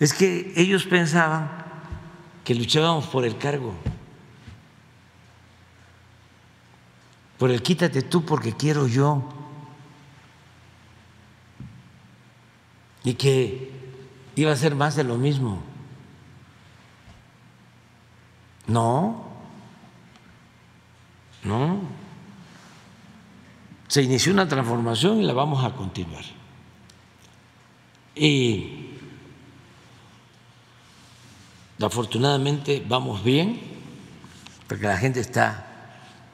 Es 0.00 0.14
que 0.14 0.54
ellos 0.56 0.86
pensaban 0.86 1.50
que 2.42 2.54
luchábamos 2.54 3.08
por 3.08 3.26
el 3.26 3.36
cargo, 3.36 3.74
por 7.36 7.50
el 7.50 7.62
quítate 7.62 8.00
tú 8.00 8.24
porque 8.24 8.54
quiero 8.54 8.86
yo. 8.86 9.38
y 13.08 13.14
que 13.14 13.67
iba 14.38 14.52
a 14.52 14.56
ser 14.56 14.76
más 14.76 14.94
de 14.94 15.02
lo 15.02 15.16
mismo. 15.16 15.60
No, 18.68 19.24
no. 21.42 21.80
Se 23.88 24.02
inició 24.02 24.32
una 24.32 24.46
transformación 24.46 25.20
y 25.20 25.24
la 25.24 25.32
vamos 25.32 25.64
a 25.64 25.74
continuar. 25.74 26.22
Y 28.14 28.90
afortunadamente 31.80 32.84
vamos 32.86 33.24
bien 33.24 33.60
porque 34.68 34.86
la 34.86 34.98
gente 34.98 35.18
está 35.18 35.66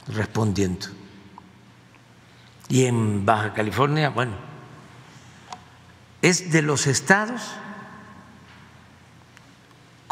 respondiendo. 0.09 0.89
Y 2.69 2.85
en 2.85 3.25
Baja 3.25 3.55
California, 3.55 4.11
bueno, 4.11 4.35
es 6.21 6.53
de 6.53 6.61
los 6.61 6.87
estados 6.87 7.41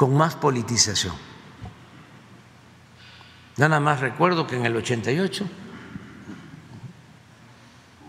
con 0.02 0.16
más 0.16 0.34
politización. 0.34 1.14
Nada 3.56 3.78
más 3.78 4.00
recuerdo 4.00 4.48
que 4.48 4.56
en 4.56 4.66
el 4.66 4.74
88 4.74 5.48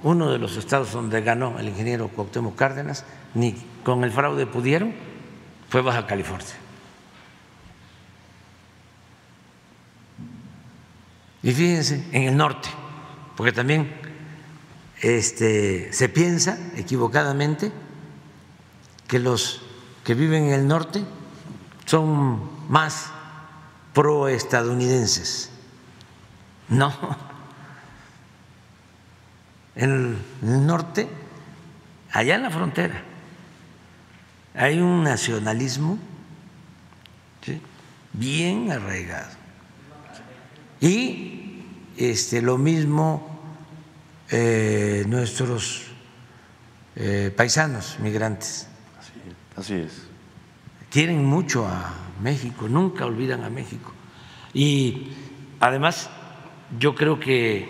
uno 0.01 0.31
de 0.31 0.39
los 0.39 0.57
estados 0.57 0.91
donde 0.91 1.21
ganó 1.21 1.59
el 1.59 1.67
ingeniero 1.67 2.07
Cuauhtémoc 2.07 2.55
Cárdenas 2.55 3.05
ni 3.35 3.53
con 3.83 4.03
el 4.03 4.11
fraude 4.11 4.47
pudieron 4.47 4.95
fue 5.69 5.83
Baja 5.83 6.07
California. 6.07 6.55
Y 11.43 11.51
fíjense, 11.51 12.07
en 12.11 12.23
el 12.23 12.35
norte, 12.35 12.69
porque 13.37 13.51
también 13.51 13.93
este, 14.99 15.93
se 15.93 16.09
piensa 16.09 16.57
equivocadamente 16.75 17.71
que 19.07 19.19
los 19.19 19.61
que 20.03 20.15
viven 20.15 20.45
en 20.45 20.53
el 20.53 20.67
norte 20.67 21.05
son 21.85 22.49
más 22.69 23.11
proestadounidenses. 23.93 25.49
No. 26.69 26.93
En 29.75 30.19
el 30.41 30.65
norte, 30.67 31.07
allá 32.11 32.35
en 32.35 32.43
la 32.43 32.51
frontera, 32.51 33.01
hay 34.53 34.79
un 34.79 35.03
nacionalismo 35.03 35.97
bien 38.13 38.71
arraigado. 38.71 39.31
Y 40.79 41.63
este, 41.97 42.41
lo 42.41 42.59
mismo 42.59 43.33
eh, 44.29 45.05
nuestros 45.07 45.85
eh, 46.95 47.33
paisanos 47.35 47.97
migrantes 47.99 48.67
Así 49.55 49.75
es. 49.75 50.12
Quieren 50.93 51.25
mucho 51.25 51.65
a 51.65 51.91
México, 52.21 52.69
nunca 52.69 53.07
olvidan 53.07 53.43
a 53.43 53.49
México. 53.49 53.91
Y 54.53 55.07
además, 55.59 56.11
yo 56.77 56.93
creo 56.93 57.19
que 57.19 57.67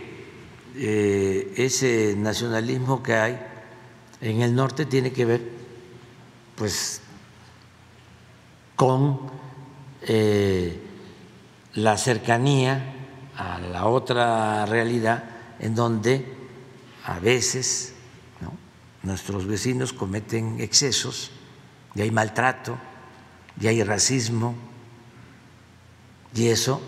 eh, 0.76 1.54
ese 1.56 2.16
nacionalismo 2.18 3.02
que 3.02 3.14
hay 3.14 3.40
en 4.20 4.42
el 4.42 4.54
norte 4.54 4.86
tiene 4.86 5.14
que 5.14 5.24
ver, 5.24 5.42
pues, 6.58 7.02
con 8.76 9.22
eh, 10.02 10.82
la 11.76 11.96
cercanía 11.96 12.94
a 13.38 13.58
la 13.60 13.86
otra 13.86 14.66
realidad 14.66 15.24
en 15.60 15.76
donde 15.76 16.26
a 17.06 17.20
veces 17.20 17.94
nuestros 19.02 19.48
vecinos 19.48 19.94
cometen 19.94 20.60
excesos 20.60 21.32
y 21.96 22.02
hay 22.02 22.12
maltrato, 22.12 22.78
y 23.60 23.68
hay 23.68 23.84
racismo, 23.84 24.56
y 26.36 26.48
eso 26.48 26.82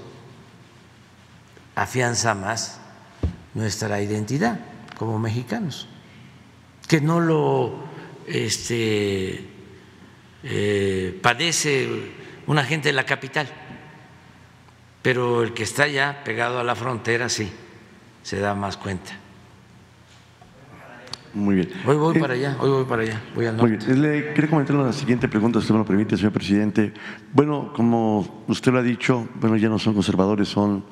afianza 1.75 2.33
más 2.33 2.79
nuestra 3.53 4.01
identidad 4.01 4.59
como 4.97 5.19
mexicanos, 5.19 5.87
que 6.87 7.01
no 7.01 7.19
lo 7.19 7.83
este, 8.27 9.47
eh, 10.43 11.19
padece 11.21 11.89
una 12.47 12.63
gente 12.63 12.89
de 12.89 12.93
la 12.93 13.05
capital, 13.05 13.47
pero 15.01 15.43
el 15.43 15.53
que 15.53 15.63
está 15.63 15.87
ya 15.87 16.23
pegado 16.23 16.59
a 16.59 16.63
la 16.63 16.75
frontera 16.75 17.29
sí 17.29 17.51
se 18.23 18.39
da 18.39 18.55
más 18.55 18.77
cuenta. 18.77 19.24
Muy 21.35 21.55
bien. 21.55 21.69
Hoy 21.85 21.97
voy 21.97 22.15
eh, 22.15 22.19
para 22.21 22.33
allá, 22.33 22.57
hoy 22.61 22.69
voy 22.69 22.85
para 22.85 23.01
allá, 23.01 23.21
voy 23.35 23.45
al 23.45 23.57
norte. 23.57 23.77
Muy 23.77 23.85
bien. 23.85 24.01
Le 24.01 24.33
quería 24.33 24.49
comentar 24.49 24.73
la 24.77 24.93
siguiente 24.93 25.27
pregunta, 25.27 25.59
si 25.59 25.63
usted 25.63 25.73
me 25.73 25.79
lo 25.79 25.85
permite, 25.85 26.15
señor 26.15 26.31
presidente. 26.31 26.93
Bueno, 27.33 27.73
como 27.75 28.43
usted 28.47 28.71
lo 28.71 28.79
ha 28.79 28.81
dicho, 28.81 29.27
bueno, 29.41 29.57
ya 29.57 29.67
no 29.67 29.77
son 29.77 29.93
conservadores, 29.93 30.47
son 30.47 30.85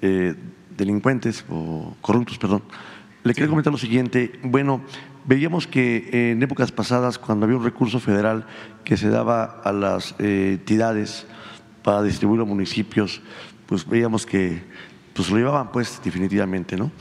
eh, 0.00 0.36
delincuentes 0.76 1.44
o 1.50 1.96
corruptos, 2.00 2.38
perdón. 2.38 2.62
Le 3.24 3.34
quería 3.34 3.48
comentar 3.48 3.72
lo 3.72 3.78
siguiente. 3.78 4.38
Bueno, 4.44 4.80
veíamos 5.26 5.66
que 5.66 6.30
en 6.30 6.40
épocas 6.40 6.70
pasadas, 6.70 7.18
cuando 7.18 7.46
había 7.46 7.58
un 7.58 7.64
recurso 7.64 7.98
federal 7.98 8.46
que 8.84 8.96
se 8.96 9.08
daba 9.08 9.60
a 9.64 9.72
las 9.72 10.14
eh, 10.20 10.58
entidades 10.60 11.26
para 11.82 12.04
distribuir 12.04 12.42
a 12.42 12.44
municipios, 12.44 13.22
pues 13.66 13.84
veíamos 13.88 14.24
que 14.24 14.62
pues 15.14 15.28
lo 15.30 15.36
llevaban 15.36 15.72
pues 15.72 16.00
definitivamente, 16.04 16.76
¿no? 16.76 16.92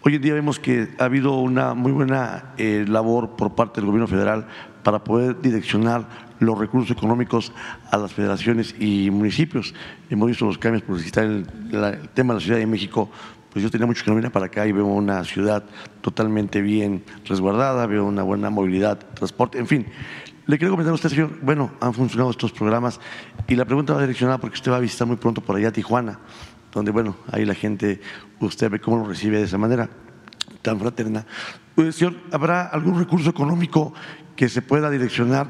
Hoy 0.00 0.14
en 0.14 0.22
día 0.22 0.32
vemos 0.32 0.60
que 0.60 0.90
ha 1.00 1.04
habido 1.06 1.40
una 1.40 1.74
muy 1.74 1.90
buena 1.90 2.54
eh, 2.56 2.84
labor 2.86 3.30
por 3.30 3.56
parte 3.56 3.80
del 3.80 3.86
gobierno 3.86 4.06
federal 4.06 4.46
para 4.84 5.02
poder 5.02 5.40
direccionar 5.40 6.06
los 6.38 6.56
recursos 6.56 6.96
económicos 6.96 7.52
a 7.90 7.96
las 7.96 8.12
federaciones 8.12 8.76
y 8.78 9.10
municipios. 9.10 9.74
Hemos 10.08 10.28
visto 10.28 10.44
los 10.44 10.56
cambios, 10.56 10.84
por 10.84 11.00
citar 11.00 11.24
el, 11.24 11.46
tema 12.14 12.32
de 12.32 12.38
la 12.38 12.44
Ciudad 12.44 12.58
de 12.58 12.66
México, 12.66 13.10
pues 13.50 13.60
yo 13.60 13.70
tenía 13.72 13.88
mucho 13.88 14.04
que 14.04 14.12
no 14.12 14.30
para 14.30 14.46
acá 14.46 14.68
y 14.68 14.72
veo 14.72 14.86
una 14.86 15.24
ciudad 15.24 15.64
totalmente 16.00 16.60
bien 16.60 17.02
resguardada, 17.24 17.84
veo 17.86 18.04
una 18.04 18.22
buena 18.22 18.50
movilidad, 18.50 19.00
transporte, 19.14 19.58
en 19.58 19.66
fin. 19.66 19.86
Le 20.46 20.58
quiero 20.58 20.72
comentar 20.74 20.92
a 20.92 20.94
usted, 20.94 21.08
señor, 21.08 21.40
bueno, 21.42 21.72
han 21.80 21.92
funcionado 21.92 22.30
estos 22.30 22.52
programas 22.52 23.00
y 23.48 23.56
la 23.56 23.64
pregunta 23.64 23.94
va 23.94 24.00
direccionada 24.00 24.38
porque 24.38 24.54
usted 24.54 24.70
va 24.70 24.76
a 24.76 24.80
visitar 24.80 25.08
muy 25.08 25.16
pronto 25.16 25.40
por 25.40 25.56
allá 25.56 25.72
Tijuana, 25.72 26.20
donde, 26.72 26.90
bueno, 26.90 27.16
ahí 27.30 27.44
la 27.44 27.54
gente, 27.54 28.00
usted 28.40 28.70
ve 28.70 28.80
cómo 28.80 28.98
lo 28.98 29.04
recibe 29.04 29.38
de 29.38 29.44
esa 29.44 29.58
manera 29.58 29.88
tan 30.62 30.78
fraterna. 30.78 31.24
Señor, 31.92 32.16
¿habrá 32.32 32.66
algún 32.66 32.98
recurso 32.98 33.30
económico 33.30 33.94
que 34.36 34.48
se 34.48 34.62
pueda 34.62 34.90
direccionar 34.90 35.46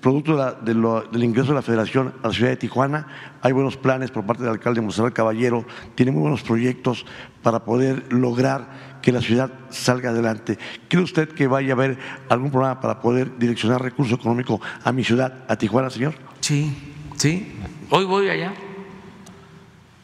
producto 0.00 0.36
del 0.62 1.24
ingreso 1.24 1.48
de 1.48 1.54
la 1.54 1.62
Federación 1.62 2.14
a 2.22 2.28
la 2.28 2.32
ciudad 2.32 2.50
de 2.50 2.56
Tijuana? 2.56 3.06
Hay 3.42 3.52
buenos 3.52 3.76
planes 3.76 4.10
por 4.10 4.24
parte 4.24 4.42
del 4.42 4.52
alcalde 4.52 4.80
Monserrat 4.80 5.12
Caballero, 5.12 5.64
tiene 5.94 6.12
muy 6.12 6.22
buenos 6.22 6.42
proyectos 6.42 7.04
para 7.42 7.64
poder 7.64 8.12
lograr 8.12 8.98
que 9.02 9.12
la 9.12 9.20
ciudad 9.20 9.50
salga 9.70 10.10
adelante. 10.10 10.58
¿Cree 10.88 11.02
usted 11.02 11.28
que 11.28 11.46
vaya 11.46 11.70
a 11.70 11.76
haber 11.76 11.98
algún 12.28 12.50
programa 12.50 12.80
para 12.80 13.00
poder 13.00 13.38
direccionar 13.38 13.82
recurso 13.82 14.14
económico 14.14 14.60
a 14.82 14.92
mi 14.92 15.04
ciudad, 15.04 15.44
a 15.48 15.56
Tijuana, 15.56 15.90
señor? 15.90 16.14
Sí, 16.40 16.72
sí. 17.16 17.52
Hoy 17.90 18.04
voy 18.04 18.28
allá. 18.28 18.52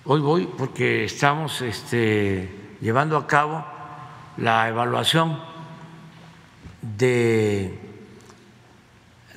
Hoy 0.07 0.20
voy 0.20 0.46
porque 0.46 1.07
estamos 1.07 1.62
este, 1.62 2.76
llevando 2.82 3.16
a 3.16 3.26
cabo 3.26 3.64
la 4.36 4.68
evaluación 4.68 5.40
de 6.82 7.80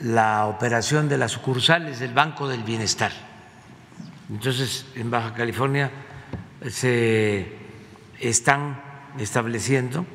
la 0.01 0.47
operación 0.47 1.07
de 1.07 1.18
las 1.18 1.32
sucursales 1.32 1.99
del 1.99 2.13
Banco 2.13 2.49
del 2.49 2.63
Bienestar. 2.63 3.13
Entonces, 4.30 4.86
en 4.95 5.09
Baja 5.09 5.34
California 5.34 5.89
se 6.70 7.49
están 8.20 8.82
estableciendo 9.18 10.05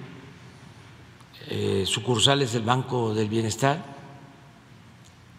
eh, 1.48 1.84
sucursales 1.86 2.52
del 2.52 2.64
Banco 2.64 3.14
del 3.14 3.30
Bienestar 3.30 3.82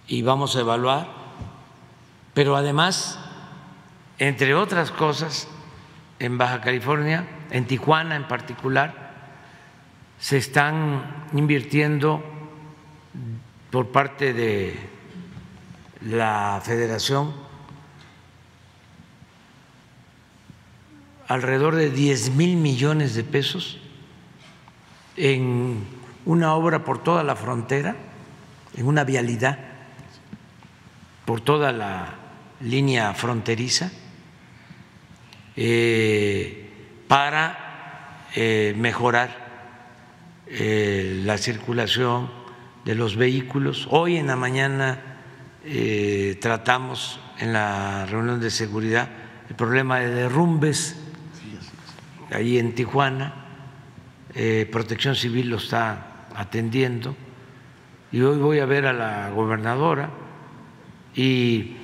y 0.08 0.24
vamos 0.24 0.56
a 0.56 0.62
evaluar, 0.62 1.08
pero 2.34 2.56
además, 2.56 3.20
entre 4.20 4.56
otras 4.56 4.92
cosas, 4.92 5.48
en 6.20 6.38
Baja 6.38 6.62
California, 6.62 7.26
en 7.52 7.66
Tijuana 7.66 8.16
en 8.16 8.28
particular, 8.28 9.14
se 10.20 10.38
están 10.38 11.28
invirtiendo 11.34 12.24
por 13.72 13.92
parte 13.92 14.34
de 14.34 14.78
la 16.02 16.62
Federación 16.64 17.34
alrededor 21.28 21.76
de 21.76 21.90
10 21.90 22.32
mil 22.32 22.58
millones 22.58 23.16
de 23.16 23.24
pesos 23.24 23.80
en 25.18 25.84
una 26.26 26.54
obra 26.54 26.86
por 26.86 27.04
toda 27.04 27.24
la 27.24 27.36
frontera, 27.36 27.96
en 28.76 28.88
una 28.88 29.04
vialidad 29.04 29.60
por 31.26 31.42
toda 31.42 31.72
la 31.72 32.16
línea 32.60 33.14
fronteriza, 33.14 33.92
eh, 35.56 36.70
para 37.08 38.26
eh, 38.36 38.74
mejorar 38.76 39.44
eh, 40.48 41.22
la 41.24 41.38
circulación 41.38 42.32
de 42.86 42.96
los 42.96 43.16
vehículos. 43.16 43.88
Hoy 43.92 44.18
en 44.18 44.28
la 44.28 44.36
mañana 44.36 45.10
tratamos 46.42 47.22
en 47.40 47.54
la 47.54 48.06
reunión 48.06 48.42
de 48.42 48.52
seguridad 48.52 49.08
el 49.50 49.56
problema 49.56 50.00
de 50.00 50.10
derrumbes 50.10 50.98
ahí 52.32 52.58
en 52.58 52.76
Tijuana, 52.76 53.46
Protección 54.70 55.16
Civil 55.16 55.50
lo 55.50 55.56
está 55.56 56.26
atendiendo 56.36 57.16
y 58.12 58.20
hoy 58.20 58.40
voy 58.40 58.60
a 58.60 58.66
ver 58.66 58.88
a 58.88 58.92
la 58.92 59.30
gobernadora 59.30 60.10
y 61.16 61.78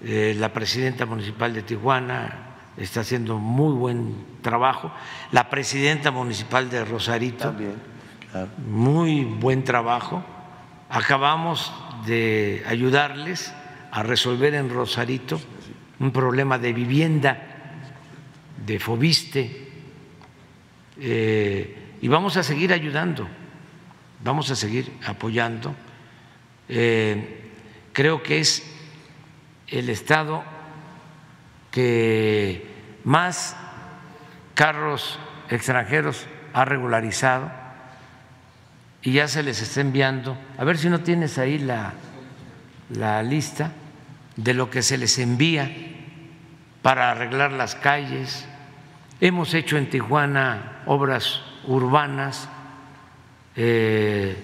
la 0.00 0.50
presidenta 0.54 1.04
municipal 1.04 1.52
de 1.52 1.60
Tijuana 1.60 2.45
está 2.76 3.00
haciendo 3.00 3.38
muy 3.38 3.74
buen 3.74 4.14
trabajo, 4.42 4.92
la 5.32 5.48
presidenta 5.48 6.10
municipal 6.10 6.68
de 6.68 6.84
Rosarito, 6.84 7.54
muy 8.58 9.24
buen 9.24 9.64
trabajo. 9.64 10.22
Acabamos 10.88 11.72
de 12.06 12.62
ayudarles 12.66 13.52
a 13.90 14.02
resolver 14.02 14.54
en 14.54 14.68
Rosarito 14.70 15.40
un 15.98 16.12
problema 16.12 16.58
de 16.58 16.72
vivienda, 16.72 17.42
de 18.64 18.78
Fobiste, 18.78 19.68
eh, 21.00 21.94
y 22.00 22.08
vamos 22.08 22.36
a 22.36 22.42
seguir 22.42 22.72
ayudando, 22.72 23.26
vamos 24.22 24.50
a 24.50 24.56
seguir 24.56 24.92
apoyando. 25.06 25.74
Eh, 26.68 27.52
creo 27.92 28.22
que 28.22 28.40
es 28.40 28.62
el 29.68 29.88
Estado 29.88 30.55
que 31.76 32.66
más 33.04 33.54
carros 34.54 35.18
extranjeros 35.50 36.26
ha 36.54 36.64
regularizado 36.64 37.50
y 39.02 39.12
ya 39.12 39.28
se 39.28 39.42
les 39.42 39.60
está 39.60 39.82
enviando. 39.82 40.38
A 40.56 40.64
ver 40.64 40.78
si 40.78 40.88
no 40.88 41.00
tienes 41.00 41.36
ahí 41.36 41.58
la, 41.58 41.92
la 42.88 43.22
lista 43.22 43.72
de 44.36 44.54
lo 44.54 44.70
que 44.70 44.80
se 44.80 44.96
les 44.96 45.18
envía 45.18 45.70
para 46.80 47.10
arreglar 47.10 47.52
las 47.52 47.74
calles, 47.74 48.48
Hemos 49.20 49.52
hecho 49.52 49.76
en 49.76 49.88
Tijuana 49.90 50.82
obras 50.86 51.42
urbanas, 51.66 52.48
eh, 53.54 54.36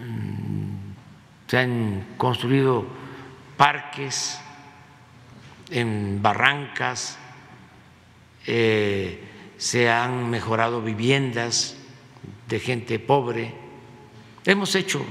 mm, 0.00 1.48
se 1.48 1.58
han 1.58 2.04
construido 2.16 2.86
parques 3.56 4.41
en 5.72 6.20
barrancas, 6.22 7.18
eh, 8.46 9.24
se 9.56 9.90
han 9.90 10.28
mejorado 10.28 10.82
viviendas 10.82 11.76
de 12.48 12.60
gente 12.60 12.98
pobre. 12.98 13.54
Hemos 14.44 14.74
hecho 14.74 15.04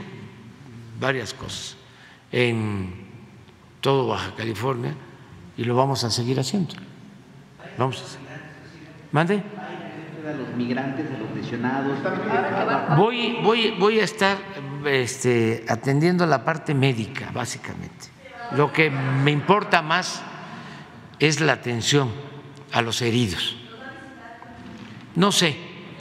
varias 0.99 1.33
cosas 1.33 1.77
en 2.31 2.93
todo 3.81 4.07
Baja 4.07 4.35
California 4.35 4.93
y 5.57 5.63
lo 5.63 5.75
vamos 5.75 6.03
a 6.03 6.11
seguir 6.11 6.39
haciendo. 6.39 6.75
Vamos 7.77 8.01
a 8.01 8.05
seguir. 8.05 8.27
¿Mande? 9.11 9.43
los 10.23 10.55
migrantes, 10.55 11.05
los 11.19 11.35
lesionados. 11.35 11.97
Voy, 12.95 13.39
voy, 13.43 13.75
voy 13.79 13.99
a 13.99 14.03
estar 14.03 14.37
este, 14.85 15.65
atendiendo 15.67 16.25
la 16.25 16.45
parte 16.45 16.73
médica, 16.73 17.31
básicamente. 17.33 18.07
Lo 18.55 18.71
que 18.71 18.91
me 18.91 19.31
importa 19.31 19.81
más 19.81 20.23
es 21.21 21.39
la 21.39 21.53
atención 21.53 22.11
a 22.71 22.81
los 22.81 23.01
heridos. 23.01 23.55
No 25.15 25.31
sé, 25.31 25.55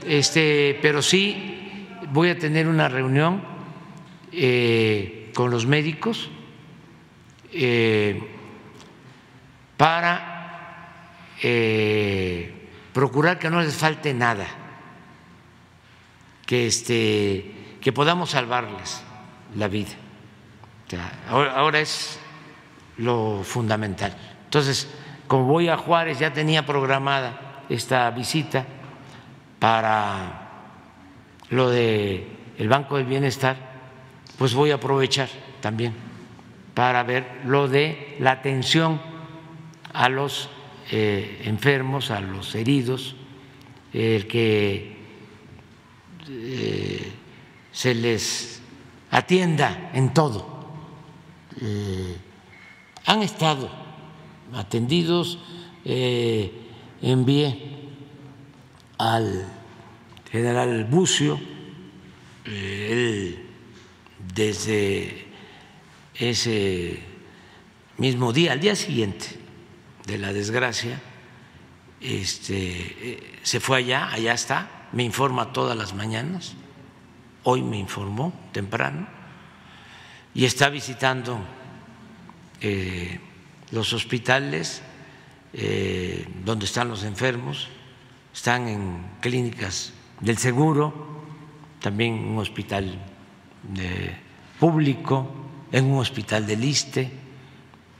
este, 0.06 0.78
pero 0.80 1.02
sí 1.02 1.86
voy 2.10 2.30
a 2.30 2.38
tener 2.38 2.66
una 2.66 2.88
reunión 2.88 3.42
eh, 4.32 5.30
con 5.34 5.50
los 5.50 5.66
médicos 5.66 6.30
eh, 7.52 8.18
para 9.76 11.12
eh, 11.42 12.68
procurar 12.94 13.38
que 13.38 13.50
no 13.50 13.60
les 13.60 13.74
falte 13.74 14.14
nada, 14.14 14.46
que, 16.46 16.66
este, 16.66 17.76
que 17.80 17.92
podamos 17.92 18.30
salvarles 18.30 19.02
la 19.54 19.68
vida. 19.68 19.90
ahora, 21.28 21.78
es 21.78 22.18
lo 22.96 23.42
fundamental. 23.44 24.16
Entonces, 24.44 24.88
como 25.30 25.44
voy 25.44 25.68
a 25.68 25.76
Juárez, 25.76 26.18
ya 26.18 26.32
tenía 26.32 26.66
programada 26.66 27.62
esta 27.68 28.10
visita 28.10 28.66
para 29.60 30.48
lo 31.50 31.70
de 31.70 32.26
el 32.58 32.68
Banco 32.68 32.96
del 32.96 33.06
Bienestar, 33.06 33.56
pues 34.36 34.54
voy 34.54 34.72
a 34.72 34.74
aprovechar 34.74 35.28
también 35.60 35.94
para 36.74 37.04
ver 37.04 37.42
lo 37.44 37.68
de 37.68 38.16
la 38.18 38.32
atención 38.32 39.00
a 39.92 40.08
los 40.08 40.50
eh, 40.90 41.42
enfermos, 41.44 42.10
a 42.10 42.20
los 42.20 42.52
heridos, 42.56 43.14
el 43.92 44.26
que 44.26 44.96
eh, 46.28 47.12
se 47.70 47.94
les 47.94 48.60
atienda 49.12 49.92
en 49.94 50.12
todo. 50.12 50.72
Eh, 51.60 52.16
han 53.06 53.22
estado 53.22 53.79
atendidos, 54.54 55.38
envié 57.02 57.78
al 58.98 59.46
general 60.30 60.84
Bucio, 60.84 61.40
él 62.44 63.46
desde 64.34 65.26
ese 66.14 67.00
mismo 67.98 68.32
día, 68.32 68.52
al 68.52 68.60
día 68.60 68.76
siguiente 68.76 69.26
de 70.06 70.18
la 70.18 70.32
desgracia, 70.32 71.00
este, 72.00 72.56
eh, 72.56 73.38
se 73.42 73.60
fue 73.60 73.78
allá, 73.78 74.10
allá 74.10 74.32
está, 74.32 74.88
me 74.92 75.04
informa 75.04 75.52
todas 75.52 75.76
las 75.76 75.94
mañanas, 75.94 76.54
hoy 77.42 77.62
me 77.62 77.78
informó 77.78 78.32
temprano, 78.52 79.06
y 80.34 80.44
está 80.44 80.68
visitando 80.68 81.38
eh, 82.60 83.20
los 83.72 83.92
hospitales 83.92 84.82
eh, 85.52 86.26
donde 86.44 86.66
están 86.66 86.88
los 86.88 87.02
enfermos, 87.04 87.68
están 88.32 88.68
en 88.68 89.06
clínicas 89.20 89.92
del 90.20 90.38
seguro, 90.38 91.22
también 91.80 92.14
un 92.14 92.38
hospital 92.38 92.98
público, 94.58 95.28
en 95.72 95.86
un 95.86 95.98
hospital 95.98 96.46
del 96.46 96.62
ISTE, 96.64 97.10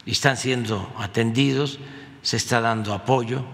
y 0.04 0.12
están 0.12 0.36
siendo 0.36 0.92
atendidos, 0.98 1.78
se 2.22 2.36
está 2.36 2.60
dando 2.60 2.94
apoyo 2.94 3.44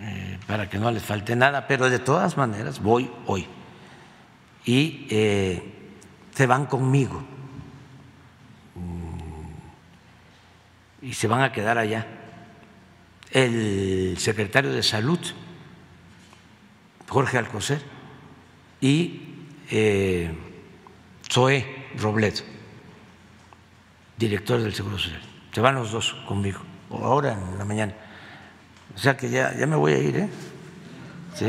eh, 0.00 0.38
para 0.46 0.68
que 0.70 0.78
no 0.78 0.90
les 0.90 1.02
falte 1.02 1.36
nada, 1.36 1.66
pero 1.66 1.90
de 1.90 1.98
todas 1.98 2.36
maneras 2.36 2.80
voy 2.80 3.10
hoy. 3.26 3.46
Y 4.64 5.06
eh, 5.10 5.62
se 6.34 6.46
van 6.46 6.66
conmigo 6.66 7.22
y 11.06 11.12
se 11.12 11.28
van 11.28 11.42
a 11.42 11.52
quedar 11.52 11.78
allá. 11.78 12.04
El 13.30 14.16
secretario 14.18 14.72
de 14.72 14.82
Salud, 14.82 15.20
Jorge 17.08 17.38
Alcocer, 17.38 17.80
y 18.80 19.20
eh, 19.70 20.34
Zoé 21.30 21.86
Robledo, 21.96 22.42
director 24.18 24.60
del 24.60 24.74
Seguro 24.74 24.98
Social. 24.98 25.22
Se 25.52 25.60
van 25.60 25.76
los 25.76 25.92
dos 25.92 26.12
conmigo, 26.26 26.58
ahora 26.90 27.34
en 27.34 27.56
la 27.56 27.64
mañana. 27.64 27.94
O 28.94 28.98
sea 28.98 29.16
que 29.16 29.30
ya, 29.30 29.56
ya 29.56 29.66
me 29.66 29.76
voy 29.76 29.92
a 29.92 29.98
ir, 29.98 30.16
¿eh? 30.16 30.28
Sí. 31.34 31.46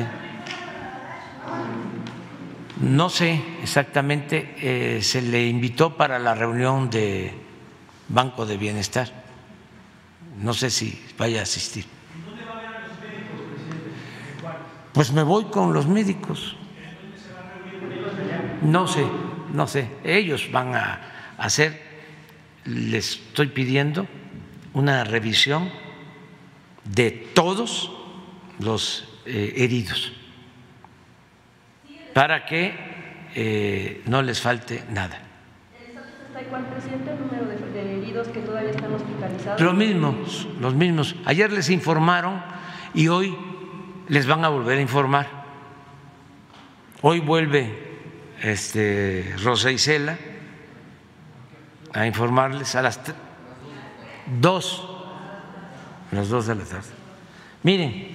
No 2.82 3.10
sé 3.10 3.42
exactamente, 3.64 4.54
eh, 4.62 5.02
se 5.02 5.24
le 5.24 5.48
invitó 5.48 5.98
para 5.98 6.20
la 6.20 6.36
reunión 6.36 6.92
de 6.92 7.34
Banco 8.08 8.46
de 8.46 8.58
Bienestar. 8.58 9.27
No 10.42 10.54
sé 10.54 10.70
si 10.70 11.00
vaya 11.18 11.40
a 11.40 11.44
asistir. 11.44 11.86
Pues 14.94 15.12
me 15.12 15.24
voy 15.24 15.46
con 15.46 15.74
los 15.74 15.88
médicos. 15.88 16.56
No 18.62 18.88
sé, 18.88 19.06
no 19.54 19.68
sé. 19.68 19.90
Ellos 20.04 20.50
van 20.52 20.76
a 20.76 21.34
hacer, 21.38 21.82
les 22.66 23.12
estoy 23.12 23.48
pidiendo 23.48 24.08
una 24.74 25.04
revisión 25.04 25.72
de 26.84 27.12
todos 27.12 27.92
los 28.60 29.08
eh, 29.26 29.54
heridos 29.58 30.12
para 32.14 32.46
que 32.46 32.74
eh, 33.36 34.02
no 34.06 34.22
les 34.22 34.42
falte 34.42 34.84
nada. 34.90 35.27
Los 39.60 39.74
mismos, 39.74 40.48
los 40.60 40.74
mismos. 40.76 41.16
Ayer 41.26 41.52
les 41.52 41.70
informaron 41.70 42.42
y 42.94 43.08
hoy 43.08 43.36
les 44.08 44.28
van 44.28 44.46
a 44.46 44.50
volver 44.50 44.78
a 44.78 44.82
informar. 44.82 45.28
Hoy 47.02 47.20
vuelve 47.20 48.00
este, 48.42 49.36
Rosa 49.44 49.72
Isela 49.72 50.18
a 51.94 52.06
informarles 52.06 52.76
a 52.76 52.82
las 52.82 53.00
dos 54.40 54.94
las 56.12 56.30
dos 56.30 56.48
de 56.48 56.56
la 56.56 56.64
tarde. 56.64 56.88
Miren, 57.64 58.08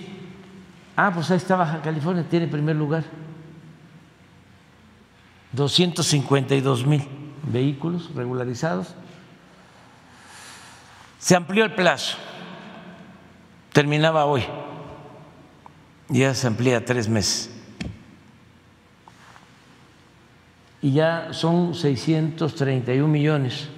ah, 0.96 1.10
pues 1.12 1.30
ahí 1.30 1.36
está 1.36 1.56
Baja 1.56 1.82
California, 1.82 2.24
tiene 2.28 2.46
primer 2.46 2.76
lugar. 2.76 3.04
252 5.52 6.86
mil 6.86 7.21
vehículos 7.44 8.14
regularizados. 8.14 8.94
Se 11.18 11.36
amplió 11.36 11.64
el 11.64 11.74
plazo, 11.74 12.16
terminaba 13.72 14.24
hoy, 14.24 14.44
ya 16.08 16.34
se 16.34 16.46
amplía 16.46 16.84
tres 16.84 17.08
meses. 17.08 17.50
Y 20.80 20.92
ya 20.94 21.28
son 21.32 21.74
631 21.74 23.06
millones. 23.06 23.68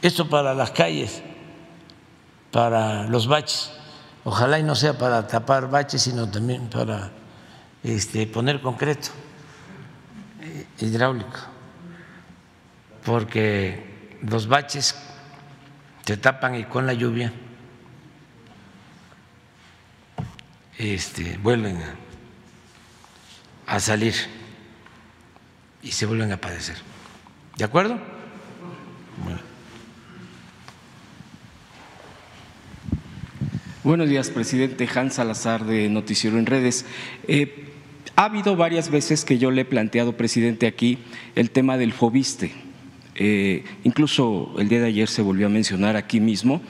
Esto 0.00 0.28
para 0.28 0.54
las 0.54 0.70
calles 0.70 1.22
para 2.54 3.08
los 3.08 3.26
baches. 3.26 3.72
Ojalá 4.22 4.60
y 4.60 4.62
no 4.62 4.76
sea 4.76 4.96
para 4.96 5.26
tapar 5.26 5.68
baches, 5.68 6.02
sino 6.02 6.30
también 6.30 6.68
para 6.68 7.10
este, 7.82 8.28
poner 8.28 8.60
concreto 8.62 9.08
eh, 10.40 10.64
hidráulico, 10.78 11.36
porque 13.04 13.84
los 14.22 14.48
baches 14.48 14.94
se 16.04 16.16
tapan 16.16 16.54
y 16.56 16.64
con 16.64 16.86
la 16.86 16.94
lluvia 16.94 17.32
este, 20.78 21.38
vuelven 21.38 21.78
a, 23.66 23.80
salir 23.80 24.14
y 25.82 25.92
se 25.92 26.06
vuelven 26.06 26.32
a 26.32 26.36
padecer. 26.36 26.76
¿De 27.56 27.64
acuerdo? 27.64 27.98
Bueno. 29.22 29.40
Buenos 33.84 34.08
días, 34.08 34.30
presidente 34.30 34.88
Hans 34.94 35.14
Salazar 35.14 35.66
de 35.66 35.90
Noticiero 35.90 36.38
en 36.38 36.46
Redes. 36.46 36.86
Eh, 37.28 37.74
ha 38.16 38.24
habido 38.24 38.56
varias 38.56 38.90
veces 38.90 39.24
que 39.24 39.38
yo 39.38 39.50
le 39.50 39.62
he 39.62 39.64
planteado, 39.66 40.16
presidente, 40.16 40.66
aquí 40.66 40.98
el 41.34 41.50
tema 41.50 41.76
del 41.76 41.92
FOBISTE. 41.92 42.63
Eh, 43.16 43.64
incluso 43.84 44.54
el 44.58 44.68
día 44.68 44.80
de 44.80 44.88
ayer 44.88 45.08
se 45.08 45.22
volvió 45.22 45.46
a 45.46 45.50
mencionar 45.50 45.96
aquí 45.96 46.20
mismo. 46.20 46.60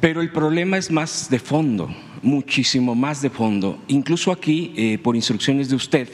Pero 0.00 0.20
el 0.22 0.32
problema 0.32 0.78
es 0.78 0.90
más 0.90 1.28
de 1.30 1.38
fondo, 1.38 1.94
muchísimo 2.22 2.94
más 2.94 3.22
de 3.22 3.30
fondo. 3.30 3.78
Incluso 3.88 4.32
aquí, 4.32 4.72
eh, 4.76 4.98
por 4.98 5.16
instrucciones 5.16 5.68
de 5.68 5.76
usted, 5.76 6.08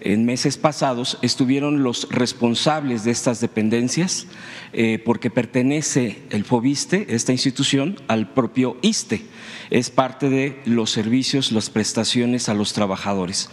en 0.00 0.24
meses 0.24 0.56
pasados 0.56 1.18
estuvieron 1.22 1.82
los 1.82 2.08
responsables 2.10 3.02
de 3.02 3.10
estas 3.10 3.40
dependencias, 3.40 4.26
eh, 4.72 5.02
porque 5.04 5.30
pertenece 5.30 6.22
el 6.30 6.44
FOBISTE, 6.44 7.06
esta 7.08 7.32
institución, 7.32 7.96
al 8.06 8.32
propio 8.32 8.76
ISTE. 8.82 9.22
Es 9.70 9.90
parte 9.90 10.30
de 10.30 10.60
los 10.66 10.90
servicios, 10.90 11.50
las 11.50 11.70
prestaciones 11.70 12.48
a 12.48 12.54
los 12.54 12.72
trabajadores. 12.72 13.50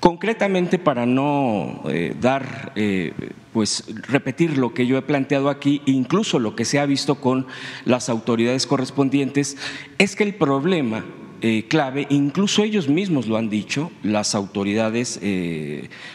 Concretamente, 0.00 0.78
para 0.78 1.06
no 1.06 1.82
eh, 1.88 2.14
dar, 2.20 2.72
eh, 2.76 3.12
pues 3.52 3.84
repetir 4.06 4.56
lo 4.56 4.72
que 4.72 4.86
yo 4.86 4.96
he 4.96 5.02
planteado 5.02 5.48
aquí, 5.48 5.82
incluso 5.86 6.38
lo 6.38 6.54
que 6.54 6.64
se 6.64 6.78
ha 6.78 6.86
visto 6.86 7.16
con 7.16 7.46
las 7.84 8.08
autoridades 8.08 8.68
correspondientes, 8.68 9.56
es 9.98 10.14
que 10.14 10.22
el 10.22 10.34
problema 10.34 11.04
eh, 11.40 11.66
clave, 11.68 12.06
incluso 12.10 12.62
ellos 12.62 12.88
mismos 12.88 13.26
lo 13.26 13.36
han 13.36 13.50
dicho, 13.50 13.90
las 14.04 14.36
autoridades 14.36 15.20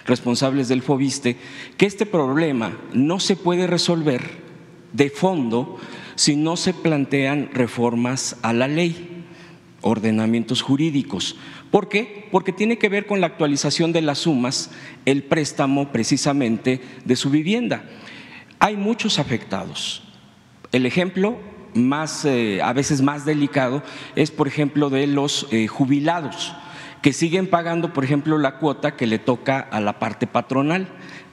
responsables 0.05 0.69
del 0.69 0.81
FOBISTE, 0.81 1.35
que 1.75 1.85
este 1.85 2.05
problema 2.05 2.77
no 2.93 3.19
se 3.19 3.35
puede 3.35 3.67
resolver 3.67 4.21
de 4.93 5.09
fondo 5.09 5.77
si 6.15 6.37
no 6.37 6.55
se 6.55 6.73
plantean 6.73 7.49
reformas 7.53 8.37
a 8.43 8.53
la 8.53 8.69
ley, 8.69 9.25
ordenamientos 9.81 10.61
jurídicos. 10.61 11.35
¿Por 11.73 11.89
qué? 11.89 12.27
Porque 12.29 12.51
tiene 12.51 12.77
que 12.77 12.87
ver 12.87 13.07
con 13.07 13.19
la 13.19 13.25
actualización 13.25 13.93
de 13.93 14.03
las 14.03 14.19
sumas, 14.19 14.69
el 15.05 15.23
préstamo 15.23 15.91
precisamente 15.91 16.79
de 17.03 17.15
su 17.15 17.31
vivienda. 17.31 17.85
Hay 18.59 18.77
muchos 18.77 19.17
afectados. 19.17 20.03
El 20.71 20.85
ejemplo 20.85 21.35
más, 21.73 22.25
eh, 22.25 22.61
a 22.61 22.73
veces 22.73 23.01
más 23.01 23.25
delicado 23.25 23.81
es, 24.15 24.29
por 24.29 24.47
ejemplo, 24.47 24.91
de 24.91 25.07
los 25.07 25.47
eh, 25.49 25.65
jubilados, 25.65 26.53
que 27.01 27.11
siguen 27.11 27.47
pagando, 27.47 27.91
por 27.91 28.03
ejemplo, 28.03 28.37
la 28.37 28.59
cuota 28.59 28.95
que 28.95 29.07
le 29.07 29.17
toca 29.17 29.59
a 29.59 29.81
la 29.81 29.97
parte 29.97 30.27
patronal, 30.27 30.89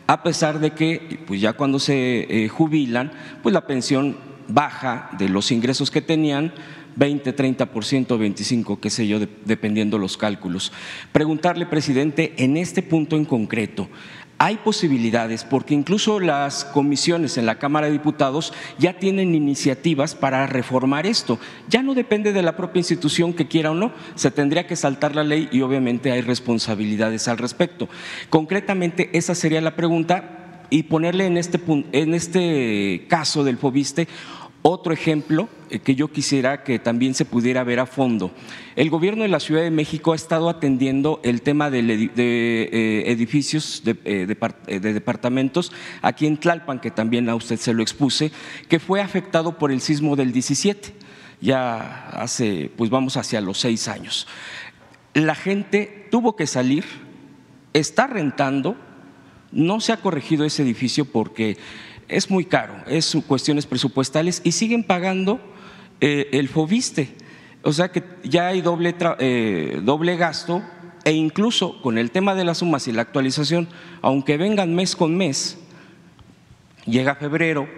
a 0.07 0.23
pesar 0.23 0.59
de 0.59 0.71
que, 0.71 1.23
pues 1.27 1.43
ya 1.43 1.53
cuando 1.53 1.79
se 1.79 2.45
eh, 2.45 2.49
jubilan, 2.49 3.13
pues 3.43 3.53
la 3.53 3.67
pensión 3.67 4.17
baja 4.49 5.11
de 5.19 5.29
los 5.29 5.53
ingresos 5.53 5.91
que 5.91 6.01
tenían 6.01 6.55
20, 6.97 7.35
30%, 7.37 8.19
25, 8.19 8.81
qué 8.81 8.91
sé 8.91 9.07
yo, 9.07 9.19
dependiendo 9.45 9.99
los 9.99 10.17
cálculos. 10.17 10.73
Preguntarle, 11.13 11.67
presidente, 11.67 12.35
en 12.39 12.57
este 12.57 12.83
punto 12.83 13.17
en 13.17 13.25
concreto, 13.25 13.89
hay 14.43 14.57
posibilidades, 14.57 15.45
porque 15.45 15.75
incluso 15.75 16.19
las 16.19 16.65
comisiones 16.65 17.37
en 17.37 17.45
la 17.45 17.59
Cámara 17.59 17.89
de 17.89 17.93
Diputados 17.93 18.55
ya 18.79 18.95
tienen 18.95 19.35
iniciativas 19.35 20.15
para 20.15 20.47
reformar 20.47 21.07
esto. 21.07 21.39
Ya 21.69 21.83
no 21.83 21.93
depende 21.95 22.33
de 22.33 22.41
la 22.41 22.57
propia 22.57 22.81
institución 22.81 23.35
que 23.35 23.49
quiera 23.49 23.73
o 23.73 23.75
no, 23.75 23.93
se 24.15 24.31
tendría 24.31 24.67
que 24.67 24.77
saltar 24.77 25.15
la 25.15 25.25
ley 25.25 25.51
y 25.53 25.61
obviamente 25.61 26.11
hay 26.11 26.23
responsabilidades 26.23 27.29
al 27.29 27.37
respecto. 27.37 27.91
Concretamente, 28.31 29.11
esa 29.13 29.35
sería 29.35 29.61
la 29.61 29.77
pregunta 29.77 30.67
y 30.71 30.85
ponerle 30.85 31.27
en 31.27 31.37
este, 31.37 31.61
en 31.93 32.15
este 32.15 33.05
caso 33.09 33.45
del 33.45 33.59
FOBISTE 33.59 34.09
otro 34.63 34.93
ejemplo 34.93 35.49
eh, 35.71 35.79
que 35.79 35.95
yo 35.95 36.09
quisiera 36.09 36.63
que 36.65 36.79
también 36.79 37.15
se 37.15 37.25
pudiera 37.25 37.65
ver 37.65 37.81
a 37.81 37.87
fondo. 37.87 38.31
El 38.77 38.91
gobierno 38.91 39.23
de 39.23 39.29
la 39.29 39.41
Ciudad 39.41 39.63
de 39.63 39.71
México 39.71 40.13
ha 40.13 40.17
estado 40.17 40.49
atendiendo 40.49 41.21
el 41.23 41.43
tema 41.43 41.71
de, 41.71 41.81
eh, 42.17 43.03
edificios 43.07 43.83
eh, 43.87 44.27
de 44.27 44.93
departamentos 44.93 45.73
aquí 46.03 46.27
en 46.27 46.37
Tlalpan, 46.37 46.81
que 46.81 46.91
también 46.91 47.29
a 47.29 47.35
usted 47.35 47.57
se 47.57 47.73
lo 47.73 47.83
expuse, 47.83 48.33
que 48.69 48.81
fue 48.81 49.01
afectado 49.01 49.59
por 49.59 49.73
el 49.73 49.81
sismo 49.81 50.17
del 50.17 50.33
17, 50.33 50.95
ya 51.41 52.09
hace, 52.11 52.71
pues 52.77 52.91
vamos 52.91 53.17
hacia 53.17 53.41
los 53.41 53.59
seis 53.59 53.89
años. 53.89 54.27
La 55.15 55.35
gente 55.35 56.07
tuvo 56.11 56.37
que 56.37 56.47
salir, 56.47 56.85
está 57.73 58.07
rentando, 58.07 58.77
no 59.53 59.81
se 59.81 59.93
ha 59.93 59.97
corregido 59.97 60.45
ese 60.45 60.63
edificio 60.63 61.05
porque 61.05 61.57
es 62.11 62.31
muy 62.31 62.45
caro, 62.45 62.75
es 62.87 63.17
cuestiones 63.27 63.67
presupuestales 63.67 64.41
y 64.45 64.53
siguen 64.53 64.85
pagando 64.85 65.41
eh, 66.01 66.29
el 66.33 66.49
FOBISTE. 66.49 67.17
O 67.63 67.73
sea 67.73 67.91
que 67.91 68.03
ya 68.25 68.49
hay 68.49 68.61
doble, 68.61 68.95
eh, 69.19 69.81
doble 69.83 70.17
gasto 70.17 70.63
e 71.05 71.13
incluso 71.13 71.81
con 71.83 71.99
el 71.99 72.11
tema 72.11 72.35
de 72.35 72.45
las 72.45 72.59
sumas 72.59 72.89
y 72.89 72.93
la 72.93 73.03
actualización, 73.03 73.69
aunque 74.03 74.37
vengan 74.37 74.75
mes 74.75 74.97
con 74.97 75.17
mes, 75.17 75.59
llega 76.87 77.15
febrero 77.15 77.69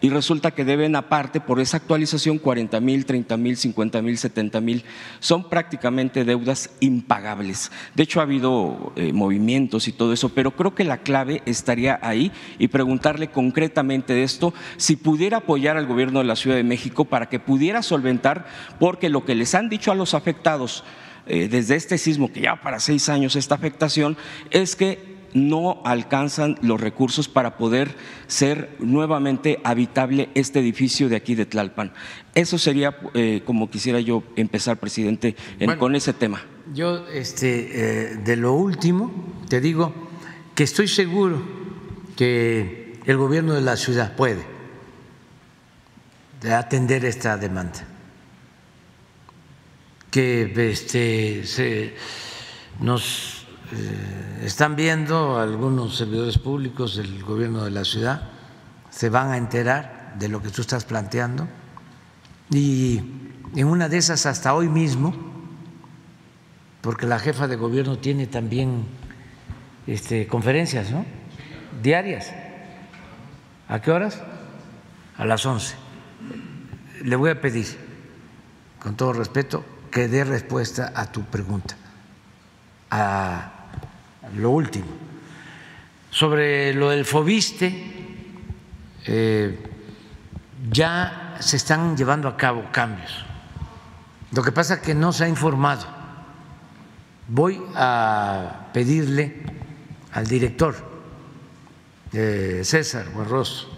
y 0.00 0.08
resulta 0.08 0.52
que 0.52 0.64
deben 0.64 0.96
aparte 0.96 1.40
por 1.40 1.60
esa 1.60 1.76
actualización 1.76 2.38
40 2.38 2.80
mil, 2.80 3.04
30 3.04 3.36
mil, 3.36 3.56
50 3.56 4.02
mil, 4.02 4.16
70 4.18 4.60
mil. 4.60 4.84
Son 5.18 5.48
prácticamente 5.48 6.24
deudas 6.24 6.70
impagables. 6.80 7.70
De 7.94 8.04
hecho, 8.04 8.20
ha 8.20 8.24
habido 8.24 8.92
eh, 8.96 9.12
movimientos 9.12 9.88
y 9.88 9.92
todo 9.92 10.12
eso, 10.12 10.30
pero 10.30 10.52
creo 10.52 10.74
que 10.74 10.84
la 10.84 10.98
clave 10.98 11.42
estaría 11.44 11.98
ahí 12.02 12.32
y 12.58 12.68
preguntarle 12.68 13.28
concretamente 13.28 14.14
de 14.14 14.22
esto 14.22 14.54
si 14.76 14.96
pudiera 14.96 15.38
apoyar 15.38 15.76
al 15.76 15.86
gobierno 15.86 16.20
de 16.20 16.26
la 16.26 16.36
Ciudad 16.36 16.56
de 16.56 16.64
México 16.64 17.04
para 17.04 17.28
que 17.28 17.38
pudiera 17.38 17.82
solventar, 17.82 18.46
porque 18.78 19.10
lo 19.10 19.24
que 19.24 19.34
les 19.34 19.54
han 19.54 19.68
dicho 19.68 19.92
a 19.92 19.94
los 19.94 20.14
afectados 20.14 20.84
eh, 21.26 21.48
desde 21.48 21.76
este 21.76 21.98
sismo, 21.98 22.32
que 22.32 22.40
ya 22.40 22.56
para 22.56 22.80
seis 22.80 23.08
años 23.08 23.36
esta 23.36 23.54
afectación, 23.54 24.16
es 24.50 24.74
que 24.74 25.09
no 25.34 25.80
alcanzan 25.84 26.56
los 26.62 26.80
recursos 26.80 27.28
para 27.28 27.56
poder 27.56 27.94
ser 28.26 28.74
nuevamente 28.80 29.60
habitable 29.64 30.28
este 30.34 30.58
edificio 30.60 31.08
de 31.08 31.16
aquí 31.16 31.34
de 31.34 31.46
Tlalpan. 31.46 31.92
Eso 32.34 32.58
sería 32.58 32.96
eh, 33.14 33.42
como 33.44 33.70
quisiera 33.70 34.00
yo 34.00 34.22
empezar, 34.36 34.78
presidente, 34.78 35.36
en- 35.58 35.66
Bueno. 35.66 35.78
con 35.80 35.94
ese 35.96 36.12
tema. 36.12 36.42
Yo, 36.74 37.06
este, 37.08 38.12
eh, 38.12 38.16
de 38.16 38.36
lo 38.36 38.52
último, 38.52 39.12
te 39.48 39.60
digo 39.60 39.92
que 40.54 40.64
estoy 40.64 40.88
seguro 40.88 41.42
que 42.16 42.98
el 43.06 43.16
gobierno 43.16 43.54
de 43.54 43.60
la 43.62 43.76
ciudad 43.76 44.14
puede 44.16 44.44
atender 46.52 47.04
esta 47.04 47.36
demanda. 47.36 47.86
Que 50.10 50.52
este, 50.70 51.44
se, 51.46 51.94
nos 52.80 53.39
eh, 53.72 54.42
están 54.44 54.76
viendo 54.76 55.38
algunos 55.38 55.96
servidores 55.96 56.38
públicos 56.38 56.96
del 56.96 57.22
gobierno 57.22 57.64
de 57.64 57.70
la 57.70 57.84
ciudad, 57.84 58.30
se 58.90 59.08
van 59.08 59.30
a 59.30 59.36
enterar 59.36 60.14
de 60.18 60.28
lo 60.28 60.42
que 60.42 60.50
tú 60.50 60.62
estás 60.62 60.84
planteando 60.84 61.46
y 62.50 63.00
en 63.54 63.66
una 63.66 63.88
de 63.88 63.98
esas 63.98 64.26
hasta 64.26 64.54
hoy 64.54 64.68
mismo 64.68 65.14
porque 66.80 67.06
la 67.06 67.18
jefa 67.18 67.46
de 67.46 67.56
gobierno 67.56 67.98
tiene 67.98 68.26
también 68.26 68.86
este, 69.86 70.26
conferencias, 70.26 70.90
¿no? 70.90 71.04
Diarias. 71.82 72.32
¿A 73.68 73.80
qué 73.80 73.90
horas? 73.90 74.20
A 75.16 75.24
las 75.24 75.44
11. 75.44 75.74
Le 77.04 77.16
voy 77.16 77.30
a 77.30 77.40
pedir, 77.40 77.66
con 78.78 78.96
todo 78.96 79.12
respeto, 79.12 79.64
que 79.90 80.08
dé 80.08 80.24
respuesta 80.24 80.92
a 80.94 81.12
tu 81.12 81.22
pregunta, 81.24 81.76
a 82.90 83.59
lo 84.36 84.50
último. 84.50 84.86
Sobre 86.10 86.74
lo 86.74 86.90
del 86.90 87.04
FOBISTE, 87.04 87.72
eh, 89.06 89.58
ya 90.70 91.36
se 91.40 91.56
están 91.56 91.96
llevando 91.96 92.28
a 92.28 92.36
cabo 92.36 92.64
cambios. 92.72 93.24
Lo 94.32 94.42
que 94.42 94.52
pasa 94.52 94.74
es 94.74 94.80
que 94.80 94.94
no 94.94 95.12
se 95.12 95.24
ha 95.24 95.28
informado 95.28 96.00
voy 97.30 97.62
a 97.76 98.70
pedirle 98.72 99.36
al 100.12 100.26
director 100.26 100.74
eh, 102.12 102.62
César 102.64 103.08
Buenros 103.10 103.68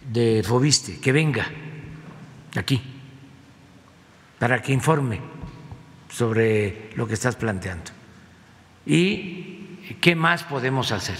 de 0.00 0.42
Fobiste 0.42 0.98
que 0.98 1.12
venga 1.12 1.46
aquí 2.56 2.82
para 4.38 4.62
que 4.62 4.72
informe 4.72 5.20
sobre 6.08 6.90
lo 6.96 7.06
que 7.06 7.14
estás 7.14 7.36
planteando 7.36 8.01
y 8.86 9.78
qué 10.00 10.14
más 10.16 10.42
podemos 10.44 10.92
hacer 10.92 11.18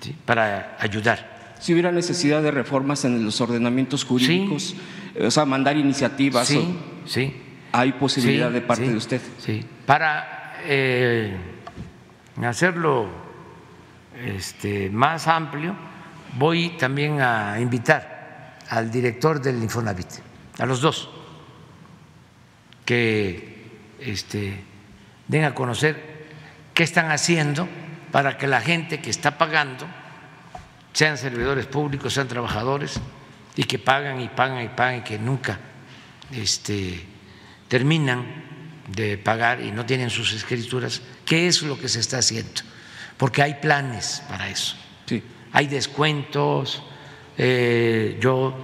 ¿sí? 0.00 0.14
para 0.24 0.76
ayudar. 0.80 1.56
Si 1.60 1.72
hubiera 1.72 1.90
necesidad 1.90 2.42
de 2.42 2.50
reformas 2.50 3.04
en 3.04 3.24
los 3.24 3.40
ordenamientos 3.40 4.04
jurídicos, 4.04 4.74
eh, 5.14 5.26
o 5.26 5.30
sea, 5.30 5.44
mandar 5.44 5.76
iniciativas, 5.76 6.46
Sí, 6.48 6.56
o- 6.58 7.08
sí. 7.08 7.34
hay 7.72 7.92
posibilidad 7.92 8.48
Sí, 8.48 8.54
de 8.54 8.60
parte 8.60 8.88
de 8.88 8.96
usted. 8.96 9.20
Sí, 9.38 9.64
para 9.86 10.54
eh, 10.64 11.36
hacerlo 12.44 13.08
este, 14.24 14.88
más 14.90 15.26
amplio, 15.26 15.74
voy 16.38 16.70
también 16.78 17.20
a 17.20 17.58
invitar 17.60 18.56
al 18.70 18.90
director 18.90 19.40
del 19.40 19.62
Infonavit, 19.62 20.06
a 20.58 20.66
los 20.66 20.80
dos, 20.80 21.08
que 22.84 23.66
este, 24.00 24.62
den 25.28 25.44
a 25.44 25.54
conocer 25.54 26.26
qué 26.74 26.82
están 26.82 27.10
haciendo 27.10 27.68
para 28.10 28.38
que 28.38 28.46
la 28.46 28.60
gente 28.60 29.00
que 29.00 29.10
está 29.10 29.38
pagando, 29.38 29.86
sean 30.92 31.18
servidores 31.18 31.66
públicos, 31.66 32.14
sean 32.14 32.26
trabajadores, 32.28 32.98
y 33.54 33.64
que 33.64 33.78
pagan 33.78 34.20
y 34.20 34.28
pagan 34.28 34.64
y 34.64 34.68
pagan 34.68 34.96
y 34.98 35.00
que 35.02 35.18
nunca 35.18 35.58
este, 36.32 37.04
terminan 37.68 38.24
de 38.88 39.18
pagar 39.18 39.60
y 39.60 39.70
no 39.70 39.84
tienen 39.84 40.10
sus 40.10 40.32
escrituras, 40.32 41.02
¿qué 41.26 41.46
es 41.46 41.62
lo 41.62 41.78
que 41.78 41.88
se 41.88 42.00
está 42.00 42.18
haciendo? 42.18 42.62
Porque 43.16 43.42
hay 43.42 43.54
planes 43.54 44.22
para 44.28 44.48
eso, 44.48 44.76
Sí. 45.06 45.22
hay 45.52 45.66
descuentos, 45.66 46.82
eh, 47.36 48.16
yo 48.20 48.56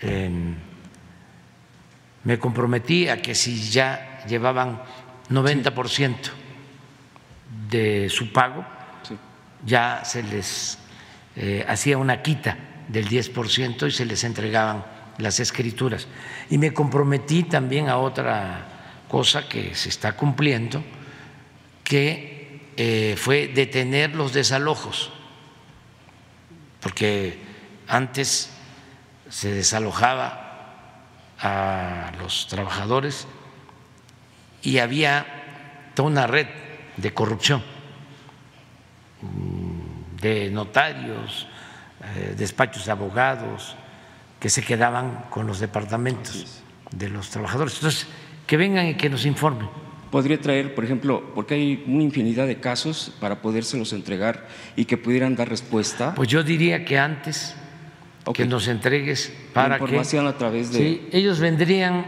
em, 0.00 0.54
me 2.24 2.38
comprometí 2.38 3.08
a 3.08 3.22
que 3.22 3.34
si 3.34 3.70
ya 3.70 4.24
llevaban 4.28 4.82
90% 5.30 6.30
de 7.68 8.08
su 8.08 8.32
pago, 8.32 8.64
Sí. 9.02 9.16
ya 9.64 10.02
se 10.04 10.22
les 10.22 10.78
eh, 11.36 11.64
hacía 11.68 11.98
una 11.98 12.22
quita 12.22 12.56
del 12.88 13.08
10% 13.08 13.86
y 13.86 13.90
se 13.90 14.04
les 14.04 14.24
entregaban 14.24 14.84
las 15.18 15.40
escrituras. 15.40 16.08
Y 16.50 16.58
me 16.58 16.72
comprometí 16.72 17.44
también 17.44 17.88
a 17.88 17.98
otra 17.98 18.66
cosa 19.08 19.48
que 19.48 19.74
se 19.74 19.88
está 19.88 20.16
cumpliendo, 20.16 20.82
que 21.84 22.72
eh, 22.76 23.16
fue 23.16 23.48
detener 23.48 24.14
los 24.14 24.32
desalojos, 24.32 25.12
porque 26.80 27.38
antes 27.86 28.50
se 29.28 29.52
desalojaba 29.52 30.44
a 31.40 32.12
los 32.20 32.46
trabajadores 32.48 33.26
y 34.62 34.78
había 34.78 35.26
toda 35.94 36.08
una 36.08 36.26
red 36.26 36.46
de 36.96 37.14
corrupción 37.14 37.62
de 40.20 40.50
notarios, 40.50 41.46
eh, 42.16 42.34
despachos 42.36 42.86
de 42.86 42.92
abogados 42.92 43.76
que 44.40 44.48
se 44.50 44.62
quedaban 44.62 45.24
con 45.30 45.46
los 45.46 45.60
departamentos 45.60 46.60
de 46.90 47.08
los 47.08 47.30
trabajadores. 47.30 47.74
Entonces, 47.74 48.06
que 48.46 48.56
vengan 48.56 48.86
y 48.86 48.94
que 48.94 49.10
nos 49.10 49.26
informen. 49.26 49.68
Podría 50.10 50.40
traer, 50.40 50.74
por 50.74 50.84
ejemplo, 50.84 51.32
porque 51.34 51.54
hay 51.54 51.84
una 51.86 52.02
infinidad 52.02 52.46
de 52.46 52.60
casos 52.60 53.12
para 53.20 53.42
podérselos 53.42 53.92
entregar 53.92 54.48
y 54.74 54.86
que 54.86 54.96
pudieran 54.96 55.36
dar 55.36 55.48
respuesta. 55.48 56.14
Pues 56.14 56.28
yo 56.28 56.42
diría 56.42 56.84
que 56.84 56.98
antes 56.98 57.54
que 58.32 58.46
nos 58.46 58.68
entregues 58.68 59.32
para 59.52 59.70
La 59.70 59.76
información 59.76 60.26
a 60.26 60.36
través 60.36 60.72
de. 60.72 60.78
sí, 60.78 61.08
ellos 61.12 61.40
vendrían 61.40 62.06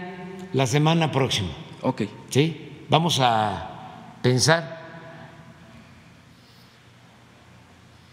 la 0.53 0.67
semana 0.67 1.13
próxima. 1.13 1.51
Ok. 1.83 2.03
¿sí? 2.29 2.85
Vamos 2.89 3.19
a 3.21 4.17
pensar 4.23 4.81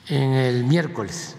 en 0.10 0.34
el 0.34 0.64
miércoles. 0.64 1.36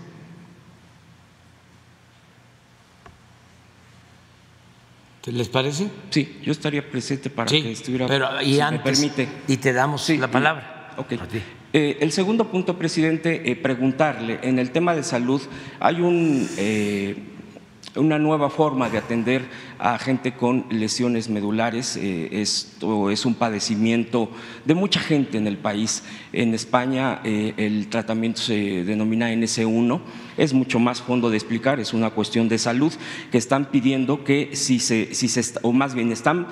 ¿Te 5.23 5.33
les 5.33 5.49
parece? 5.49 5.89
Sí, 6.11 6.39
yo 6.43 6.53
estaría 6.53 6.89
presente 6.91 7.29
para 7.29 7.49
Sí, 7.49 7.63
que 7.63 7.73
estuviera. 7.73 8.07
pero 8.07 8.41
y 8.41 8.53
si 8.53 8.57
me 8.59 8.63
antes 8.63 8.99
permite. 9.01 9.29
y 9.47 9.57
te 9.59 9.73
damos 9.73 10.03
Sí, 10.03 10.17
la 10.17 10.27
y- 10.27 10.31
palabra. 10.31 10.95
ok. 10.97 11.13
A 11.21 11.27
ti. 11.29 11.43
Eh, 11.73 11.99
el 12.01 12.13
segundo 12.13 12.51
punto, 12.51 12.79
presidente, 12.79 13.51
eh, 13.51 13.57
preguntarle, 13.57 14.39
en 14.43 14.59
el 14.59 14.71
tema 14.71 14.95
de 14.95 15.03
salud 15.03 15.43
hay 15.81 16.01
un, 16.01 16.49
eh, 16.57 17.17
una 17.97 18.19
nueva 18.19 18.51
forma 18.51 18.89
de 18.91 18.99
atender 18.99 19.49
a 19.79 19.99
gente 19.99 20.33
con 20.33 20.67
lesiones 20.71 21.29
medulares. 21.29 21.97
esto 21.97 23.11
es 23.11 23.25
un 23.25 23.35
padecimiento 23.35 24.31
de 24.65 24.75
mucha 24.75 25.01
gente 25.01 25.39
en 25.39 25.47
el 25.47 25.57
país. 25.57 26.05
En 26.33 26.55
España 26.55 27.21
el 27.25 27.89
tratamiento 27.89 28.41
se 28.41 28.85
denomina 28.85 29.33
NS1, 29.33 30.01
es 30.37 30.53
mucho 30.53 30.79
más 30.79 31.01
fondo 31.03 31.31
de 31.31 31.37
explicar, 31.37 31.81
es 31.81 31.93
una 31.93 32.11
cuestión 32.11 32.49
de 32.49 32.59
salud 32.59 32.93
que 33.31 33.39
están 33.39 33.67
pidiendo 33.67 34.25
que 34.25 34.51
si 34.55 34.79
se, 34.79 35.15
si 35.15 35.29
se 35.29 35.59
o 35.63 35.73
más 35.73 35.95
bien 35.95 36.13
están 36.13 36.47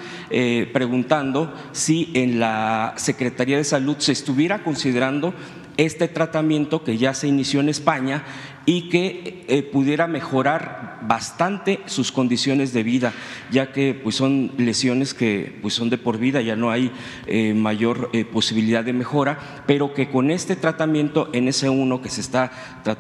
preguntando 0.72 1.52
si 1.72 2.10
en 2.14 2.40
la 2.40 2.94
Secretaría 2.96 3.56
de 3.56 3.64
Salud 3.64 3.96
se 3.98 4.12
estuviera 4.12 4.62
considerando 4.62 5.34
este 5.76 6.08
tratamiento 6.08 6.82
que 6.82 6.96
ya 6.96 7.14
se 7.14 7.28
inició 7.28 7.60
en 7.60 7.68
España 7.68 8.24
y 8.66 8.88
que 8.88 9.44
eh, 9.46 9.62
pudiera 9.62 10.08
mejorar 10.08 10.98
bastante 11.02 11.78
sus 11.86 12.10
condiciones 12.10 12.72
de 12.72 12.82
vida, 12.82 13.12
ya 13.50 13.72
que 13.72 13.94
pues, 13.94 14.16
son 14.16 14.50
lesiones 14.58 15.14
que 15.14 15.56
pues, 15.62 15.72
son 15.72 15.88
de 15.88 15.98
por 15.98 16.18
vida, 16.18 16.40
ya 16.42 16.56
no 16.56 16.72
hay 16.72 16.90
eh, 17.28 17.54
mayor 17.54 18.10
eh, 18.12 18.24
posibilidad 18.24 18.84
de 18.84 18.92
mejora, 18.92 19.62
pero 19.66 19.94
que 19.94 20.10
con 20.10 20.32
este 20.32 20.56
tratamiento 20.56 21.30
en 21.32 21.46
ese 21.46 21.68
1 21.68 22.02
que 22.02 22.08
se 22.08 22.20
está 22.20 22.50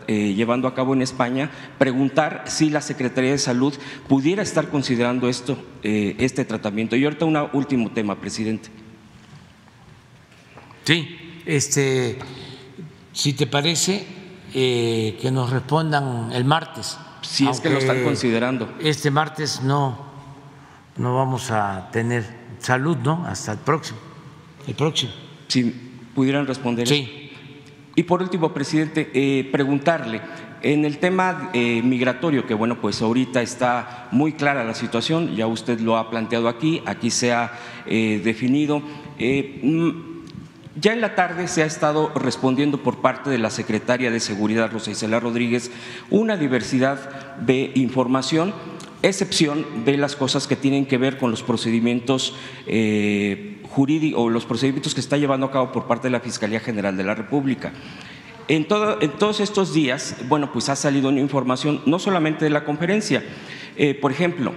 llevando 0.06 0.68
a 0.68 0.74
cabo 0.74 0.94
en 0.94 1.02
España, 1.02 1.50
preguntar 1.78 2.44
si 2.46 2.70
la 2.70 2.80
Secretaría 2.80 3.32
de 3.32 3.38
Salud 3.38 3.74
pudiera 4.08 4.42
estar 4.42 4.68
considerando 4.68 5.28
esto, 5.28 5.58
este 5.82 6.44
tratamiento. 6.44 6.96
Y 6.96 7.04
ahorita 7.04 7.24
un 7.24 7.36
último 7.52 7.90
tema, 7.90 8.20
presidente. 8.20 8.68
Sí, 10.84 11.42
este 11.44 12.18
si 13.16 13.32
te 13.32 13.46
parece, 13.46 14.04
eh, 14.54 15.18
que 15.20 15.30
nos 15.30 15.50
respondan 15.50 16.30
el 16.32 16.44
martes. 16.44 16.98
Si 17.22 17.46
es 17.46 17.60
que 17.60 17.70
lo 17.70 17.78
están 17.78 18.04
considerando. 18.04 18.72
Este 18.80 19.10
martes 19.10 19.62
no, 19.62 19.98
no 20.96 21.16
vamos 21.16 21.50
a 21.50 21.88
tener 21.92 22.24
salud, 22.58 22.96
¿no? 22.98 23.24
Hasta 23.26 23.52
el 23.52 23.58
próximo. 23.58 23.98
El 24.66 24.74
próximo. 24.74 25.12
Si 25.48 25.64
pudieran 26.14 26.46
responder. 26.46 26.86
Sí. 26.86 27.32
Y 27.94 28.02
por 28.04 28.22
último, 28.22 28.52
presidente, 28.52 29.10
eh, 29.14 29.48
preguntarle. 29.50 30.20
En 30.62 30.84
el 30.84 30.98
tema 30.98 31.50
eh, 31.52 31.82
migratorio, 31.82 32.46
que 32.46 32.54
bueno, 32.54 32.80
pues 32.80 33.02
ahorita 33.02 33.42
está 33.42 34.08
muy 34.10 34.32
clara 34.32 34.64
la 34.64 34.74
situación, 34.74 35.36
ya 35.36 35.46
usted 35.46 35.80
lo 35.80 35.96
ha 35.96 36.10
planteado 36.10 36.48
aquí, 36.48 36.82
aquí 36.86 37.10
se 37.10 37.32
ha 37.32 37.52
definido. 37.86 38.82
Ya 40.78 40.92
en 40.92 41.00
la 41.00 41.14
tarde 41.14 41.48
se 41.48 41.62
ha 41.62 41.66
estado 41.66 42.12
respondiendo 42.14 42.82
por 42.82 42.98
parte 42.98 43.30
de 43.30 43.38
la 43.38 43.48
secretaria 43.48 44.10
de 44.10 44.20
Seguridad, 44.20 44.70
Rosa 44.70 44.90
Isela 44.90 45.18
Rodríguez, 45.18 45.70
una 46.10 46.36
diversidad 46.36 47.36
de 47.38 47.72
información, 47.74 48.52
excepción 49.02 49.64
de 49.86 49.96
las 49.96 50.16
cosas 50.16 50.46
que 50.46 50.54
tienen 50.54 50.84
que 50.84 50.98
ver 50.98 51.16
con 51.16 51.30
los 51.30 51.42
procedimientos 51.42 52.34
eh, 52.66 53.62
jurídicos 53.70 54.20
o 54.20 54.28
los 54.28 54.44
procedimientos 54.44 54.94
que 54.94 55.00
está 55.00 55.16
llevando 55.16 55.46
a 55.46 55.50
cabo 55.50 55.72
por 55.72 55.86
parte 55.86 56.08
de 56.08 56.12
la 56.12 56.20
Fiscalía 56.20 56.60
General 56.60 56.94
de 56.94 57.04
la 57.04 57.14
República. 57.14 57.72
En, 58.46 58.66
en 59.00 59.10
todos 59.12 59.40
estos 59.40 59.72
días, 59.72 60.16
bueno, 60.28 60.52
pues 60.52 60.68
ha 60.68 60.76
salido 60.76 61.08
una 61.08 61.20
información 61.20 61.80
no 61.86 61.98
solamente 61.98 62.44
de 62.44 62.50
la 62.50 62.64
conferencia, 62.64 63.24
eh, 63.78 63.94
por 63.94 64.12
ejemplo, 64.12 64.52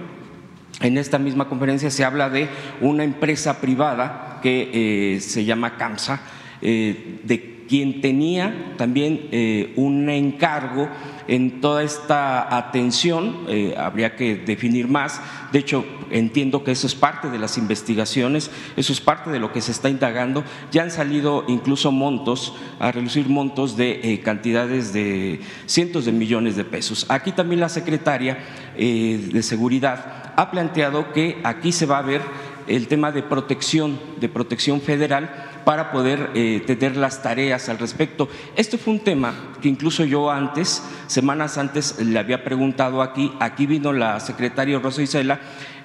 en 0.82 0.98
esta 0.98 1.18
misma 1.18 1.48
conferencia 1.48 1.90
se 1.90 2.04
habla 2.04 2.28
de 2.28 2.48
una 2.82 3.04
empresa 3.04 3.62
privada 3.62 4.29
que 4.40 4.70
eh, 5.14 5.20
se 5.20 5.44
llama 5.44 5.76
CAMSA, 5.76 6.20
eh, 6.62 7.20
de 7.24 7.60
quien 7.68 8.00
tenía 8.00 8.74
también 8.76 9.28
eh, 9.30 9.72
un 9.76 10.08
encargo 10.08 10.88
en 11.28 11.60
toda 11.60 11.84
esta 11.84 12.56
atención, 12.56 13.46
habría 13.76 14.16
que 14.16 14.34
definir 14.34 14.88
más, 14.88 15.20
de 15.52 15.60
hecho 15.60 15.84
entiendo 16.10 16.64
que 16.64 16.72
eso 16.72 16.88
es 16.88 16.96
parte 16.96 17.30
de 17.30 17.38
las 17.38 17.56
investigaciones, 17.56 18.50
eso 18.76 18.92
es 18.92 19.00
parte 19.00 19.30
de 19.30 19.38
lo 19.38 19.52
que 19.52 19.60
se 19.60 19.70
está 19.70 19.88
indagando, 19.88 20.42
ya 20.72 20.82
han 20.82 20.90
salido 20.90 21.44
incluso 21.46 21.92
montos, 21.92 22.56
a 22.80 22.90
reducir 22.90 23.28
montos 23.28 23.76
de 23.76 24.20
cantidades 24.24 24.92
de 24.92 25.38
cientos 25.66 26.04
de 26.04 26.10
millones 26.10 26.56
de 26.56 26.64
pesos. 26.64 27.06
Aquí 27.08 27.30
también 27.30 27.60
la 27.60 27.68
secretaria 27.68 28.38
de 28.76 29.42
Seguridad 29.44 30.32
ha 30.34 30.50
planteado 30.50 31.12
que 31.12 31.38
aquí 31.44 31.70
se 31.70 31.86
va 31.86 31.98
a 31.98 32.02
ver 32.02 32.22
el 32.70 32.86
tema 32.86 33.10
de 33.10 33.22
protección, 33.22 33.98
de 34.20 34.28
protección 34.28 34.80
federal 34.80 35.50
para 35.64 35.90
poder 35.90 36.30
eh, 36.34 36.62
tener 36.66 36.96
las 36.96 37.22
tareas 37.22 37.68
al 37.68 37.78
respecto. 37.78 38.28
Este 38.56 38.78
fue 38.78 38.94
un 38.94 39.00
tema 39.00 39.34
que 39.60 39.68
incluso 39.68 40.04
yo 40.04 40.30
antes, 40.30 40.82
semanas 41.08 41.58
antes, 41.58 41.98
le 42.00 42.18
había 42.18 42.44
preguntado 42.44 43.02
aquí, 43.02 43.32
aquí 43.40 43.66
vino 43.66 43.92
la 43.92 44.20
secretaria 44.20 44.78
Rosa 44.78 45.02
Isela, 45.02 45.40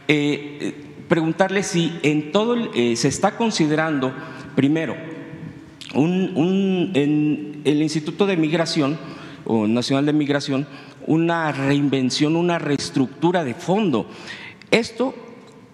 eh, 0.08 0.58
eh, 0.62 0.76
preguntarle 1.10 1.64
si 1.64 1.98
en 2.04 2.32
todo 2.32 2.56
se 2.74 3.08
está 3.08 3.36
considerando, 3.36 4.14
primero, 4.56 4.96
un, 5.94 6.92
en 6.94 7.62
el 7.64 7.82
Instituto 7.82 8.26
de 8.26 8.38
Migración 8.38 8.98
o 9.46 9.68
Nacional 9.68 10.06
de 10.06 10.14
Migración, 10.14 10.68
una 11.08 11.52
reinvención, 11.52 12.36
una 12.36 12.60
reestructura 12.60 13.44
de 13.44 13.54
fondo. 13.54 14.08
Esto 14.72 15.14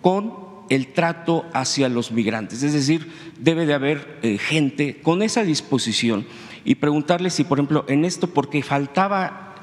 con 0.02 0.51
el 0.72 0.88
trato 0.88 1.46
hacia 1.54 1.90
los 1.90 2.14
migrantes, 2.14 2.64
es 2.64 2.72
decir, 2.72 3.12
debe 3.38 3.66
de 3.66 3.74
haber 3.74 4.20
eh, 4.22 4.38
gente 4.38 5.02
con 5.02 5.22
esa 5.22 5.44
disposición 5.44 6.26
y 6.64 6.76
preguntarle 6.76 7.30
si, 7.30 7.44
por 7.44 7.60
ejemplo, 7.60 7.84
en 7.90 8.06
esto, 8.06 8.28
porque 8.28 8.64
faltaba 8.64 9.56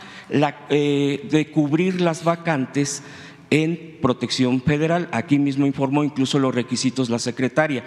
eh, 0.69 1.27
de 1.31 1.51
cubrir 1.51 2.03
las 2.03 2.25
vacantes 2.25 3.03
en 3.49 3.97
protección 4.03 4.61
federal, 4.61 5.09
aquí 5.11 5.39
mismo 5.39 5.65
informó 5.65 6.05
incluso 6.05 6.39
los 6.39 6.55
requisitos 6.55 7.09
la 7.09 7.19
secretaria, 7.19 7.85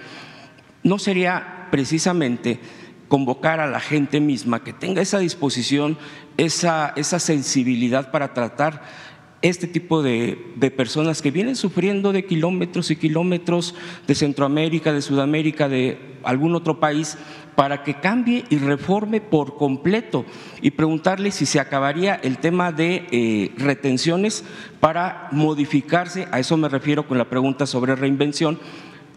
¿no 0.81 0.97
sería 0.97 1.67
precisamente 1.69 2.59
convocar 3.07 3.59
a 3.59 3.67
la 3.67 3.79
gente 3.79 4.19
misma 4.19 4.63
que 4.63 4.73
tenga 4.73 4.99
esa 4.99 5.19
disposición, 5.19 5.99
esa, 6.37 6.91
esa 6.95 7.19
sensibilidad 7.19 8.09
para 8.09 8.33
tratar 8.33 8.81
este 9.41 9.67
tipo 9.67 10.03
de, 10.03 10.37
personas 10.75 11.21
que 11.21 11.31
vienen 11.31 11.55
sufriendo 11.55 12.11
de 12.11 12.25
kilómetros 12.25 12.91
y 12.91 12.95
kilómetros 12.95 13.75
de 14.07 14.15
Centroamérica, 14.15 14.93
de 14.93 15.01
Sudamérica, 15.01 15.67
de 15.67 15.97
algún 16.23 16.55
otro 16.55 16.79
país, 16.79 17.17
para 17.55 17.83
que 17.83 17.95
cambie 17.95 18.45
y 18.49 18.57
reforme 18.57 19.19
por 19.19 19.57
completo 19.57 20.25
y 20.61 20.71
preguntarle 20.71 21.31
si 21.31 21.45
se 21.45 21.59
acabaría 21.59 22.15
el 22.15 22.37
tema 22.37 22.71
de 22.71 23.07
eh, 23.11 23.51
retenciones 23.57 24.43
para 24.79 25.27
modificarse, 25.31 26.27
a 26.31 26.39
eso 26.39 26.55
me 26.57 26.69
refiero 26.69 27.07
con 27.07 27.17
la 27.17 27.29
pregunta 27.29 27.65
sobre 27.65 27.95
reinvención, 27.95 28.59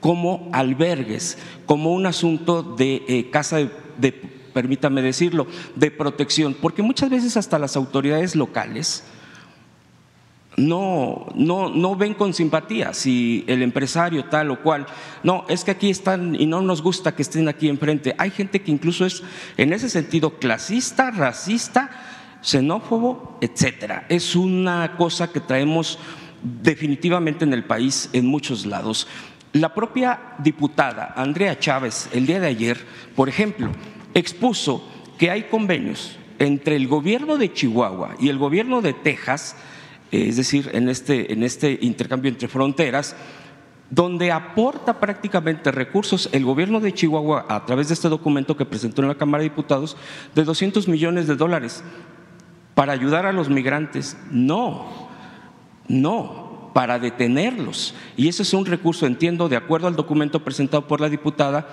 como 0.01 0.51
albergues, 0.53 1.39
como 1.65 1.93
un 1.93 2.07
asunto 2.07 2.63
de 2.63 3.03
eh, 3.09 3.31
casa 3.31 3.59
de, 3.99 4.13
permítame 4.53 5.01
decirlo, 5.03 5.47
de 5.75 5.91
protección, 5.91 6.55
porque 6.55 6.83
muchas 6.83 7.11
veces 7.11 7.37
hasta 7.37 7.59
las 7.59 7.77
autoridades 7.77 8.37
locales, 8.37 9.05
no, 10.57 11.27
no, 11.35 11.69
no 11.69 11.97
ven 11.97 12.15
con 12.15 12.33
simpatía 12.33 12.95
si 12.95 13.45
el 13.47 13.63
empresario 13.63 14.25
tal 14.27 14.51
o 14.51 14.63
cual, 14.63 14.87
no, 15.23 15.45
es 15.49 15.65
que 15.65 15.73
aquí 15.73 15.91
están 15.91 16.35
y 16.35 16.47
no 16.47 16.63
nos 16.63 16.83
gusta 16.83 17.15
que 17.15 17.23
estén 17.23 17.49
aquí 17.49 17.69
enfrente. 17.69 18.15
Hay 18.19 18.31
gente 18.31 18.63
que 18.63 18.71
incluso 18.71 19.05
es 19.05 19.23
en 19.57 19.73
ese 19.73 19.89
sentido 19.89 20.39
clasista, 20.39 21.11
racista, 21.11 21.91
xenófobo, 22.41 23.39
etcétera. 23.41 24.07
Es 24.09 24.37
una 24.37 24.97
cosa 24.97 25.33
que 25.33 25.41
traemos 25.41 25.99
definitivamente 26.43 27.45
en 27.45 27.53
el 27.53 27.65
país 27.65 28.11
en 28.13 28.27
muchos 28.27 28.67
lados. 28.67 29.09
La 29.53 29.73
propia 29.73 30.35
diputada 30.39 31.15
Andrea 31.17 31.59
Chávez 31.59 32.09
el 32.13 32.27
día 32.27 32.41
de 32.41 32.49
ayer, 32.49 32.79
por 33.17 33.29
ejemplo, 33.29 33.71
expuso 34.13 34.87
que 35.19 35.31
hay 35.31 35.45
convenios 35.45 36.17
entre 36.39 36.77
el 36.77 36.89
gobierno 36.89 37.39
de 37.39 37.53
Chihuahua 37.53 38.17
y 38.19 38.29
el 38.29 38.39
gobierno 38.39 38.83
de 38.83 38.93
Texas 38.93 39.57
es 40.15 40.36
decir, 40.36 40.70
en 40.73 40.89
este, 40.89 41.32
en 41.32 41.43
este 41.43 41.78
intercambio 41.81 42.31
entre 42.31 42.49
fronteras, 42.49 43.16
donde 43.91 44.32
aporta 44.32 44.99
prácticamente 44.99 45.70
recursos 45.70 46.28
el 46.32 46.45
gobierno 46.45 46.81
de 46.81 46.93
Chihuahua 46.93 47.47
a 47.49 47.65
través 47.66 47.89
de 47.89 47.95
este 47.95 48.09
documento 48.09 48.57
que 48.57 48.65
presentó 48.65 49.03
en 49.03 49.09
la 49.09 49.15
Cámara 49.15 49.43
de 49.43 49.51
Diputados 49.51 49.97
de 50.35 50.45
200 50.45 50.89
millones 50.89 51.27
de 51.27 51.36
dólares 51.36 51.85
para 52.74 52.93
ayudar 52.93 53.27
a 53.27 53.32
los 53.32 53.49
migrantes. 53.49 54.16
No, 54.31 55.09
no, 55.86 56.70
para 56.74 56.99
detenerlos. 56.99 57.95
Y 58.16 58.28
ese 58.28 58.43
es 58.43 58.53
un 58.53 58.66
recurso, 58.66 59.07
entiendo, 59.07 59.49
de 59.49 59.57
acuerdo 59.57 59.86
al 59.86 59.97
documento 59.97 60.43
presentado 60.43 60.86
por 60.86 61.01
la 61.01 61.09
diputada, 61.09 61.69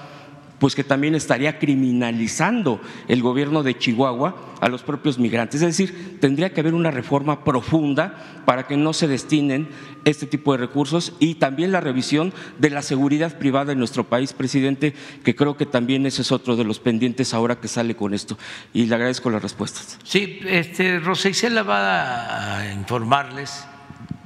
pues 0.61 0.75
que 0.75 0.83
también 0.83 1.15
estaría 1.15 1.57
criminalizando 1.57 2.79
el 3.07 3.23
gobierno 3.23 3.63
de 3.63 3.79
Chihuahua 3.79 4.53
a 4.61 4.69
los 4.69 4.83
propios 4.83 5.17
migrantes. 5.17 5.59
Es 5.63 5.75
decir, 5.75 6.19
tendría 6.21 6.53
que 6.53 6.61
haber 6.61 6.75
una 6.75 6.91
reforma 6.91 7.43
profunda 7.43 8.43
para 8.45 8.67
que 8.67 8.77
no 8.77 8.93
se 8.93 9.07
destinen 9.07 9.69
este 10.05 10.27
tipo 10.27 10.51
de 10.51 10.59
recursos 10.59 11.13
y 11.17 11.33
también 11.35 11.71
la 11.71 11.81
revisión 11.81 12.31
de 12.59 12.69
la 12.69 12.83
seguridad 12.83 13.39
privada 13.39 13.71
en 13.71 13.79
nuestro 13.79 14.03
país, 14.03 14.33
presidente, 14.33 14.93
que 15.23 15.35
creo 15.35 15.57
que 15.57 15.65
también 15.65 16.05
ese 16.05 16.21
es 16.21 16.31
otro 16.31 16.55
de 16.55 16.63
los 16.63 16.77
pendientes 16.77 17.33
ahora 17.33 17.59
que 17.59 17.67
sale 17.67 17.95
con 17.95 18.13
esto. 18.13 18.37
Y 18.71 18.85
le 18.85 18.93
agradezco 18.93 19.31
las 19.31 19.41
respuestas. 19.41 19.97
Sí, 20.03 20.41
este, 20.45 20.99
Rosa 20.99 21.29
Isela 21.29 21.63
va 21.63 22.59
a 22.59 22.71
informarles 22.71 23.65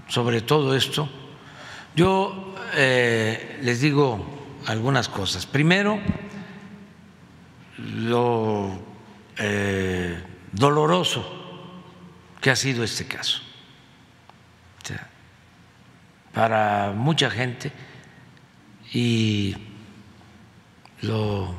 sobre 0.09 0.41
todo 0.41 0.75
esto. 0.75 1.07
Yo 1.95 2.55
eh, 2.75 3.57
les 3.63 3.79
digo 3.79 4.34
algunas 4.67 5.09
cosas. 5.09 5.45
Primero, 5.45 5.99
lo 7.77 8.79
eh, 9.37 10.21
doloroso 10.51 11.43
que 12.41 12.51
ha 12.51 12.55
sido 12.55 12.83
este 12.83 13.05
caso. 13.05 13.41
Para 16.33 16.91
mucha 16.93 17.29
gente 17.29 17.71
y 18.91 19.55
lo 21.01 21.55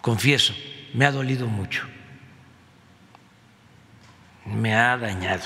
confieso, 0.00 0.52
me 0.94 1.06
ha 1.06 1.12
dolido 1.12 1.46
mucho, 1.46 1.84
me 4.46 4.74
ha 4.74 4.96
dañado. 4.96 5.44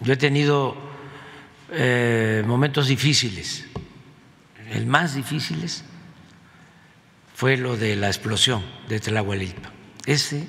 Yo 0.00 0.14
he 0.14 0.16
tenido 0.16 0.85
eh, 1.70 2.42
momentos 2.46 2.88
difíciles, 2.88 3.66
el 4.70 4.86
más 4.86 5.14
difíciles 5.14 5.84
fue 7.34 7.56
lo 7.56 7.76
de 7.76 7.96
la 7.96 8.08
explosión 8.08 8.64
de 8.88 8.98
Tlahuelilpa. 9.00 9.70
Ese 10.06 10.48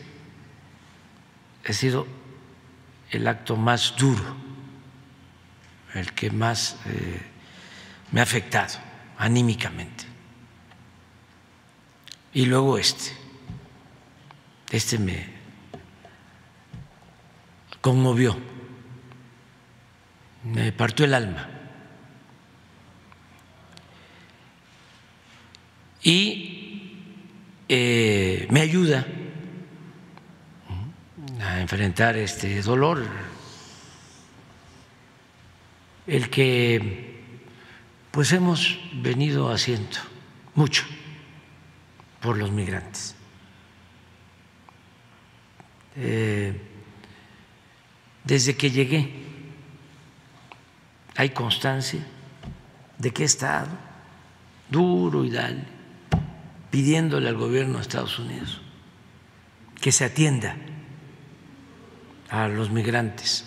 ha 1.68 1.74
sido 1.74 2.08
el 3.12 3.28
acto 3.28 3.56
más 3.56 3.96
duro, 3.98 4.36
el 5.94 6.14
que 6.14 6.32
más 6.32 6.78
eh, 6.86 7.22
me 8.12 8.20
ha 8.20 8.24
afectado 8.24 8.80
anímicamente. 9.18 10.06
Y 12.34 12.46
luego 12.46 12.78
este, 12.78 13.12
este 14.70 15.00
me 15.00 15.34
conmovió, 17.82 18.38
me 20.54 20.72
partió 20.72 21.06
el 21.06 21.14
alma. 21.14 21.50
Y 26.04 26.94
eh, 27.68 28.48
me 28.50 28.62
ayuda 28.62 29.06
a 31.42 31.60
enfrentar 31.60 32.16
este 32.18 32.62
dolor, 32.62 33.06
el 36.06 36.30
que 36.30 37.22
pues 38.12 38.32
hemos 38.32 38.80
venido 38.94 39.52
haciendo 39.52 39.98
mucho 40.56 40.86
por 42.22 42.38
los 42.38 42.52
migrantes. 42.52 43.16
Eh, 45.98 46.62
desde 48.24 48.56
que 48.56 48.72
llegué 48.72 49.27
hay 51.18 51.32
constancia 51.32 52.06
de 53.00 53.12
que 53.12 53.24
he 53.24 53.26
estado 53.26 53.70
duro 54.70 55.26
y 55.26 55.32
dale, 55.32 55.64
pidiéndole 56.70 57.28
al 57.28 57.38
gobierno 57.38 57.78
de 57.78 57.82
Estados 57.82 58.20
Unidos 58.20 58.62
que 59.82 59.92
se 59.92 60.06
atienda 60.06 60.56
a 62.30 62.48
los 62.48 62.70
migrantes 62.70 63.46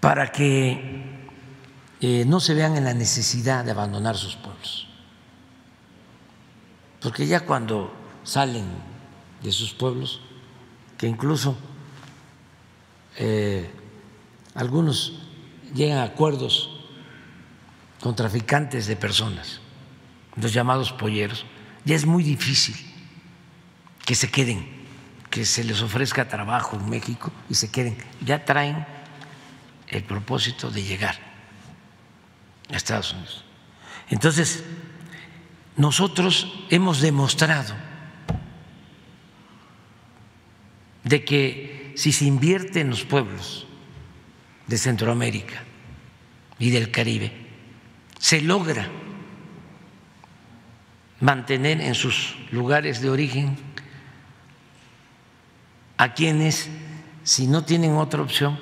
para 0.00 0.30
que 0.30 1.16
eh, 2.02 2.24
no 2.26 2.38
se 2.40 2.52
vean 2.52 2.76
en 2.76 2.84
la 2.84 2.92
necesidad 2.92 3.64
de 3.64 3.70
abandonar 3.70 4.16
sus 4.16 4.36
pueblos. 4.36 4.88
Porque 7.00 7.26
ya 7.26 7.40
cuando 7.40 7.94
salen 8.24 8.66
de 9.42 9.52
sus 9.52 9.72
pueblos, 9.72 10.20
que 10.98 11.06
incluso 11.06 11.56
eh, 13.16 13.70
algunos 14.54 15.25
llegan 15.76 15.98
a 15.98 16.04
acuerdos 16.04 16.70
con 18.00 18.16
traficantes 18.16 18.86
de 18.86 18.96
personas, 18.96 19.60
los 20.34 20.52
llamados 20.52 20.92
polleros, 20.92 21.44
ya 21.84 21.94
es 21.94 22.04
muy 22.04 22.24
difícil 22.24 22.74
que 24.04 24.14
se 24.14 24.30
queden 24.30 24.76
que 25.36 25.44
se 25.44 25.64
les 25.64 25.82
ofrezca 25.82 26.26
trabajo 26.26 26.78
en 26.78 26.88
México 26.88 27.30
y 27.50 27.54
se 27.56 27.70
queden. 27.70 27.98
Ya 28.24 28.46
traen 28.46 28.86
el 29.86 30.02
propósito 30.02 30.70
de 30.70 30.82
llegar 30.82 31.18
a 32.72 32.76
Estados 32.78 33.12
Unidos. 33.12 33.44
Entonces, 34.08 34.64
nosotros 35.76 36.64
hemos 36.70 37.02
demostrado 37.02 37.74
de 41.04 41.22
que 41.22 41.92
si 41.96 42.12
se 42.12 42.24
invierte 42.24 42.80
en 42.80 42.88
los 42.88 43.04
pueblos 43.04 43.66
de 44.66 44.78
Centroamérica 44.78 45.64
y 46.58 46.70
del 46.70 46.90
Caribe, 46.90 47.32
se 48.18 48.40
logra 48.40 48.88
mantener 51.20 51.80
en 51.80 51.94
sus 51.94 52.36
lugares 52.50 53.00
de 53.00 53.10
origen 53.10 53.56
a 55.96 56.12
quienes, 56.14 56.68
si 57.22 57.46
no 57.46 57.64
tienen 57.64 57.92
otra 57.92 58.22
opción, 58.22 58.58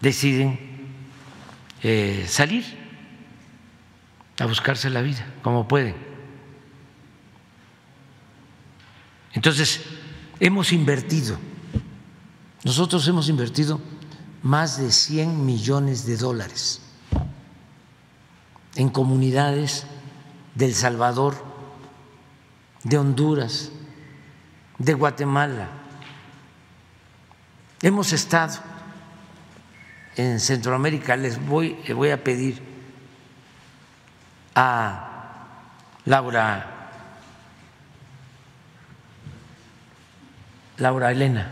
deciden 0.00 0.58
eh, 1.82 2.24
salir 2.28 2.64
a 4.38 4.46
buscarse 4.46 4.90
la 4.90 5.02
vida, 5.02 5.24
como 5.42 5.68
pueden. 5.68 5.94
Entonces, 9.32 9.84
hemos 10.40 10.72
invertido, 10.72 11.38
nosotros 12.64 13.06
hemos 13.08 13.28
invertido 13.28 13.80
más 14.44 14.78
de 14.78 14.92
100 14.92 15.44
millones 15.44 16.06
de 16.06 16.16
dólares 16.16 16.80
en 18.76 18.88
comunidades 18.88 19.86
del 20.54 20.74
Salvador, 20.74 21.34
de 22.84 22.98
Honduras, 22.98 23.72
de 24.78 24.94
Guatemala, 24.94 25.68
Hemos 27.84 28.14
estado 28.14 28.54
en 30.16 30.40
Centroamérica, 30.40 31.16
les 31.16 31.38
voy, 31.38 31.76
voy 31.94 32.08
a 32.08 32.24
pedir 32.24 32.62
a 34.54 35.60
Laura, 36.06 36.90
Laura 40.78 41.12
Elena, 41.12 41.50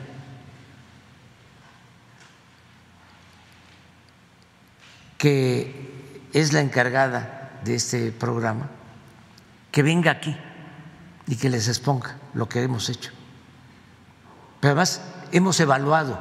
que 5.22 6.26
es 6.32 6.52
la 6.52 6.58
encargada 6.58 7.60
de 7.62 7.76
este 7.76 8.10
programa, 8.10 8.68
que 9.70 9.84
venga 9.84 10.10
aquí 10.10 10.36
y 11.28 11.36
que 11.36 11.48
les 11.48 11.68
exponga 11.68 12.16
lo 12.34 12.48
que 12.48 12.60
hemos 12.60 12.88
hecho. 12.88 13.12
Pero 14.58 14.72
además 14.72 15.00
hemos 15.30 15.60
evaluado 15.60 16.18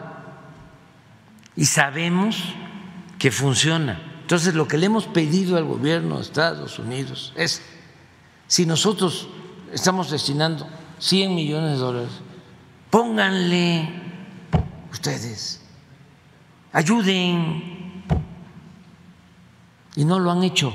y 1.56 1.66
sabemos 1.66 2.54
que 3.18 3.32
funciona. 3.32 4.00
Entonces, 4.22 4.54
lo 4.54 4.68
que 4.68 4.78
le 4.78 4.86
hemos 4.86 5.08
pedido 5.08 5.58
al 5.58 5.66
gobierno 5.66 6.18
de 6.18 6.22
Estados 6.22 6.78
Unidos 6.78 7.34
es, 7.36 7.64
si 8.46 8.68
nosotros 8.68 9.30
estamos 9.74 10.12
destinando 10.12 10.70
100 11.00 11.34
millones 11.34 11.72
de 11.72 11.78
dólares, 11.78 12.12
pónganle 12.92 13.90
ustedes, 14.92 15.60
ayuden. 16.72 17.81
Y 19.96 20.06
no 20.06 20.20
lo 20.20 20.32
han 20.32 20.44
hecho. 20.44 20.74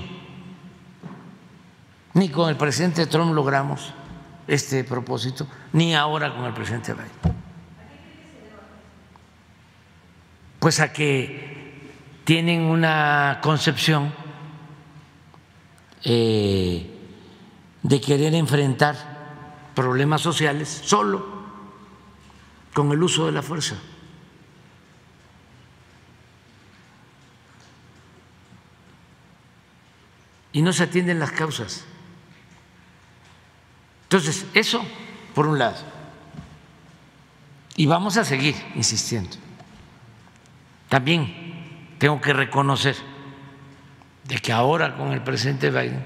Ni 2.14 2.28
con 2.28 2.48
el 2.48 2.56
presidente 2.56 3.06
Trump 3.06 3.34
logramos 3.34 3.92
este 4.46 4.84
propósito, 4.84 5.46
ni 5.72 5.94
ahora 5.94 6.34
con 6.34 6.44
el 6.44 6.52
presidente 6.52 6.92
Biden. 6.92 7.36
pues 10.66 10.80
a 10.80 10.92
que 10.92 11.92
tienen 12.24 12.62
una 12.62 13.38
concepción 13.40 14.12
eh, 16.02 16.90
de 17.84 18.00
querer 18.00 18.34
enfrentar 18.34 18.96
problemas 19.76 20.22
sociales 20.22 20.80
solo 20.82 21.24
con 22.74 22.90
el 22.90 23.00
uso 23.00 23.26
de 23.26 23.30
la 23.30 23.42
fuerza. 23.42 23.76
Y 30.56 30.62
no 30.62 30.72
se 30.72 30.84
atienden 30.84 31.18
las 31.18 31.32
causas. 31.32 31.84
Entonces, 34.04 34.46
eso 34.54 34.82
por 35.34 35.46
un 35.46 35.58
lado. 35.58 35.76
Y 37.76 37.84
vamos 37.84 38.16
a 38.16 38.24
seguir 38.24 38.54
insistiendo. 38.74 39.36
También 40.88 41.98
tengo 41.98 42.22
que 42.22 42.32
reconocer 42.32 42.96
de 44.24 44.38
que 44.38 44.50
ahora 44.50 44.96
con 44.96 45.12
el 45.12 45.20
presidente 45.20 45.68
Biden 45.70 46.02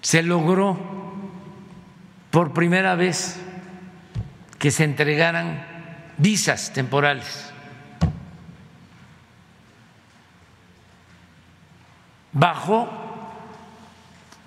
se 0.00 0.22
logró 0.22 0.78
por 2.30 2.52
primera 2.52 2.94
vez 2.94 3.40
que 4.56 4.70
se 4.70 4.84
entregaran 4.84 5.66
visas 6.16 6.72
temporales. 6.72 7.52
Bajó 12.32 12.88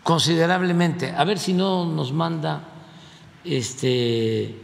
considerablemente. 0.03 1.13
A 1.15 1.23
ver 1.23 1.39
si 1.39 1.53
no 1.53 1.85
nos 1.85 2.11
manda 2.11 2.63
este 3.43 4.55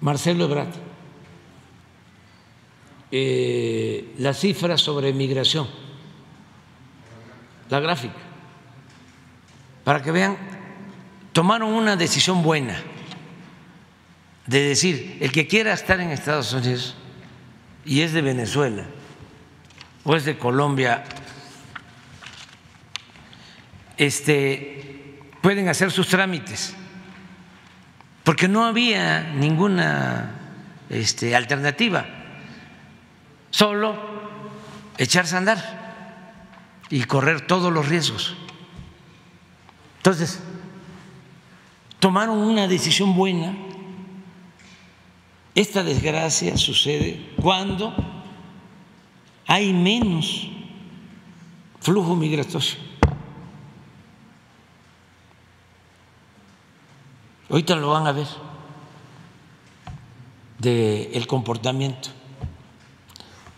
Marcelo 0.00 0.44
Ebrard 0.44 0.88
eh, 3.10 4.14
la 4.18 4.34
cifra 4.34 4.76
sobre 4.76 5.14
migración, 5.14 5.66
la 7.70 7.80
gráfica, 7.80 8.14
para 9.82 10.02
que 10.02 10.12
vean, 10.12 10.36
tomaron 11.32 11.72
una 11.72 11.96
decisión 11.96 12.42
buena 12.42 12.78
de 14.46 14.60
decir, 14.60 15.16
el 15.20 15.32
que 15.32 15.46
quiera 15.46 15.72
estar 15.72 16.00
en 16.00 16.10
Estados 16.10 16.52
Unidos 16.52 16.94
y 17.84 18.02
es 18.02 18.12
de 18.12 18.20
Venezuela 18.20 18.84
o 20.08 20.16
es 20.16 20.24
de 20.24 20.38
Colombia, 20.38 21.04
este, 23.98 25.20
pueden 25.42 25.68
hacer 25.68 25.90
sus 25.90 26.08
trámites, 26.08 26.74
porque 28.24 28.48
no 28.48 28.64
había 28.64 29.34
ninguna 29.34 30.30
este, 30.88 31.36
alternativa 31.36 32.06
solo 33.50 33.98
echarse 34.96 35.34
a 35.34 35.38
andar 35.38 36.86
y 36.88 37.04
correr 37.04 37.42
todos 37.42 37.70
los 37.70 37.86
riesgos. 37.86 38.34
Entonces, 39.98 40.40
tomaron 41.98 42.38
una 42.38 42.66
decisión 42.66 43.14
buena. 43.14 43.54
Esta 45.54 45.82
desgracia 45.82 46.56
sucede 46.56 47.34
cuando 47.36 48.17
hay 49.48 49.72
menos 49.72 50.46
flujo 51.80 52.14
migratorio. 52.14 52.78
Ahorita 57.48 57.74
lo 57.76 57.88
van 57.88 58.06
a 58.06 58.12
ver 58.12 58.26
del 60.58 61.08
el 61.14 61.26
comportamiento. 61.26 62.10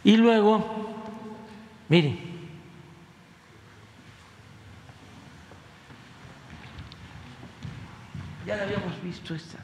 Y 0.04 0.16
luego, 0.16 0.64
miren, 1.88 2.20
ya 8.46 8.56
la 8.56 8.62
habíamos 8.62 9.02
visto 9.02 9.34
esta. 9.34 9.58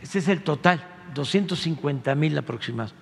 Este 0.00 0.18
es 0.18 0.26
el 0.26 0.42
total, 0.42 0.84
250 1.14 2.12
mil 2.16 2.36
aproximados. 2.36 3.01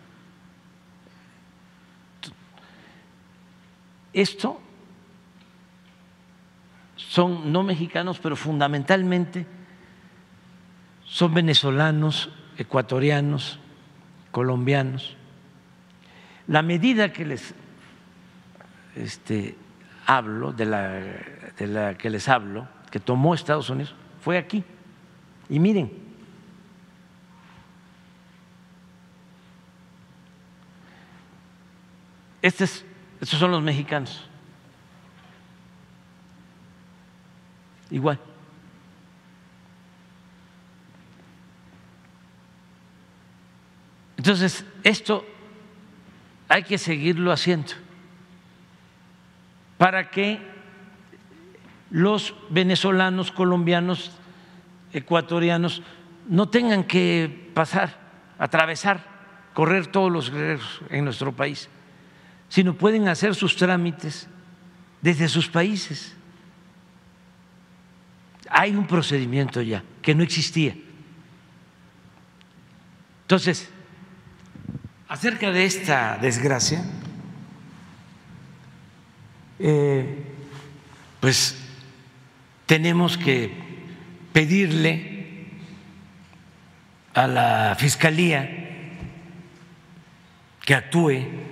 Esto 4.13 4.61
son 6.97 7.53
no 7.53 7.63
mexicanos, 7.63 8.19
pero 8.19 8.37
fundamentalmente 8.37 9.47
son 11.05 11.35
venezolanos, 11.35 12.31
ecuatorianos, 12.57 13.59
colombianos 14.31 15.17
la 16.51 16.63
medida 16.63 17.13
que 17.13 17.25
les 17.25 17.55
este, 18.97 19.55
hablo, 20.05 20.53
de 20.53 20.65
la, 20.65 20.91
de 21.57 21.67
la 21.69 21.97
que 21.97 22.11
les 22.11 22.29
hablo, 22.29 22.67
que 22.91 22.99
tomó 22.99 23.35
Estados 23.35 23.71
Unidos, 23.71 23.95
fue 24.21 24.37
aquí. 24.37 24.65
Y 25.49 25.61
miren, 25.61 25.93
estos 33.21 33.39
son 33.39 33.51
los 33.51 33.63
mexicanos. 33.63 34.25
Igual. 37.91 38.19
Entonces, 44.17 44.65
esto 44.85 45.27
hay 46.49 46.63
que 46.63 46.79
seguirlo 46.79 47.33
haciendo 47.33 47.73
para 49.79 50.11
que 50.11 50.39
los 51.91 52.35
venezolanos, 52.51 53.33
colombianos, 53.33 54.13
ecuatorianos 54.93 55.83
no 56.29 56.49
tengan 56.49 56.85
que 56.85 57.51
pasar, 57.55 57.97
atravesar, 58.39 59.05
correr 59.55 59.87
todos 59.87 60.13
los 60.13 60.31
guerreros 60.31 60.83
en 60.91 61.05
nuestro 61.05 61.33
país, 61.33 61.71
sino 62.51 62.75
pueden 62.75 63.09
hacer 63.09 63.35
sus 63.35 63.57
trámites 63.57 64.27
desde 65.01 65.29
sus 65.29 65.49
países. 65.49 66.15
Hay 68.51 68.75
un 68.75 68.87
procedimiento 68.87 69.63
ya 69.63 69.83
que 70.03 70.15
no 70.15 70.23
existía. 70.23 70.75
Entonces, 73.23 73.71
acerca 75.09 75.53
de 75.53 75.65
esta 75.65 76.19
desgracia, 76.21 76.85
eh, 79.61 80.25
pues 81.21 81.57
tenemos 82.67 83.17
que 83.17 83.55
pedirle 84.33 85.47
a 87.15 87.27
la 87.29 87.77
Fiscalía 87.79 88.49
que 90.65 90.75
actúe. 90.75 91.50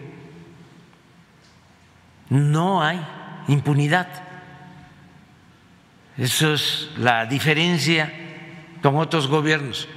No 2.31 2.83
hay 2.83 3.01
impunidad. 3.49 4.09
Eso 6.17 6.55
es 6.55 6.91
la 6.97 7.27
diferencia 7.27 8.13
con 8.83 8.97
otros 8.97 9.29
gobiernos. 9.29 9.89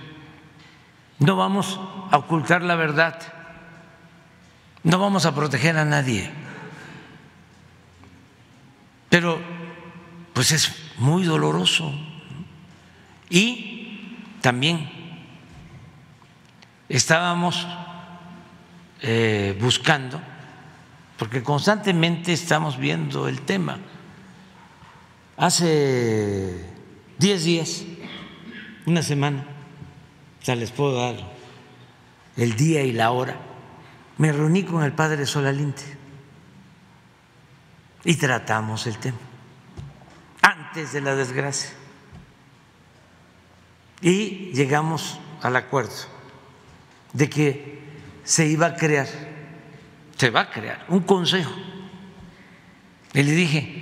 No 1.19 1.35
vamos 1.35 1.79
a 2.11 2.17
ocultar 2.17 2.61
la 2.61 2.75
verdad 2.75 3.41
no 4.83 4.97
vamos 4.97 5.25
a 5.25 5.35
proteger 5.35 5.77
a 5.77 5.85
nadie. 5.85 6.29
Pero 9.09 9.39
pues 10.33 10.51
es 10.51 10.73
muy 10.97 11.23
doloroso. 11.23 11.93
Y 13.29 14.17
también 14.41 14.89
estábamos 16.89 17.67
eh, 19.01 19.57
buscando, 19.61 20.21
porque 21.21 21.43
constantemente 21.43 22.33
estamos 22.33 22.79
viendo 22.79 23.27
el 23.27 23.41
tema. 23.41 23.77
Hace 25.37 26.65
diez 27.19 27.43
días, 27.43 27.83
una 28.87 29.03
semana, 29.03 29.45
ya 30.43 30.55
les 30.55 30.71
puedo 30.71 30.95
dar 30.95 31.15
el 32.37 32.55
día 32.55 32.81
y 32.81 32.91
la 32.91 33.11
hora 33.11 33.35
me 34.17 34.31
reuní 34.31 34.63
con 34.63 34.81
el 34.81 34.93
padre 34.93 35.27
Solalinte 35.27 35.83
y 38.03 38.15
tratamos 38.15 38.87
el 38.87 38.97
tema 38.97 39.19
antes 40.41 40.91
de 40.91 41.01
la 41.01 41.15
desgracia. 41.15 41.69
Y 44.01 44.53
llegamos 44.53 45.19
al 45.43 45.55
acuerdo 45.55 45.93
de 47.13 47.29
que 47.29 47.79
se 48.23 48.47
iba 48.47 48.65
a 48.65 48.75
crear, 48.75 49.07
se 50.21 50.29
va 50.29 50.41
a 50.41 50.49
crear 50.51 50.85
un 50.87 50.99
consejo. 50.99 51.51
Y 53.11 53.23
le 53.23 53.31
dije, 53.31 53.81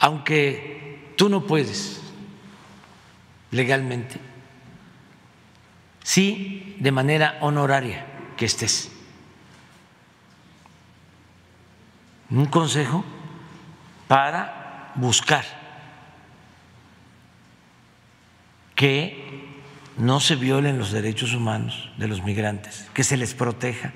aunque 0.00 1.12
tú 1.16 1.28
no 1.28 1.46
puedes 1.46 2.02
legalmente, 3.52 4.18
sí 6.02 6.74
de 6.80 6.90
manera 6.90 7.38
honoraria 7.42 8.06
que 8.36 8.44
estés. 8.44 8.90
Un 12.30 12.46
consejo 12.46 13.04
para 14.08 14.90
buscar 14.96 15.44
que 18.74 19.62
no 19.96 20.18
se 20.18 20.34
violen 20.34 20.80
los 20.80 20.90
derechos 20.90 21.34
humanos 21.34 21.88
de 21.98 22.08
los 22.08 22.24
migrantes, 22.24 22.90
que 22.92 23.04
se 23.04 23.16
les 23.16 23.32
proteja. 23.32 23.92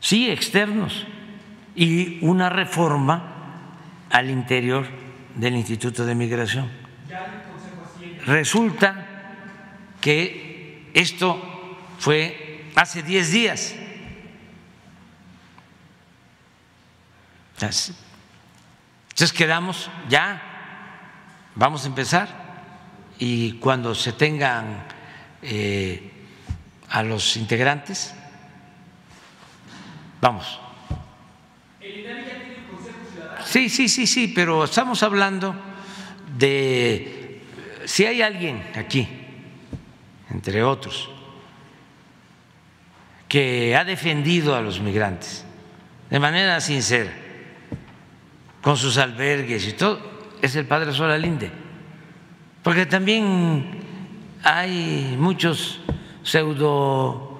Sí 0.00 0.30
externos, 0.30 1.06
y 1.74 2.18
una 2.24 2.48
reforma 2.48 3.22
al 4.10 4.28
interior 4.28 4.86
del 5.34 5.54
Instituto 5.54 6.04
de 6.04 6.14
Migración. 6.14 6.68
Resulta 8.26 9.06
que 10.00 10.90
esto 10.94 11.40
fue 11.98 12.66
hace 12.74 13.02
10 13.02 13.32
días. 13.32 13.74
Entonces 17.60 19.32
quedamos 19.36 19.90
ya, 20.08 20.40
vamos 21.54 21.84
a 21.84 21.88
empezar 21.88 22.28
y 23.18 23.52
cuando 23.54 23.94
se 23.94 24.14
tengan 24.14 24.84
eh, 25.42 26.10
a 26.88 27.02
los 27.02 27.36
integrantes, 27.36 28.14
vamos. 30.20 30.60
Sí, 33.44 33.68
sí, 33.68 33.88
sí, 33.88 34.06
sí, 34.06 34.28
pero 34.28 34.64
estamos 34.64 35.02
hablando 35.02 35.54
de 36.36 37.42
si 37.84 38.06
hay 38.06 38.22
alguien 38.22 38.62
aquí, 38.76 39.08
entre 40.30 40.62
otros, 40.62 41.10
que 43.28 43.76
ha 43.76 43.84
defendido 43.84 44.54
a 44.54 44.60
los 44.60 44.80
migrantes 44.80 45.44
de 46.10 46.18
manera 46.18 46.60
sincera, 46.60 47.12
con 48.60 48.76
sus 48.76 48.98
albergues 48.98 49.66
y 49.68 49.72
todo, 49.72 50.00
es 50.42 50.56
el 50.56 50.66
padre 50.66 50.92
Solalinde. 50.92 51.50
Porque 52.62 52.84
también 52.86 53.80
hay 54.42 55.16
muchos 55.18 55.80
pseudo 56.22 57.38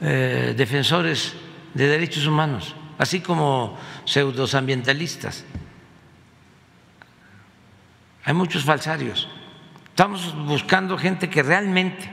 eh, 0.00 0.54
defensores 0.56 1.36
de 1.76 1.86
derechos 1.86 2.26
humanos, 2.26 2.74
así 2.98 3.20
como 3.20 3.78
pseudos 4.04 4.54
ambientalistas. 4.54 5.44
Hay 8.24 8.34
muchos 8.34 8.64
falsarios. 8.64 9.28
Estamos 9.88 10.34
buscando 10.46 10.96
gente 10.96 11.28
que 11.28 11.42
realmente 11.42 12.10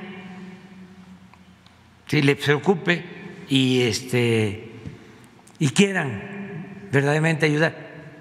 si 2.07 2.21
le 2.21 2.35
preocupe 2.35 3.03
y 3.49 3.81
este 3.81 4.69
y 5.57 5.69
quieran 5.69 6.89
verdaderamente 6.91 7.45
ayudar. 7.45 7.75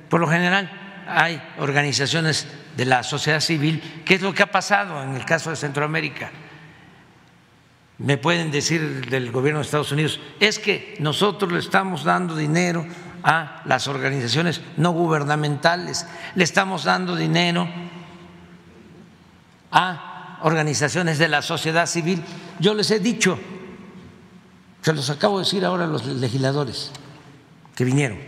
Por 0.08 0.20
lo 0.20 0.28
general 0.28 0.70
hay 1.06 1.42
organizaciones 1.58 2.46
de 2.76 2.84
la 2.86 3.02
sociedad 3.02 3.40
civil, 3.40 4.02
¿qué 4.04 4.14
es 4.14 4.22
lo 4.22 4.32
que 4.32 4.44
ha 4.44 4.50
pasado 4.50 5.02
en 5.02 5.14
el 5.14 5.24
caso 5.24 5.50
de 5.50 5.56
Centroamérica? 5.56 6.30
Me 8.02 8.18
pueden 8.18 8.50
decir 8.50 9.08
del 9.08 9.30
gobierno 9.30 9.60
de 9.60 9.64
Estados 9.64 9.92
Unidos, 9.92 10.18
es 10.40 10.58
que 10.58 10.96
nosotros 10.98 11.52
le 11.52 11.60
estamos 11.60 12.02
dando 12.02 12.34
dinero 12.34 12.84
a 13.22 13.62
las 13.64 13.86
organizaciones 13.86 14.60
no 14.76 14.90
gubernamentales, 14.90 16.04
le 16.34 16.42
estamos 16.42 16.82
dando 16.82 17.14
dinero 17.14 17.68
a 19.70 20.40
organizaciones 20.42 21.18
de 21.18 21.28
la 21.28 21.42
sociedad 21.42 21.86
civil. 21.86 22.20
Yo 22.58 22.74
les 22.74 22.90
he 22.90 22.98
dicho, 22.98 23.38
se 24.80 24.92
los 24.92 25.08
acabo 25.08 25.38
de 25.38 25.44
decir 25.44 25.64
ahora 25.64 25.84
a 25.84 25.86
los 25.86 26.04
legisladores 26.04 26.90
que 27.76 27.84
vinieron, 27.84 28.18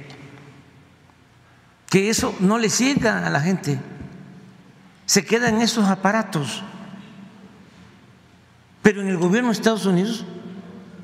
que 1.90 2.10
eso 2.10 2.32
no 2.38 2.58
les 2.58 2.78
llega 2.78 3.26
a 3.26 3.30
la 3.30 3.40
gente, 3.40 3.80
se 5.04 5.24
queda 5.24 5.48
en 5.48 5.60
esos 5.60 5.88
aparatos. 5.88 6.62
Pero 8.84 9.00
en 9.00 9.08
el 9.08 9.16
gobierno 9.16 9.48
de 9.48 9.54
Estados 9.54 9.86
Unidos 9.86 10.26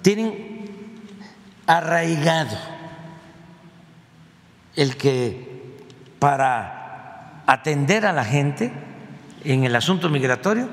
tienen 0.02 0.66
arraigado 1.66 2.58
el 4.76 4.98
que 4.98 5.78
para 6.18 7.42
atender 7.46 8.04
a 8.04 8.12
la 8.12 8.26
gente 8.26 8.70
en 9.44 9.64
el 9.64 9.74
asunto 9.74 10.10
migratorio 10.10 10.68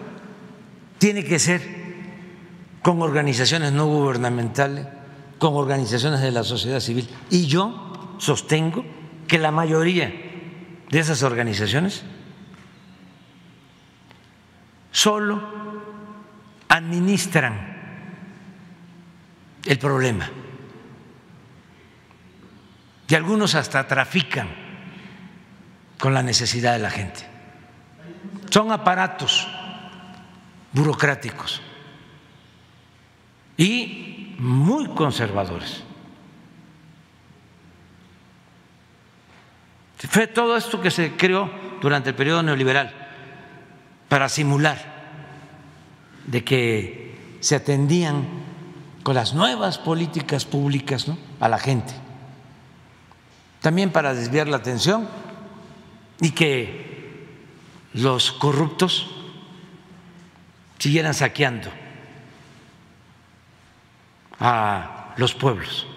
tiene 0.98 1.24
que 1.24 1.40
ser 1.40 1.62
con 2.82 3.02
organizaciones 3.02 3.72
no 3.72 3.86
gubernamentales, 3.86 4.86
con 5.40 5.54
organizaciones 5.56 6.20
de 6.20 6.32
la 6.32 6.44
sociedad 6.44 6.82
civil. 6.82 7.08
Y 7.30 7.46
yo 7.46 8.18
sostengo 8.18 8.84
que 9.30 9.38
la 9.38 9.52
mayoría 9.52 10.14
de 10.90 11.00
esas 11.00 11.24
organizaciones 11.24 12.04
solo 14.92 15.77
administran 16.70 17.76
el 19.66 19.78
problema 19.80 20.30
y 23.08 23.16
algunos 23.16 23.56
hasta 23.56 23.88
trafican 23.88 24.50
con 25.98 26.14
la 26.14 26.22
necesidad 26.22 26.74
de 26.74 26.80
la 26.80 26.90
gente. 26.90 27.26
Son 28.50 28.72
aparatos 28.72 29.48
burocráticos 30.74 31.62
y 33.58 34.36
muy 34.38 34.88
conservadores. 34.90 35.84
Fue 39.98 40.28
todo 40.28 40.56
esto 40.56 40.80
que 40.80 40.92
se 40.92 41.16
creó 41.16 41.50
durante 41.82 42.10
el 42.10 42.16
periodo 42.16 42.44
neoliberal 42.44 42.94
para 44.10 44.30
simular 44.30 44.97
de 46.28 46.44
que 46.44 47.38
se 47.40 47.56
atendían 47.56 48.26
con 49.04 49.16
las 49.16 49.34
nuevas 49.34 49.78
políticas 49.78 50.46
públicas 50.46 51.08
a 51.40 51.50
la 51.50 51.58
gente 51.58 52.08
también 53.62 53.92
para 53.92 54.14
desviar 54.14 54.48
la 54.48 54.56
atención 54.58 55.10
y 56.22 56.32
que 56.32 57.28
los 57.94 58.32
corruptos 58.32 59.08
siguieran 60.78 61.14
saqueando 61.14 61.70
a 64.40 65.14
los 65.18 65.34
pueblos. 65.34 65.88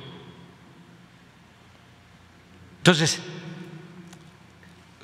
Entonces, 2.79 3.21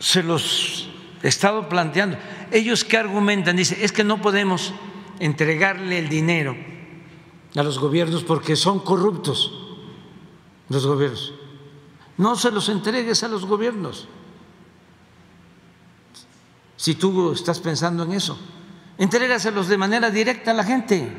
se 0.00 0.22
los 0.22 0.88
he 1.22 1.28
estado 1.28 1.68
planteando. 1.68 2.16
Ellos 2.50 2.84
que 2.84 2.96
argumentan, 2.96 3.56
dicen, 3.56 3.78
es 3.80 3.92
que 3.92 4.02
no 4.02 4.20
podemos 4.22 4.72
entregarle 5.18 5.98
el 5.98 6.08
dinero 6.08 6.56
a 7.54 7.62
los 7.62 7.78
gobiernos 7.78 8.24
porque 8.24 8.56
son 8.56 8.80
corruptos 8.80 9.52
los 10.68 10.86
gobiernos. 10.86 11.32
No 12.18 12.36
se 12.36 12.50
los 12.50 12.68
entregues 12.68 13.22
a 13.22 13.28
los 13.28 13.44
gobiernos. 13.44 14.08
Si 16.76 16.94
tú 16.94 17.32
estás 17.32 17.60
pensando 17.60 18.04
en 18.04 18.12
eso, 18.12 18.38
entrégaselos 18.98 19.68
de 19.68 19.78
manera 19.78 20.10
directa 20.10 20.50
a 20.50 20.54
la 20.54 20.64
gente. 20.64 21.10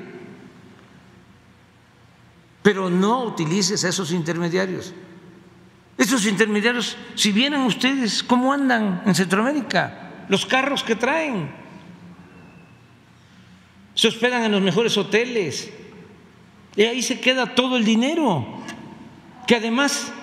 Pero 2.61 2.89
no 2.89 3.23
utilices 3.23 3.83
a 3.85 3.89
esos 3.89 4.11
intermediarios. 4.11 4.93
Esos 5.97 6.25
intermediarios, 6.25 6.97
si 7.15 7.31
vienen 7.31 7.61
ustedes, 7.61 8.21
¿cómo 8.21 8.53
andan 8.53 9.01
en 9.05 9.15
Centroamérica? 9.15 10.25
Los 10.29 10.45
carros 10.45 10.83
que 10.83 10.95
traen. 10.95 11.66
Se 13.97 14.09
hospedan 14.09 14.43
en 14.43 14.51
los 14.51 14.61
mejores 14.61 14.95
hoteles. 14.95 15.73
Y 16.75 16.83
ahí 16.83 17.01
se 17.01 17.19
queda 17.19 17.55
todo 17.55 17.77
el 17.77 17.83
dinero. 17.83 18.45
Que 19.47 19.55
además 19.55 20.13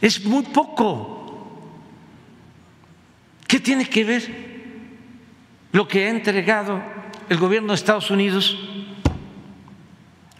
es 0.00 0.24
muy 0.24 0.44
poco. 0.44 1.58
¿Qué 3.48 3.58
tiene 3.58 3.88
que 3.88 4.04
ver 4.04 4.30
lo 5.72 5.88
que 5.88 6.06
ha 6.06 6.10
entregado 6.10 6.80
el 7.28 7.38
gobierno 7.38 7.72
de 7.72 7.74
Estados 7.74 8.12
Unidos 8.12 8.56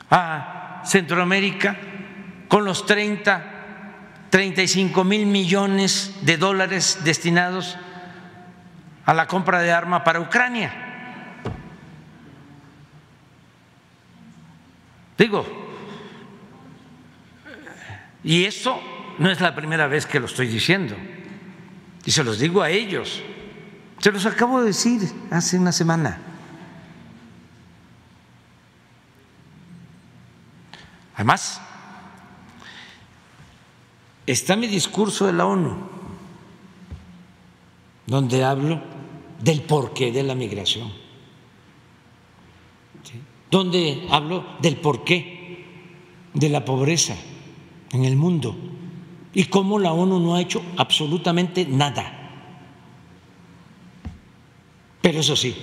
a 0.08 0.82
Centroamérica 0.86 1.76
con 2.46 2.64
los 2.64 2.86
30, 2.86 3.44
35 4.30 5.02
mil 5.02 5.26
millones 5.26 6.14
de 6.22 6.36
dólares 6.36 7.00
destinados 7.02 7.76
a 9.04 9.12
la 9.14 9.26
compra 9.26 9.58
de 9.58 9.72
arma 9.72 10.04
para 10.04 10.20
Ucrania? 10.20 10.83
Digo, 15.16 15.44
y 18.22 18.44
eso 18.44 18.80
no 19.18 19.30
es 19.30 19.40
la 19.40 19.54
primera 19.54 19.86
vez 19.86 20.06
que 20.06 20.18
lo 20.18 20.26
estoy 20.26 20.48
diciendo, 20.48 20.96
y 22.04 22.10
se 22.10 22.24
los 22.24 22.38
digo 22.38 22.62
a 22.62 22.70
ellos. 22.70 23.22
Se 23.98 24.12
los 24.12 24.26
acabo 24.26 24.60
de 24.60 24.66
decir 24.66 25.00
hace 25.30 25.58
una 25.58 25.72
semana. 25.72 26.18
Además, 31.14 31.60
está 34.26 34.56
mi 34.56 34.66
discurso 34.66 35.26
de 35.26 35.32
la 35.32 35.46
ONU, 35.46 35.88
donde 38.06 38.44
hablo 38.44 38.82
del 39.40 39.62
porqué 39.62 40.12
de 40.12 40.22
la 40.22 40.34
migración, 40.34 40.92
donde 43.54 44.04
hablo 44.10 44.44
del 44.58 44.78
porqué 44.78 45.64
de 46.32 46.48
la 46.48 46.64
pobreza 46.64 47.14
en 47.92 48.04
el 48.04 48.16
mundo 48.16 48.56
y 49.32 49.44
cómo 49.44 49.78
la 49.78 49.92
ONU 49.92 50.18
no 50.18 50.34
ha 50.34 50.40
hecho 50.40 50.60
absolutamente 50.76 51.64
nada. 51.64 52.32
Pero 55.00 55.20
eso 55.20 55.36
sí, 55.36 55.54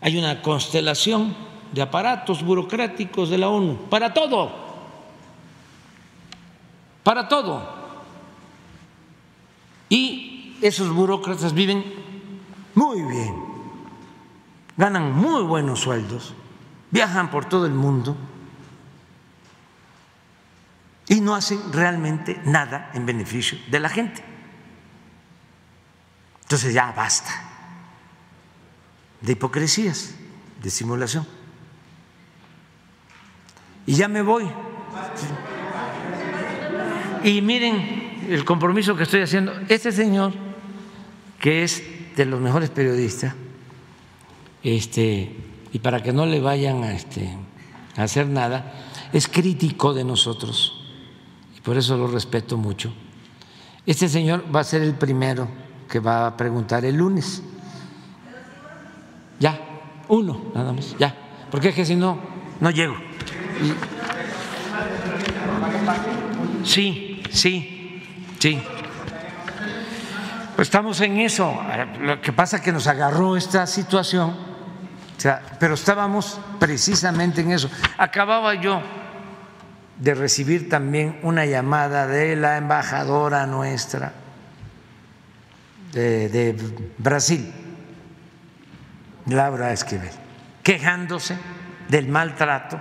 hay 0.00 0.18
una 0.18 0.42
constelación 0.42 1.36
de 1.70 1.82
aparatos 1.82 2.42
burocráticos 2.42 3.30
de 3.30 3.38
la 3.38 3.48
ONU 3.48 3.82
para 3.88 4.12
todo, 4.12 4.50
para 7.04 7.28
todo. 7.28 7.62
Y 9.88 10.56
esos 10.60 10.92
burócratas 10.92 11.54
viven 11.54 11.84
muy 12.74 13.02
bien, 13.02 13.49
ganan 14.80 15.12
muy 15.12 15.42
buenos 15.42 15.80
sueldos, 15.80 16.32
viajan 16.90 17.30
por 17.30 17.44
todo 17.44 17.66
el 17.66 17.74
mundo 17.74 18.16
y 21.06 21.20
no 21.20 21.34
hacen 21.34 21.70
realmente 21.70 22.40
nada 22.46 22.90
en 22.94 23.04
beneficio 23.04 23.58
de 23.70 23.78
la 23.78 23.90
gente. 23.90 24.24
Entonces 26.44 26.72
ya 26.72 26.90
basta 26.92 27.30
de 29.20 29.32
hipocresías, 29.32 30.14
de 30.62 30.70
simulación. 30.70 31.28
Y 33.84 33.96
ya 33.96 34.08
me 34.08 34.22
voy. 34.22 34.50
Y 37.22 37.42
miren 37.42 38.24
el 38.30 38.46
compromiso 38.46 38.96
que 38.96 39.02
estoy 39.02 39.20
haciendo. 39.20 39.52
Este 39.68 39.92
señor, 39.92 40.32
que 41.38 41.64
es 41.64 41.82
de 42.16 42.24
los 42.24 42.40
mejores 42.40 42.70
periodistas, 42.70 43.34
este, 44.62 45.36
y 45.72 45.78
para 45.78 46.02
que 46.02 46.12
no 46.12 46.26
le 46.26 46.40
vayan 46.40 46.84
a, 46.84 46.92
este, 46.92 47.36
a 47.96 48.02
hacer 48.02 48.26
nada, 48.28 48.72
es 49.12 49.28
crítico 49.28 49.94
de 49.94 50.04
nosotros 50.04 50.80
por 51.62 51.76
eso 51.76 51.96
lo 51.96 52.06
respeto 52.06 52.56
mucho. 52.56 52.92
Este 53.86 54.08
señor 54.08 54.44
va 54.54 54.60
a 54.60 54.64
ser 54.64 54.82
el 54.82 54.94
primero 54.94 55.48
que 55.88 56.00
va 56.00 56.26
a 56.26 56.36
preguntar 56.36 56.84
el 56.84 56.96
lunes. 56.96 57.42
Ya, 59.38 59.58
uno, 60.08 60.50
nada 60.54 60.72
más, 60.72 60.96
ya. 60.98 61.14
Porque 61.50 61.70
es 61.70 61.74
que 61.74 61.84
si 61.84 61.96
no, 61.96 62.18
no 62.60 62.70
llego. 62.70 62.96
Sí, 66.64 67.22
sí, 67.30 68.02
sí. 68.38 68.62
Pues 70.56 70.68
estamos 70.68 71.00
en 71.00 71.18
eso. 71.18 71.58
Lo 72.00 72.20
que 72.20 72.32
pasa 72.32 72.58
es 72.58 72.62
que 72.62 72.72
nos 72.72 72.86
agarró 72.86 73.36
esta 73.36 73.66
situación, 73.66 74.36
pero 75.58 75.74
estábamos 75.74 76.40
precisamente 76.58 77.40
en 77.40 77.52
eso. 77.52 77.70
Acababa 77.98 78.54
yo 78.54 78.82
de 79.98 80.14
recibir 80.14 80.68
también 80.68 81.18
una 81.22 81.44
llamada 81.44 82.06
de 82.06 82.36
la 82.36 82.56
embajadora 82.56 83.46
nuestra 83.46 84.12
de, 85.92 86.56
Brasil, 86.98 87.52
Laura 89.26 89.72
Esquivel, 89.72 90.10
quejándose 90.62 91.36
del 91.88 92.08
maltrato 92.08 92.80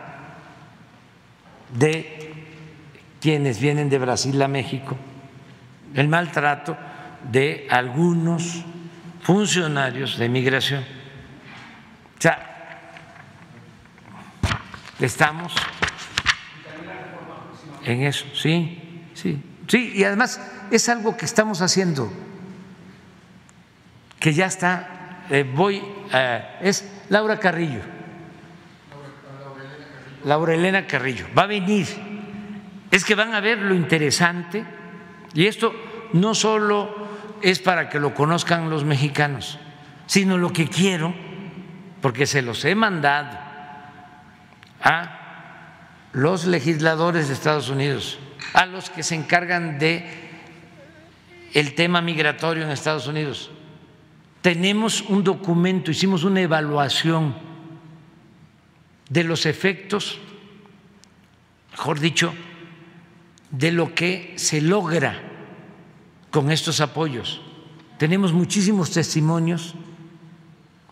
de 1.77 2.33
quienes 3.19 3.59
vienen 3.59 3.89
de 3.89 3.99
Brasil 3.99 4.41
a 4.41 4.47
México, 4.47 4.95
el 5.95 6.07
maltrato 6.07 6.77
de 7.31 7.67
algunos 7.69 8.63
funcionarios 9.21 10.17
de 10.17 10.29
migración. 10.29 10.98
O 12.19 12.21
sea, 12.21 12.91
estamos 14.99 15.55
en 17.85 18.03
eso, 18.03 18.25
sí, 18.35 19.07
sí, 19.13 19.41
sí, 19.69 19.93
y 19.95 20.03
además 20.03 20.41
es 20.69 20.89
algo 20.89 21.15
que 21.15 21.23
estamos 21.23 21.61
haciendo, 21.61 22.11
que 24.19 24.33
ya 24.33 24.47
está, 24.47 25.23
eh, 25.29 25.49
voy, 25.49 25.81
es 26.59 26.91
Laura 27.07 27.39
Carrillo, 27.39 27.83
Laura 30.25 30.55
Elena 30.55 30.85
Carrillo, 30.87 31.25
va 31.37 31.43
a 31.43 31.47
venir, 31.47 31.87
es 32.91 33.05
que 33.05 33.15
van 33.15 33.33
a 33.33 33.39
ver 33.39 33.59
lo 33.59 33.73
interesante, 33.73 34.65
y 35.33 35.47
esto 35.47 35.73
no 36.11 36.35
solo 36.35 37.07
es 37.41 37.59
para 37.59 37.87
que 37.87 37.97
lo 37.97 38.13
conozcan 38.13 38.69
los 38.69 38.83
mexicanos, 38.83 39.57
sino 40.05 40.37
lo 40.37 40.51
que 40.51 40.67
quiero, 40.67 41.28
porque 42.01 42.25
se 42.25 42.41
los 42.41 42.63
he 42.65 42.75
mandado 42.75 43.37
a 44.81 45.19
los 46.13 46.45
legisladores 46.45 47.27
de 47.27 47.33
Estados 47.33 47.69
Unidos, 47.69 48.19
a 48.53 48.65
los 48.65 48.89
que 48.89 49.03
se 49.03 49.15
encargan 49.15 49.79
de 49.79 50.29
el 51.53 51.75
tema 51.75 52.01
migratorio 52.01 52.63
en 52.63 52.71
Estados 52.71 53.07
Unidos. 53.07 53.51
Tenemos 54.41 55.01
un 55.01 55.23
documento, 55.23 55.91
hicimos 55.91 56.23
una 56.23 56.41
evaluación 56.41 57.35
de 59.09 59.23
los 59.23 59.45
efectos, 59.45 60.19
mejor 61.71 61.99
dicho, 61.99 62.33
de 63.51 63.71
lo 63.71 63.93
que 63.93 64.33
se 64.37 64.61
logra 64.61 65.19
con 66.31 66.51
estos 66.51 66.79
apoyos. 66.79 67.41
Tenemos 67.97 68.31
muchísimos 68.31 68.91
testimonios 68.91 69.75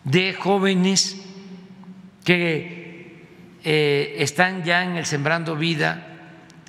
de 0.07 0.33
jóvenes 0.33 1.17
que 2.23 3.25
eh, 3.63 4.15
están 4.19 4.63
ya 4.63 4.83
en 4.83 4.95
el 4.95 5.05
Sembrando 5.05 5.55
Vida, 5.55 6.07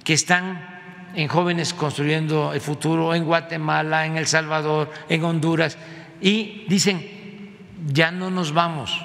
que 0.02 0.12
están 0.12 0.66
en 1.14 1.28
Jóvenes 1.28 1.72
Construyendo 1.72 2.52
el 2.52 2.60
Futuro, 2.60 3.14
en 3.14 3.24
Guatemala, 3.24 4.06
en 4.06 4.16
El 4.16 4.26
Salvador, 4.26 4.90
en 5.08 5.24
Honduras, 5.24 5.78
y 6.20 6.64
dicen, 6.68 7.56
ya 7.86 8.10
no 8.10 8.30
nos 8.30 8.52
vamos, 8.52 9.04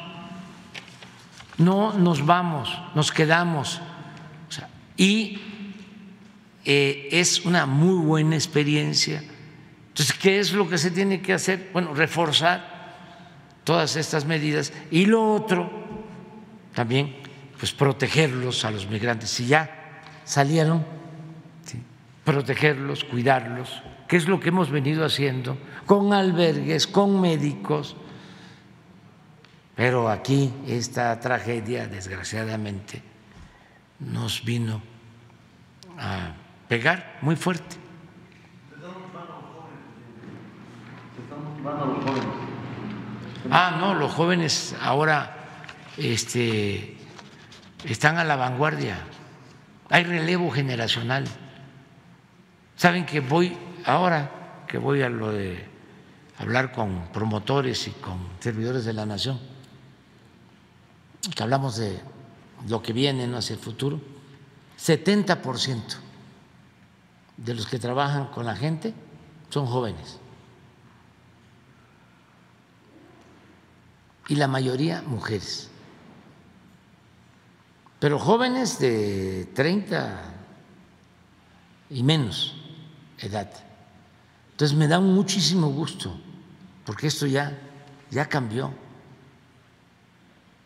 no 1.58 1.94
nos 1.94 2.26
vamos, 2.26 2.76
nos 2.96 3.12
quedamos. 3.12 3.82
y 4.98 5.40
eh, 6.66 7.10
es 7.12 7.46
una 7.46 7.66
muy 7.66 8.04
buena 8.04 8.36
experiencia. 8.36 9.22
Entonces, 9.90 10.16
¿qué 10.18 10.40
es 10.40 10.54
lo 10.54 10.68
que 10.68 10.78
se 10.78 10.90
tiene 10.90 11.22
que 11.22 11.34
hacer? 11.34 11.70
Bueno, 11.74 11.94
reforzar 11.94 12.73
todas 13.64 13.96
estas 13.96 14.26
medidas. 14.26 14.74
Y 14.92 15.06
lo 15.06 15.34
otro, 15.34 15.70
también 16.74 17.16
pues 17.58 17.74
protegerlos 17.74 18.66
a 18.66 18.72
los 18.72 18.88
migrantes. 18.88 19.30
Si 19.30 19.46
ya 19.46 20.02
salieron, 20.26 20.86
protegerlos, 22.24 23.04
cuidarlos, 23.04 23.82
que 24.08 24.18
es 24.18 24.28
lo 24.28 24.40
que 24.40 24.50
hemos 24.50 24.70
venido 24.70 25.06
haciendo 25.06 25.58
con 25.86 26.14
albergues, 26.14 26.88
con 26.88 27.20
médicos. 27.20 27.96
Pero 29.76 30.10
aquí 30.10 30.54
esta 30.68 31.20
tragedia, 31.20 31.88
desgraciadamente, 31.88 33.02
nos 34.00 34.44
vino 34.44 34.82
a 35.98 36.34
pegar 36.68 37.18
muy 37.22 37.36
fuerte. 37.36 37.78
Ah, 43.52 43.78
no, 43.80 43.94
los 43.94 44.12
jóvenes 44.12 44.76
ahora 44.82 45.36
este, 45.98 46.98
están 47.84 48.18
a 48.18 48.24
la 48.24 48.36
vanguardia, 48.36 48.98
hay 49.90 50.04
relevo 50.04 50.50
generacional. 50.52 51.26
Saben 52.76 53.06
que 53.06 53.20
voy 53.20 53.58
ahora 53.86 54.64
que 54.68 54.78
voy 54.78 55.02
a 55.02 55.10
lo 55.10 55.32
de 55.32 55.66
hablar 56.40 56.72
con 56.72 57.10
promotores 57.14 57.88
y 57.88 57.92
con 57.92 58.18
servidores 58.40 58.86
de 58.86 58.94
la 58.94 59.06
nación, 59.06 59.40
que 61.36 61.44
hablamos 61.44 61.78
de 61.78 62.00
lo 62.68 62.82
que 62.82 62.94
viene 62.94 63.28
¿no? 63.28 63.38
hacia 63.38 63.54
el 63.54 63.60
futuro, 63.60 64.02
70% 64.80 65.82
de 67.38 67.54
los 67.54 67.68
que 67.68 67.80
trabajan 67.80 68.28
con 68.28 68.46
la 68.46 68.56
gente 68.56 68.94
son 69.50 69.66
jóvenes. 69.66 70.20
Y 74.28 74.36
la 74.36 74.48
mayoría 74.48 75.02
mujeres 75.06 75.70
pero 78.04 78.20
jóvenes 78.20 78.80
de 78.80 79.48
30 79.54 80.20
y 81.90 82.04
menos 82.04 82.54
edad. 83.18 83.50
Entonces 84.52 84.78
me 84.78 84.90
da 84.90 85.00
muchísimo 85.00 85.70
gusto, 85.70 86.14
porque 86.84 87.08
esto 87.08 87.26
ya, 87.28 87.58
ya 88.12 88.26
cambió. 88.26 88.74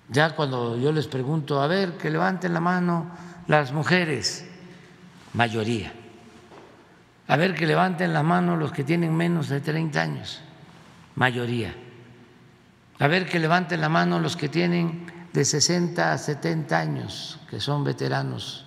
Ya 0.10 0.36
cuando 0.36 0.80
yo 0.80 0.92
les 0.92 1.06
pregunto, 1.06 1.62
a 1.62 1.68
ver, 1.68 1.96
que 1.98 2.10
levanten 2.10 2.56
la 2.56 2.60
mano 2.60 3.12
las 3.46 3.72
mujeres, 3.72 4.44
mayoría. 5.34 5.94
A 7.28 7.38
ver, 7.38 7.54
que 7.54 7.68
levanten 7.68 8.14
la 8.14 8.24
mano 8.24 8.58
los 8.58 8.72
que 8.72 8.84
tienen 8.84 9.16
menos 9.16 9.48
de 9.50 9.62
30 9.62 10.02
años, 10.02 10.42
mayoría. 11.14 11.76
A 12.99 13.07
ver, 13.07 13.28
que 13.28 13.40
levanten 13.40 13.82
la 13.82 13.90
mano 13.90 14.19
los 14.19 14.36
que 14.36 14.49
tienen 14.49 15.06
de 15.34 15.45
60 15.45 16.14
a 16.14 16.18
70 16.18 16.80
años, 16.80 17.40
que 17.49 17.60
son 17.60 17.84
veteranos 17.84 18.65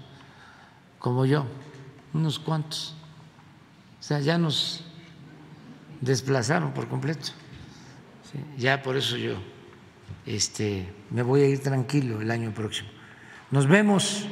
como 0.98 1.24
yo, 1.24 1.46
unos 2.14 2.38
cuantos. 2.38 2.94
O 3.98 4.02
sea, 4.02 4.20
ya 4.20 4.38
nos 4.38 4.84
desplazaron 6.00 6.72
por 6.72 6.88
completo. 6.88 7.30
Ya 8.56 8.80
por 8.82 8.96
eso 8.96 9.16
yo 9.16 9.34
este, 10.24 10.92
me 11.10 11.22
voy 11.22 11.42
a 11.42 11.46
ir 11.48 11.60
tranquilo 11.60 12.20
el 12.20 12.30
año 12.30 12.52
próximo. 12.52 12.88
Nos 13.50 13.66
vemos. 13.66 14.28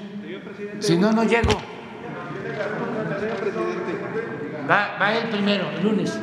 Si 0.79 0.97
no, 0.97 1.13
no 1.13 1.25
llego. 1.25 1.61
Va, 4.71 4.97
va 5.01 5.17
el 5.17 5.29
primero, 5.29 5.71
lunes. 5.83 6.19